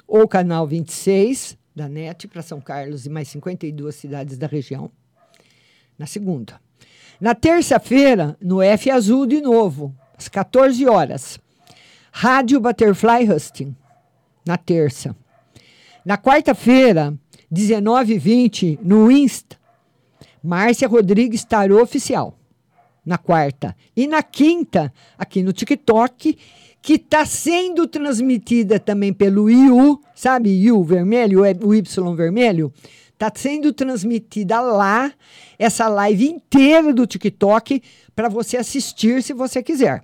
Ou 0.06 0.28
canal 0.28 0.68
26 0.68 1.58
da 1.74 1.88
NET 1.88 2.28
para 2.28 2.42
São 2.42 2.60
Carlos 2.60 3.06
e 3.06 3.10
mais 3.10 3.30
52 3.30 3.96
cidades 3.96 4.38
da 4.38 4.48
região. 4.48 4.92
Na 5.98 6.06
segunda. 6.06 6.67
Na 7.20 7.34
terça-feira, 7.34 8.38
no 8.40 8.62
F 8.62 8.92
Azul 8.92 9.26
de 9.26 9.42
novo, 9.42 9.96
às 10.16 10.28
14 10.28 10.88
horas. 10.88 11.40
Rádio 12.12 12.60
Butterfly 12.60 13.32
Husting, 13.32 13.76
na 14.46 14.56
terça. 14.56 15.16
Na 16.06 16.18
quarta-feira, 16.18 17.14
19h20, 17.52 18.80
no 18.82 19.12
Insta, 19.12 19.58
Márcia 20.44 20.88
Rodrigues 20.88 21.44
Tarô 21.44 21.82
Oficial, 21.82 22.38
na 23.06 23.18
quarta. 23.18 23.76
E 23.96 24.08
na 24.08 24.22
quinta, 24.22 24.94
aqui 25.18 25.42
no 25.42 25.52
TikTok, 25.52 26.38
que 26.82 26.94
está 26.94 27.26
sendo 27.26 27.88
transmitida 27.88 28.80
também 28.80 29.12
pelo 29.12 29.50
IU, 29.50 30.00
sabe, 30.16 30.50
IU 30.50 30.84
vermelho, 30.84 31.42
o 31.62 31.74
Y 31.74 31.84
vermelho? 32.16 32.72
Está 33.18 33.32
sendo 33.34 33.74
transmitida 33.74 34.62
lá 34.62 35.12
essa 35.58 35.88
live 35.88 36.30
inteira 36.30 36.94
do 36.94 37.08
TikTok 37.08 37.82
para 38.16 38.30
você 38.30 38.58
assistir 38.58 39.24
se 39.24 39.34
você 39.34 39.64
quiser. 39.64 40.04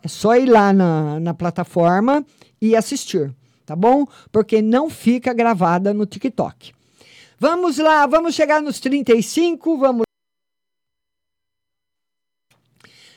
É 0.00 0.06
só 0.06 0.36
ir 0.36 0.46
lá 0.46 0.72
na, 0.72 1.18
na 1.18 1.34
plataforma 1.34 2.24
e 2.62 2.76
assistir, 2.76 3.34
tá 3.66 3.74
bom? 3.74 4.06
Porque 4.30 4.62
não 4.62 4.88
fica 4.88 5.34
gravada 5.34 5.92
no 5.92 6.06
TikTok. 6.06 6.72
Vamos 7.40 7.78
lá, 7.78 8.06
vamos 8.06 8.36
chegar 8.36 8.62
nos 8.62 8.78
35, 8.78 9.76
vamos 9.76 10.04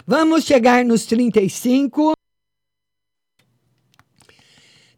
Vamos 0.07 0.45
chegar 0.45 0.83
nos 0.83 1.05
35. 1.05 2.13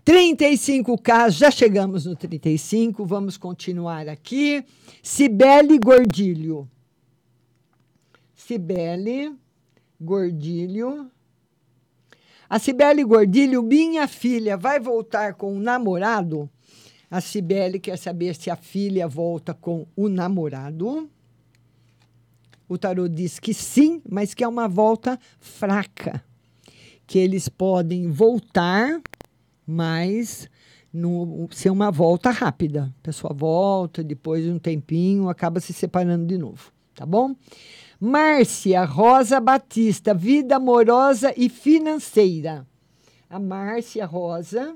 35K, 0.09 1.29
já 1.29 1.51
chegamos 1.51 2.07
no 2.07 2.15
35, 2.15 3.05
vamos 3.05 3.37
continuar 3.37 4.09
aqui. 4.09 4.65
Cibele 5.03 5.77
Gordilho. 5.77 6.67
Cibele 8.35 9.35
Gordilho. 10.01 11.11
A 12.49 12.57
Cibele 12.57 13.03
Gordilho, 13.03 13.61
minha 13.61 14.07
filha, 14.07 14.57
vai 14.57 14.79
voltar 14.79 15.35
com 15.35 15.55
o 15.55 15.59
namorado? 15.59 16.49
A 17.11 17.21
Cibele 17.21 17.79
quer 17.79 17.99
saber 17.99 18.35
se 18.35 18.49
a 18.49 18.55
filha 18.55 19.07
volta 19.07 19.53
com 19.53 19.85
o 19.95 20.09
namorado. 20.09 21.07
O 22.67 22.79
tarô 22.79 23.07
diz 23.07 23.37
que 23.37 23.53
sim, 23.53 24.01
mas 24.09 24.33
que 24.33 24.43
é 24.43 24.47
uma 24.47 24.67
volta 24.67 25.19
fraca. 25.39 26.25
Que 27.05 27.19
eles 27.19 27.47
podem 27.47 28.09
voltar 28.09 28.99
mas 29.69 30.49
no, 30.91 31.47
ser 31.51 31.69
uma 31.69 31.91
volta 31.91 32.31
rápida. 32.31 32.91
A 32.99 33.03
pessoa 33.03 33.31
volta, 33.31 34.03
depois 34.03 34.43
de 34.43 34.49
um 34.49 34.57
tempinho, 34.57 35.29
acaba 35.29 35.59
se 35.59 35.71
separando 35.73 36.25
de 36.25 36.39
novo, 36.39 36.71
tá 36.95 37.05
bom? 37.05 37.35
Márcia 37.99 38.83
Rosa 38.83 39.39
Batista, 39.39 40.11
vida 40.11 40.55
amorosa 40.55 41.31
e 41.37 41.49
financeira. 41.49 42.65
A 43.29 43.39
Márcia 43.39 44.07
Rosa, 44.07 44.75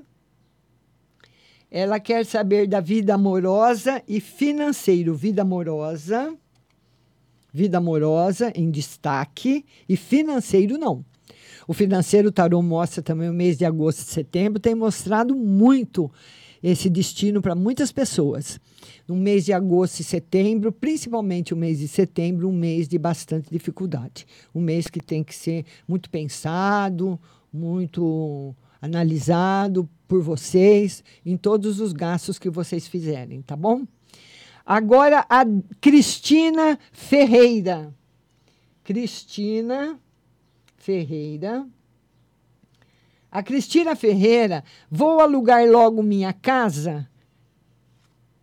ela 1.68 1.98
quer 1.98 2.24
saber 2.24 2.68
da 2.68 2.78
vida 2.78 3.14
amorosa 3.14 4.00
e 4.06 4.20
financeiro. 4.20 5.12
Vida 5.12 5.42
amorosa, 5.42 6.32
vida 7.52 7.78
amorosa 7.78 8.52
em 8.54 8.70
destaque 8.70 9.66
e 9.88 9.96
financeiro 9.96 10.78
não. 10.78 11.04
O 11.66 11.72
financeiro 11.72 12.30
tarô 12.30 12.60
mostra 12.62 13.02
também 13.02 13.28
o 13.28 13.34
mês 13.34 13.56
de 13.56 13.64
agosto 13.64 14.00
e 14.00 14.04
setembro, 14.04 14.60
tem 14.60 14.74
mostrado 14.74 15.34
muito 15.34 16.10
esse 16.62 16.88
destino 16.88 17.42
para 17.42 17.54
muitas 17.54 17.92
pessoas. 17.92 18.58
No 19.06 19.14
mês 19.14 19.44
de 19.44 19.52
agosto 19.52 20.00
e 20.00 20.04
setembro, 20.04 20.72
principalmente 20.72 21.52
o 21.52 21.56
mês 21.56 21.78
de 21.78 21.86
setembro, 21.86 22.48
um 22.48 22.56
mês 22.56 22.88
de 22.88 22.98
bastante 22.98 23.50
dificuldade. 23.50 24.26
Um 24.54 24.60
mês 24.60 24.86
que 24.86 24.98
tem 24.98 25.22
que 25.22 25.34
ser 25.34 25.66
muito 25.86 26.08
pensado, 26.08 27.20
muito 27.52 28.54
analisado 28.80 29.88
por 30.08 30.22
vocês 30.22 31.04
em 31.24 31.36
todos 31.36 31.80
os 31.80 31.92
gastos 31.92 32.38
que 32.38 32.48
vocês 32.48 32.86
fizerem, 32.86 33.42
tá 33.42 33.56
bom? 33.56 33.82
Agora 34.64 35.26
a 35.28 35.44
Cristina 35.80 36.78
Ferreira. 36.92 37.94
Cristina 38.82 39.98
Ferreira. 40.84 41.66
A 43.32 43.42
Cristina 43.42 43.96
Ferreira, 43.96 44.62
vou 44.90 45.18
alugar 45.18 45.66
logo 45.66 46.02
minha 46.02 46.30
casa? 46.34 47.08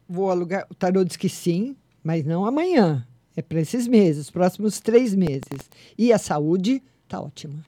Vou 0.10 0.32
alugar. 0.32 0.66
O 0.68 0.74
tarô 0.74 1.04
diz 1.04 1.16
que 1.16 1.30
sim, 1.30 1.76
mas 2.04 2.26
não 2.26 2.44
amanhã. 2.44 3.08
É 3.38 3.44
para 3.44 3.62
esses 3.62 3.88
meses, 3.88 4.32
próximos 4.32 4.80
três 4.80 5.14
meses. 5.14 5.70
E 5.96 6.12
a 6.12 6.18
saúde 6.18 6.82
está 7.04 7.22
ótima. 7.22 7.64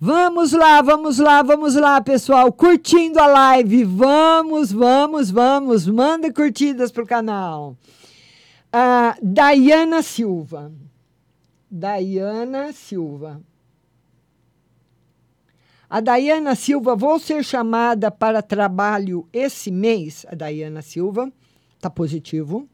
Vamos 0.00 0.52
lá, 0.52 0.80
vamos 0.80 1.18
lá, 1.18 1.42
vamos 1.42 1.74
lá, 1.74 2.00
pessoal. 2.00 2.50
Curtindo 2.50 3.20
a 3.20 3.26
live. 3.26 3.84
Vamos, 3.84 4.72
vamos, 4.72 5.30
vamos. 5.30 5.86
Manda 5.86 6.32
curtidas 6.32 6.90
para 6.90 7.04
o 7.04 7.06
canal. 7.06 7.76
Uh, 8.72 9.14
Dayana 9.22 10.02
Silva. 10.02 10.72
Daiana 11.70 12.72
Silva. 12.72 13.40
A 15.90 16.00
Daiana 16.00 16.54
Silva, 16.54 16.94
vou 16.94 17.18
ser 17.18 17.42
chamada 17.42 18.10
para 18.10 18.42
trabalho 18.42 19.26
esse 19.32 19.70
mês. 19.70 20.26
A 20.28 20.34
Daiana 20.34 20.82
Silva 20.82 21.32
está 21.76 21.88
positivo. 21.88 22.68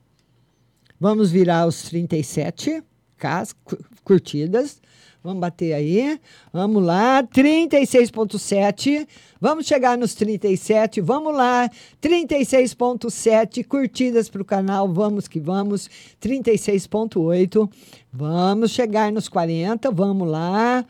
Vamos 0.98 1.30
virar 1.30 1.66
os 1.66 1.82
37 1.84 2.82
cas 3.16 3.52
cu- 3.52 3.78
curtidas. 4.02 4.80
Vamos 5.22 5.40
bater 5.40 5.72
aí. 5.72 6.20
Vamos 6.52 6.82
lá. 6.84 7.22
36,7. 7.22 9.06
Vamos 9.40 9.64
chegar 9.66 9.96
nos 9.96 10.14
37. 10.14 11.00
Vamos 11.00 11.34
lá. 11.34 11.70
36,7 12.02 13.64
curtidas 13.64 14.28
para 14.28 14.42
o 14.42 14.44
canal. 14.44 14.92
Vamos 14.92 15.26
que 15.26 15.40
vamos. 15.40 15.88
36,8. 16.20 17.70
Vamos 18.16 18.70
chegar 18.70 19.10
nos 19.10 19.28
40. 19.28 19.90
Vamos 19.90 20.28
lá. 20.28 20.86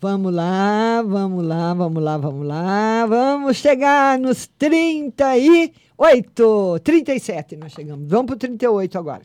Vamos 0.00 0.34
lá, 0.34 1.02
vamos 1.02 1.46
lá, 1.46 1.72
vamos 1.72 2.02
lá, 2.02 2.18
vamos 2.18 2.44
lá. 2.46 3.06
Vamos 3.06 3.56
chegar 3.56 4.18
nos 4.18 4.48
38. 4.58 6.80
37 6.82 7.56
nós 7.56 7.72
chegamos. 7.72 8.08
Vamos 8.08 8.26
para 8.26 8.34
o 8.34 8.38
38 8.38 8.98
agora. 8.98 9.22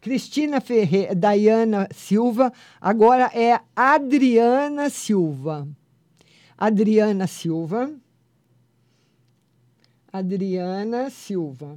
Cristina 0.00 0.60
Ferreira, 0.60 1.12
Dayana 1.14 1.88
Silva, 1.92 2.52
agora 2.80 3.30
é 3.34 3.60
Adriana 3.74 4.88
Silva. 4.88 5.66
Adriana 6.56 7.26
Silva. 7.26 7.90
Adriana 10.12 11.10
Silva. 11.10 11.76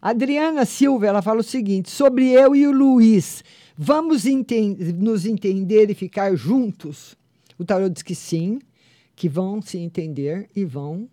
Adriana 0.00 0.64
Silva, 0.66 1.06
ela 1.06 1.22
fala 1.22 1.40
o 1.40 1.42
seguinte: 1.42 1.90
sobre 1.90 2.30
eu 2.30 2.54
e 2.54 2.66
o 2.66 2.72
Luiz, 2.72 3.42
vamos 3.76 4.26
enten- 4.26 4.76
nos 4.94 5.26
entender 5.26 5.90
e 5.90 5.94
ficar 5.94 6.34
juntos? 6.34 7.16
O 7.58 7.64
tarô 7.64 7.88
diz 7.88 8.02
que 8.02 8.14
sim, 8.14 8.60
que 9.14 9.28
vão 9.28 9.62
se 9.62 9.78
entender 9.78 10.48
e 10.54 10.64
vão 10.64 11.08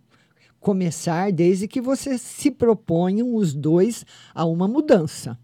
começar 0.60 1.32
desde 1.32 1.68
que 1.68 1.82
vocês 1.82 2.22
se 2.22 2.52
proponham 2.52 3.36
os 3.36 3.54
dois 3.54 4.06
a 4.34 4.46
uma 4.46 4.68
mudança. 4.68 5.38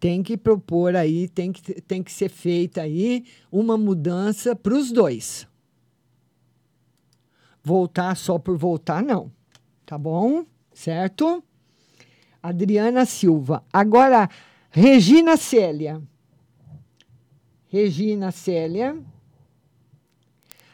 Tem 0.00 0.20
que 0.20 0.36
propor 0.36 0.96
aí, 0.96 1.28
tem 1.28 1.52
que, 1.52 1.80
tem 1.80 2.02
que 2.02 2.10
ser 2.10 2.28
feita 2.28 2.82
aí 2.82 3.24
uma 3.52 3.78
mudança 3.78 4.56
para 4.56 4.74
os 4.74 4.90
dois. 4.90 5.46
Voltar 7.62 8.16
só 8.16 8.36
por 8.36 8.58
voltar, 8.58 9.00
não. 9.00 9.30
Tá 9.86 9.96
bom? 9.96 10.44
Certo? 10.74 11.44
Adriana 12.42 13.04
Silva. 13.04 13.62
Agora, 13.72 14.28
Regina 14.74 15.36
Célia. 15.36 16.00
Regina 17.68 18.30
Célia. 18.30 18.96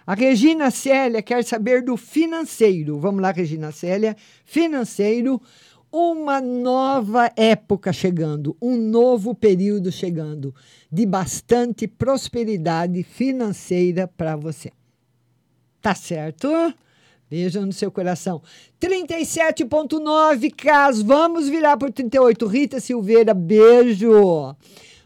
A 0.07 0.15
Regina 0.15 0.71
Célia 0.71 1.21
quer 1.21 1.43
saber 1.43 1.83
do 1.83 1.97
financeiro. 1.97 3.01
Vamos 3.01 3.21
lá, 3.21 3.33
Regina 3.33 3.73
Célia. 3.73 4.17
Financeiro, 4.45 5.43
uma 5.91 6.41
nova 6.41 7.29
época 7.37 7.93
chegando, 7.93 8.57
um 8.63 8.77
novo 8.77 9.35
período 9.35 9.91
chegando, 9.91 10.55
de 10.93 11.05
bastante 11.05 11.89
prosperidade 11.89 13.03
financeira 13.03 14.07
para 14.07 14.37
você. 14.37 14.71
Tá 15.83 15.93
certo? 15.97 16.49
Beijo 17.31 17.61
no 17.61 17.73
seu 17.73 17.91
coração. 17.91 18.41
37,9 18.81 20.51
Cas. 20.55 21.03
Vamos 21.03 21.49
virar 21.49 21.77
por 21.77 21.93
38. 21.93 22.47
Rita 22.47 22.81
Silveira, 22.81 23.35
beijo. 23.35 24.57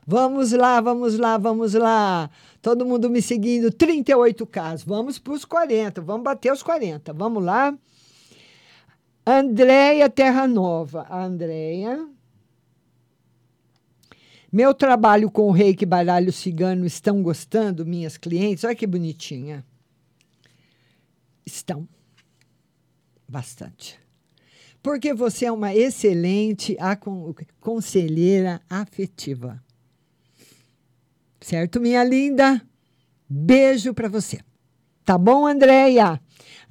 Vamos 0.06 0.52
lá, 0.52 0.80
vamos 0.80 1.18
lá, 1.18 1.36
vamos 1.36 1.74
lá. 1.74 2.30
Todo 2.60 2.86
mundo 2.86 3.10
me 3.10 3.20
seguindo. 3.20 3.72
38 3.72 4.46
Cas. 4.46 4.84
Vamos 4.84 5.18
para 5.18 5.32
os 5.32 5.44
40. 5.44 6.00
Vamos 6.00 6.22
bater 6.22 6.52
os 6.52 6.62
40. 6.62 7.12
Vamos 7.12 7.42
lá. 7.42 7.76
Andréia 9.26 10.08
Terra 10.08 10.46
Nova. 10.46 11.06
Andréia. 11.10 12.06
Meu 14.52 14.74
trabalho 14.74 15.30
com 15.30 15.48
o 15.48 15.50
reiki 15.50 15.86
baralho 15.86 16.30
cigano 16.30 16.84
estão 16.84 17.22
gostando, 17.22 17.86
minhas 17.86 18.18
clientes? 18.18 18.64
Olha 18.64 18.74
que 18.74 18.86
bonitinha. 18.86 19.64
Estão. 21.46 21.88
Bastante. 23.32 23.98
Porque 24.82 25.14
você 25.14 25.46
é 25.46 25.52
uma 25.52 25.74
excelente 25.74 26.76
conselheira 27.60 28.60
afetiva. 28.68 29.58
Certo, 31.40 31.80
minha 31.80 32.04
linda? 32.04 32.60
Beijo 33.26 33.94
para 33.94 34.06
você. 34.06 34.40
Tá 35.02 35.16
bom, 35.16 35.46
Andréia? 35.46 36.20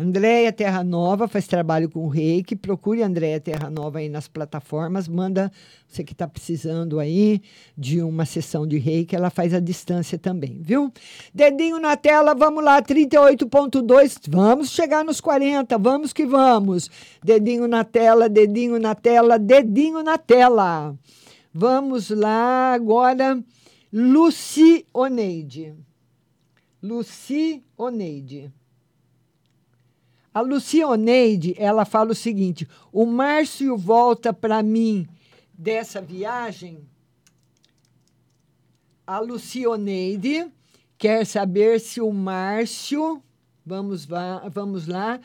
Andréia 0.02 0.52
Terra 0.52 0.84
Nova 0.84 1.28
faz 1.28 1.46
trabalho 1.46 1.88
com 1.88 2.08
reiki. 2.08 2.56
Procure 2.56 3.04
Andréia 3.04 3.40
Terra 3.40 3.70
Nova 3.70 4.00
aí 4.00 4.10
nas 4.10 4.28
plataformas. 4.28 5.08
Manda 5.08 5.52
você 5.88 6.04
que 6.04 6.14
está 6.14 6.28
precisando 6.28 7.00
aí 7.00 7.40
de 7.78 8.02
uma 8.02 8.26
sessão 8.26 8.66
de 8.66 8.80
reiki. 8.80 9.16
Ela 9.16 9.30
faz 9.30 9.54
a 9.54 9.60
distância 9.60 10.18
também, 10.18 10.60
viu? 10.60 10.92
Dedinho 11.32 11.80
na 11.80 11.96
tela, 11.96 12.34
vamos 12.34 12.64
lá, 12.64 12.82
38,2. 12.82 14.22
Vamos 14.28 14.72
chegar 14.72 15.06
nos 15.06 15.22
40. 15.22 15.78
Vamos 15.78 16.12
que 16.12 16.26
vamos. 16.26 16.90
Dedinho 17.24 17.68
na 17.68 17.84
tela, 17.84 18.28
dedinho 18.28 18.80
na 18.80 18.96
tela, 18.96 19.38
dedinho 19.38 20.02
na 20.02 20.18
tela. 20.18 20.96
Vamos 21.54 22.10
lá 22.10 22.74
agora. 22.74 23.40
Luci 23.94 24.84
Oneide. 24.92 25.76
Luci 26.82 27.64
Oneide. 27.78 28.52
A 30.34 30.40
Lucioneide, 30.42 31.54
ela 31.58 31.84
fala 31.84 32.12
o 32.12 32.16
seguinte: 32.16 32.68
o 32.92 33.06
Márcio 33.06 33.78
volta 33.78 34.34
para 34.34 34.64
mim 34.64 35.08
dessa 35.54 36.02
viagem. 36.02 36.88
A 39.06 39.20
Lucioneide 39.20 40.50
quer 40.98 41.26
saber 41.26 41.80
se 41.80 42.00
o 42.00 42.12
Márcio, 42.14 43.22
vamos 43.66 44.08
lá, 44.08 44.48
vamos 44.50 44.88
lá. 44.88 45.20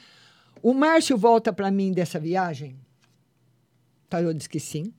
O 0.62 0.74
Márcio 0.74 1.16
volta 1.16 1.52
para 1.52 1.70
mim 1.70 1.92
dessa 1.92 2.18
viagem? 2.18 2.76
Tarô 4.08 4.32
diz 4.32 4.46
que 4.46 4.58
sim. 4.58 4.92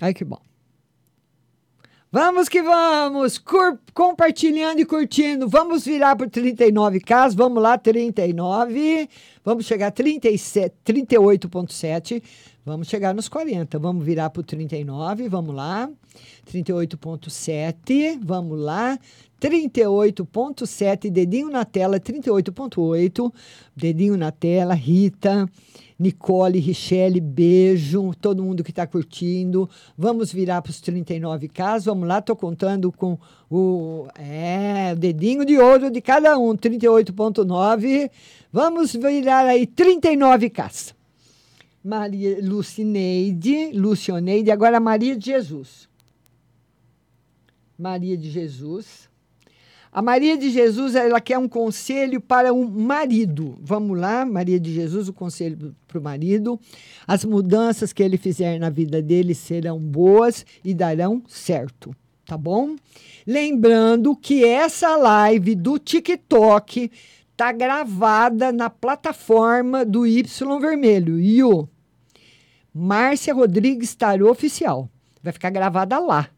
Ai, 0.00 0.14
que 0.14 0.24
bom. 0.24 0.40
Vamos 2.14 2.48
que 2.48 2.62
vamos! 2.62 3.38
Cur- 3.38 3.76
compartilhando 3.92 4.80
e 4.80 4.84
curtindo. 4.84 5.48
Vamos 5.48 5.84
virar 5.84 6.14
para 6.14 6.30
39 6.30 7.00
casos. 7.00 7.34
Vamos 7.34 7.60
lá, 7.60 7.76
39. 7.76 9.08
Vamos 9.44 9.66
chegar 9.66 9.88
a 9.88 9.90
37, 9.90 10.76
38,7. 10.86 12.22
Vamos 12.64 12.88
chegar 12.88 13.14
nos 13.14 13.28
40. 13.28 13.78
Vamos 13.78 14.04
virar 14.04 14.30
para 14.30 14.40
o 14.40 14.42
39. 14.42 15.28
Vamos 15.28 15.54
lá. 15.54 15.90
38,7. 16.50 18.18
Vamos 18.22 18.58
lá. 18.58 18.98
38,7. 19.38 21.10
Dedinho 21.10 21.50
na 21.50 21.66
tela. 21.66 22.00
38,8. 22.00 23.32
Dedinho 23.76 24.16
na 24.16 24.32
tela. 24.32 24.72
Rita. 24.72 25.46
Nicole, 25.98 26.58
Richelle, 26.58 27.20
beijo. 27.20 28.14
Todo 28.18 28.42
mundo 28.42 28.64
que 28.64 28.70
está 28.70 28.86
curtindo. 28.86 29.68
Vamos 29.96 30.32
virar 30.32 30.62
para 30.62 30.70
os 30.70 30.80
39 30.80 31.48
casos. 31.48 31.84
Vamos 31.84 32.08
lá, 32.08 32.18
estou 32.18 32.34
contando 32.34 32.90
com 32.90 33.18
o, 33.50 34.06
é, 34.16 34.94
dedinho 34.94 35.44
de 35.44 35.58
ouro 35.58 35.90
de 35.90 36.00
cada 36.00 36.38
um. 36.38 36.56
38,9. 36.56 38.10
Vamos 38.50 38.94
virar 38.94 39.44
aí 39.44 39.66
39 39.66 40.48
casos. 40.48 40.94
Maria 41.84 42.38
Lucineide, 42.40 43.72
Lucioneide, 43.74 44.50
agora 44.50 44.80
Maria 44.80 45.14
de 45.14 45.26
Jesus. 45.26 45.86
Maria 47.78 48.16
de 48.16 48.30
Jesus. 48.30 49.10
A 49.92 50.00
Maria 50.00 50.34
de 50.36 50.48
Jesus, 50.48 50.94
ela 50.94 51.20
quer 51.20 51.36
um 51.36 51.46
conselho 51.46 52.22
para 52.22 52.54
um 52.54 52.66
marido. 52.66 53.58
Vamos 53.60 54.00
lá, 54.00 54.24
Maria 54.24 54.58
de 54.58 54.72
Jesus, 54.72 55.08
o 55.08 55.12
conselho 55.12 55.76
para 55.86 55.98
o 55.98 56.02
marido. 56.02 56.58
As 57.06 57.22
mudanças 57.22 57.92
que 57.92 58.02
ele 58.02 58.16
fizer 58.16 58.58
na 58.58 58.70
vida 58.70 59.02
dele 59.02 59.34
serão 59.34 59.78
boas 59.78 60.46
e 60.64 60.72
darão 60.72 61.22
certo, 61.28 61.94
tá 62.24 62.38
bom? 62.38 62.76
Lembrando 63.26 64.16
que 64.16 64.42
essa 64.42 64.96
live 64.96 65.54
do 65.54 65.78
TikTok 65.78 66.90
tá 67.36 67.52
gravada 67.52 68.50
na 68.50 68.70
plataforma 68.70 69.84
do 69.84 70.06
Y 70.06 70.24
Vermelho, 70.58 71.20
Yu. 71.20 71.68
Márcia 72.74 73.32
Rodrigues 73.32 73.94
Tarô 73.94 74.28
Oficial. 74.28 74.90
Vai 75.22 75.32
ficar 75.32 75.50
gravada 75.50 75.98
lá. 76.00 76.28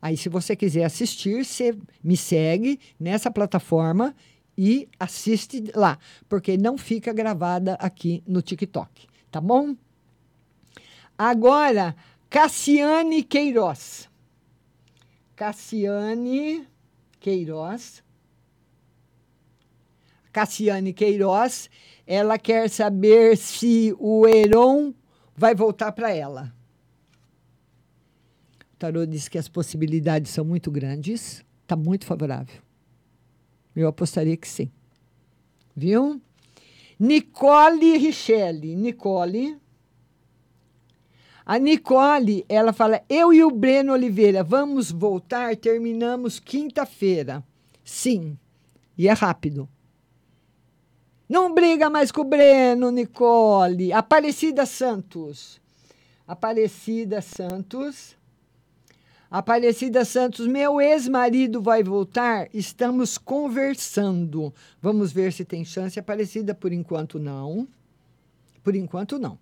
Aí, 0.00 0.14
se 0.14 0.28
você 0.28 0.54
quiser 0.54 0.84
assistir, 0.84 1.42
você 1.42 1.74
me 2.04 2.18
segue 2.18 2.78
nessa 3.00 3.30
plataforma 3.30 4.14
e 4.56 4.88
assiste 5.00 5.64
lá, 5.74 5.98
porque 6.28 6.56
não 6.56 6.76
fica 6.76 7.12
gravada 7.12 7.74
aqui 7.74 8.22
no 8.26 8.42
TikTok, 8.42 9.06
tá 9.30 9.40
bom? 9.40 9.74
Agora, 11.16 11.96
Cassiane 12.28 13.22
Queiroz. 13.22 14.08
Cassiane 15.34 16.66
Queiroz. 17.18 18.02
Cassiane 20.32 20.92
Queiroz, 20.92 21.70
ela 22.06 22.38
quer 22.38 22.68
saber 22.68 23.36
se 23.38 23.94
o 23.98 24.26
Heron 24.26 24.92
vai 25.36 25.54
voltar 25.54 25.92
para 25.92 26.10
ela. 26.12 26.52
O 28.72 28.76
tarô 28.78 29.04
diz 29.06 29.28
que 29.28 29.38
as 29.38 29.48
possibilidades 29.48 30.32
são 30.32 30.44
muito 30.44 30.70
grandes, 30.70 31.44
está 31.62 31.76
muito 31.76 32.06
favorável. 32.06 32.62
Eu 33.74 33.88
apostaria 33.88 34.36
que 34.36 34.48
sim. 34.48 34.70
Viu? 35.74 36.20
Nicole 36.98 37.98
Richelle. 37.98 38.74
Nicole. 38.74 39.58
A 41.44 41.58
Nicole, 41.58 42.44
ela 42.48 42.72
fala: 42.72 43.02
Eu 43.08 43.32
e 43.32 43.44
o 43.44 43.50
Breno 43.50 43.92
Oliveira 43.92 44.42
vamos 44.42 44.90
voltar, 44.90 45.54
terminamos 45.56 46.40
quinta-feira. 46.40 47.44
Sim. 47.84 48.38
E 48.96 49.08
é 49.08 49.12
rápido. 49.12 49.68
Não 51.28 51.52
briga 51.52 51.90
mais 51.90 52.12
com 52.12 52.20
o 52.20 52.24
Breno, 52.24 52.90
Nicole. 52.90 53.92
Aparecida 53.92 54.64
Santos. 54.64 55.60
Aparecida 56.26 57.20
Santos. 57.20 58.16
Aparecida 59.28 60.04
Santos, 60.04 60.46
meu 60.46 60.80
ex-marido 60.80 61.60
vai 61.60 61.82
voltar? 61.82 62.48
Estamos 62.54 63.18
conversando. 63.18 64.54
Vamos 64.80 65.12
ver 65.12 65.32
se 65.32 65.44
tem 65.44 65.64
chance. 65.64 65.98
Aparecida, 65.98 66.54
por 66.54 66.72
enquanto, 66.72 67.18
não. 67.18 67.66
Por 68.62 68.76
enquanto, 68.76 69.18
não. 69.18 69.36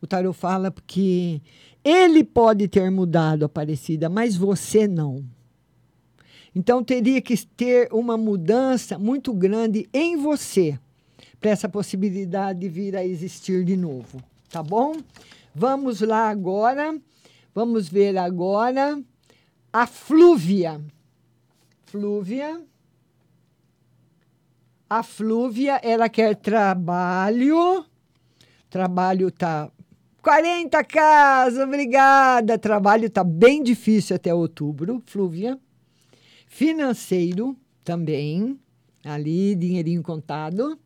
O 0.00 0.06
tarot 0.06 0.36
fala 0.36 0.74
que 0.84 1.40
ele 1.84 2.24
pode 2.24 2.66
ter 2.66 2.90
mudado, 2.90 3.44
Aparecida, 3.44 4.08
mas 4.08 4.36
você 4.36 4.88
não. 4.88 5.24
Então 6.54 6.84
teria 6.84 7.20
que 7.20 7.34
ter 7.46 7.88
uma 7.92 8.16
mudança 8.16 8.98
muito 8.98 9.32
grande 9.32 9.88
em 9.92 10.16
você 10.16 10.78
para 11.40 11.50
essa 11.50 11.68
possibilidade 11.68 12.60
de 12.60 12.68
vir 12.68 12.94
a 12.94 13.04
existir 13.04 13.64
de 13.64 13.76
novo, 13.76 14.22
tá 14.50 14.62
bom? 14.62 14.96
Vamos 15.54 16.00
lá 16.00 16.28
agora. 16.28 16.96
Vamos 17.54 17.88
ver 17.88 18.16
agora 18.16 19.02
a 19.72 19.86
Flúvia. 19.86 20.80
Flúvia. 21.86 22.60
A 24.88 25.02
Flúvia, 25.02 25.80
ela 25.82 26.08
quer 26.08 26.36
trabalho. 26.36 27.84
Trabalho 28.68 29.30
tá 29.30 29.70
40 30.22 30.84
casas, 30.84 31.66
obrigada. 31.66 32.58
Trabalho 32.58 33.08
tá 33.08 33.24
bem 33.24 33.62
difícil 33.62 34.16
até 34.16 34.34
outubro, 34.34 35.02
Flúvia 35.06 35.58
financeiro 36.52 37.56
também, 37.82 38.58
ali, 39.02 39.54
dinheirinho 39.54 40.02
contado, 40.02 40.78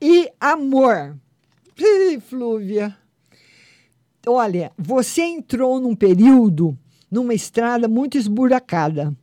e 0.00 0.32
amor. 0.40 1.18
Ih, 1.78 2.18
Flúvia. 2.18 2.96
Olha, 4.26 4.72
você 4.78 5.20
entrou 5.20 5.78
num 5.78 5.94
período, 5.94 6.76
numa 7.10 7.34
estrada 7.34 7.86
muito 7.86 8.16
esburacada. 8.16 9.14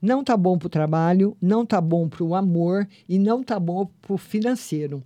Não 0.00 0.24
tá 0.24 0.34
bom 0.34 0.56
para 0.56 0.66
o 0.66 0.70
trabalho, 0.70 1.36
não 1.42 1.66
tá 1.66 1.78
bom 1.78 2.08
para 2.08 2.24
o 2.24 2.34
amor 2.34 2.88
e 3.06 3.18
não 3.18 3.44
tá 3.44 3.60
bom 3.60 3.86
para 4.00 4.14
o 4.14 4.18
financeiro. 4.18 5.02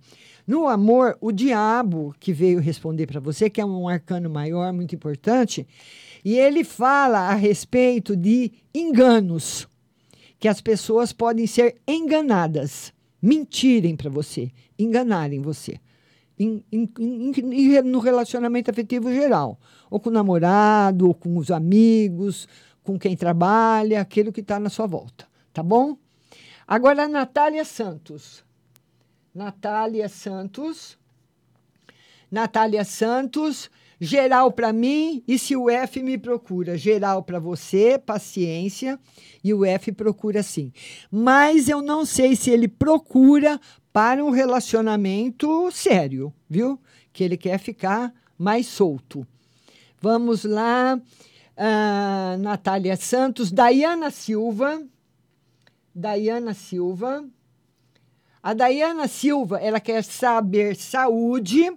No 0.47 0.67
amor, 0.67 1.17
o 1.19 1.33
diabo 1.33 2.15
que 2.17 2.31
veio 2.31 2.61
responder 2.61 3.07
para 3.07 3.19
você, 3.19 3.49
que 3.49 3.59
é 3.59 3.65
um 3.65 3.89
arcano 3.89 4.29
maior, 4.29 4.71
muito 4.71 4.95
importante, 4.95 5.67
e 6.23 6.35
ele 6.35 6.63
fala 6.63 7.27
a 7.27 7.35
respeito 7.35 8.15
de 8.15 8.53
enganos 8.73 9.67
que 10.39 10.47
as 10.47 10.61
pessoas 10.61 11.11
podem 11.11 11.47
ser 11.47 11.81
enganadas, 11.87 12.93
mentirem 13.21 13.95
para 13.95 14.09
você, 14.09 14.51
enganarem 14.77 15.41
você. 15.41 15.79
Em, 16.39 16.63
em, 16.71 16.89
em, 16.99 17.81
no 17.81 17.99
relacionamento 17.99 18.69
afetivo 18.69 19.11
geral, 19.11 19.59
ou 19.89 19.99
com 19.99 20.09
o 20.09 20.13
namorado, 20.13 21.07
ou 21.07 21.13
com 21.13 21.35
os 21.37 21.49
amigos, 21.49 22.47
com 22.83 22.99
quem 22.99 23.17
trabalha, 23.17 23.99
aquilo 23.99 24.31
que 24.31 24.41
está 24.41 24.59
na 24.59 24.69
sua 24.69 24.85
volta, 24.85 25.27
tá 25.51 25.63
bom? 25.63 25.97
Agora, 26.67 27.03
a 27.03 27.07
Natália 27.07 27.65
Santos. 27.65 28.45
Natália 29.33 30.07
Santos. 30.07 30.97
Natália 32.29 32.83
Santos 32.83 33.71
Geral 33.99 34.51
para 34.51 34.71
mim 34.71 35.23
e 35.27 35.39
se 35.39 35.55
o 35.55 35.69
F 35.69 36.03
me 36.03 36.17
procura. 36.17 36.77
Geral 36.77 37.23
para 37.23 37.39
você, 37.39 37.97
paciência, 37.97 38.99
e 39.43 39.53
o 39.53 39.65
F 39.65 39.91
procura 39.91 40.43
sim. 40.43 40.71
Mas 41.11 41.67
eu 41.67 41.81
não 41.81 42.05
sei 42.05 42.35
se 42.35 42.51
ele 42.51 42.67
procura 42.67 43.59
para 43.91 44.23
um 44.23 44.29
relacionamento 44.29 45.71
sério, 45.71 46.31
viu? 46.47 46.79
Que 47.11 47.23
ele 47.23 47.37
quer 47.37 47.57
ficar 47.57 48.13
mais 48.37 48.67
solto. 48.67 49.25
Vamos 49.99 50.43
lá. 50.43 50.99
Uh, 51.57 52.37
Natália 52.37 52.95
Santos, 52.95 53.51
Dayana 53.51 54.11
Silva. 54.11 54.83
Dayana 55.93 56.53
Silva. 56.53 57.27
A 58.43 58.53
Dayana 58.53 59.07
Silva, 59.07 59.57
ela 59.59 59.79
quer 59.79 60.03
saber 60.03 60.75
saúde, 60.75 61.69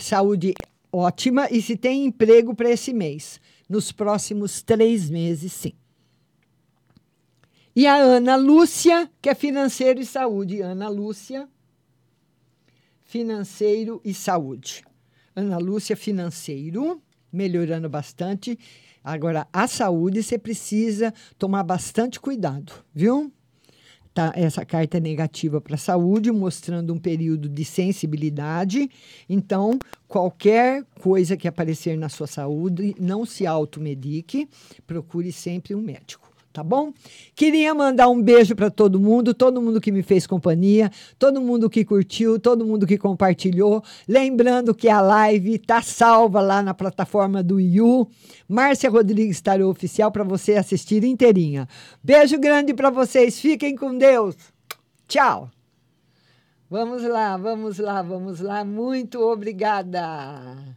saúde 0.00 0.54
ótima 0.92 1.48
e 1.50 1.60
se 1.60 1.76
tem 1.76 2.04
emprego 2.04 2.54
para 2.54 2.70
esse 2.70 2.92
mês. 2.92 3.40
Nos 3.68 3.92
próximos 3.92 4.62
três 4.62 5.10
meses, 5.10 5.52
sim. 5.52 5.72
E 7.76 7.86
a 7.86 7.96
Ana 7.96 8.34
Lúcia, 8.34 9.10
que 9.20 9.28
é 9.28 9.34
financeiro 9.34 10.00
e 10.00 10.06
saúde. 10.06 10.62
Ana 10.62 10.88
Lúcia, 10.88 11.48
financeiro 13.04 14.00
e 14.04 14.12
saúde. 14.12 14.84
Ana 15.36 15.58
Lúcia, 15.58 15.96
financeiro, 15.96 17.00
melhorando 17.32 17.88
bastante. 17.88 18.58
Agora, 19.04 19.46
a 19.52 19.68
saúde, 19.68 20.22
você 20.22 20.38
precisa 20.38 21.14
tomar 21.38 21.62
bastante 21.62 22.18
cuidado, 22.18 22.72
viu? 22.92 23.32
tá, 24.18 24.32
essa 24.34 24.64
carta 24.64 24.96
é 24.96 25.00
negativa 25.00 25.60
para 25.60 25.76
a 25.76 25.78
saúde, 25.78 26.32
mostrando 26.32 26.92
um 26.92 26.98
período 26.98 27.48
de 27.48 27.64
sensibilidade. 27.64 28.90
Então, 29.28 29.78
qualquer 30.08 30.84
coisa 31.00 31.36
que 31.36 31.46
aparecer 31.46 31.96
na 31.96 32.08
sua 32.08 32.26
saúde, 32.26 32.96
não 32.98 33.24
se 33.24 33.46
automedique, 33.46 34.48
procure 34.86 35.30
sempre 35.30 35.74
um 35.74 35.82
médico 35.82 36.28
tá 36.58 36.64
bom? 36.64 36.92
Queria 37.36 37.72
mandar 37.72 38.08
um 38.08 38.20
beijo 38.20 38.56
para 38.56 38.68
todo 38.68 38.98
mundo, 38.98 39.32
todo 39.32 39.62
mundo 39.62 39.80
que 39.80 39.92
me 39.92 40.02
fez 40.02 40.26
companhia, 40.26 40.90
todo 41.16 41.40
mundo 41.40 41.70
que 41.70 41.84
curtiu, 41.84 42.40
todo 42.40 42.66
mundo 42.66 42.84
que 42.84 42.98
compartilhou. 42.98 43.80
Lembrando 44.08 44.74
que 44.74 44.88
a 44.88 45.00
live 45.00 45.56
tá 45.58 45.80
salva 45.82 46.40
lá 46.40 46.60
na 46.60 46.74
plataforma 46.74 47.44
do 47.44 47.60
Yu. 47.60 48.08
Márcia 48.48 48.90
Rodrigues 48.90 49.40
Tarô 49.40 49.70
Oficial 49.70 50.10
para 50.10 50.24
você 50.24 50.54
assistir 50.54 51.04
inteirinha. 51.04 51.68
Beijo 52.02 52.36
grande 52.38 52.74
para 52.74 52.90
vocês, 52.90 53.38
fiquem 53.38 53.76
com 53.76 53.96
Deus. 53.96 54.34
Tchau. 55.06 55.48
Vamos 56.70 57.02
lá, 57.02 57.34
vamos 57.38 57.78
lá, 57.78 58.02
vamos 58.02 58.40
lá. 58.40 58.62
Muito 58.62 59.22
obrigada. 59.22 60.76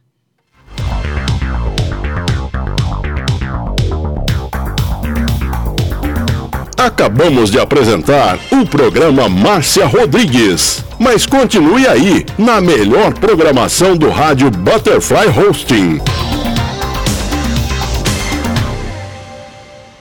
Acabamos 6.77 7.51
de 7.51 7.59
apresentar 7.59 8.39
o 8.51 8.65
programa 8.65 9.27
Márcia 9.27 9.85
Rodrigues. 9.85 10.83
Mas 10.97 11.25
continue 11.25 11.85
aí, 11.85 12.25
na 12.37 12.61
melhor 12.61 13.13
programação 13.13 13.97
do 13.97 14.09
rádio 14.09 14.49
Butterfly 14.49 15.27
Hosting. 15.27 15.99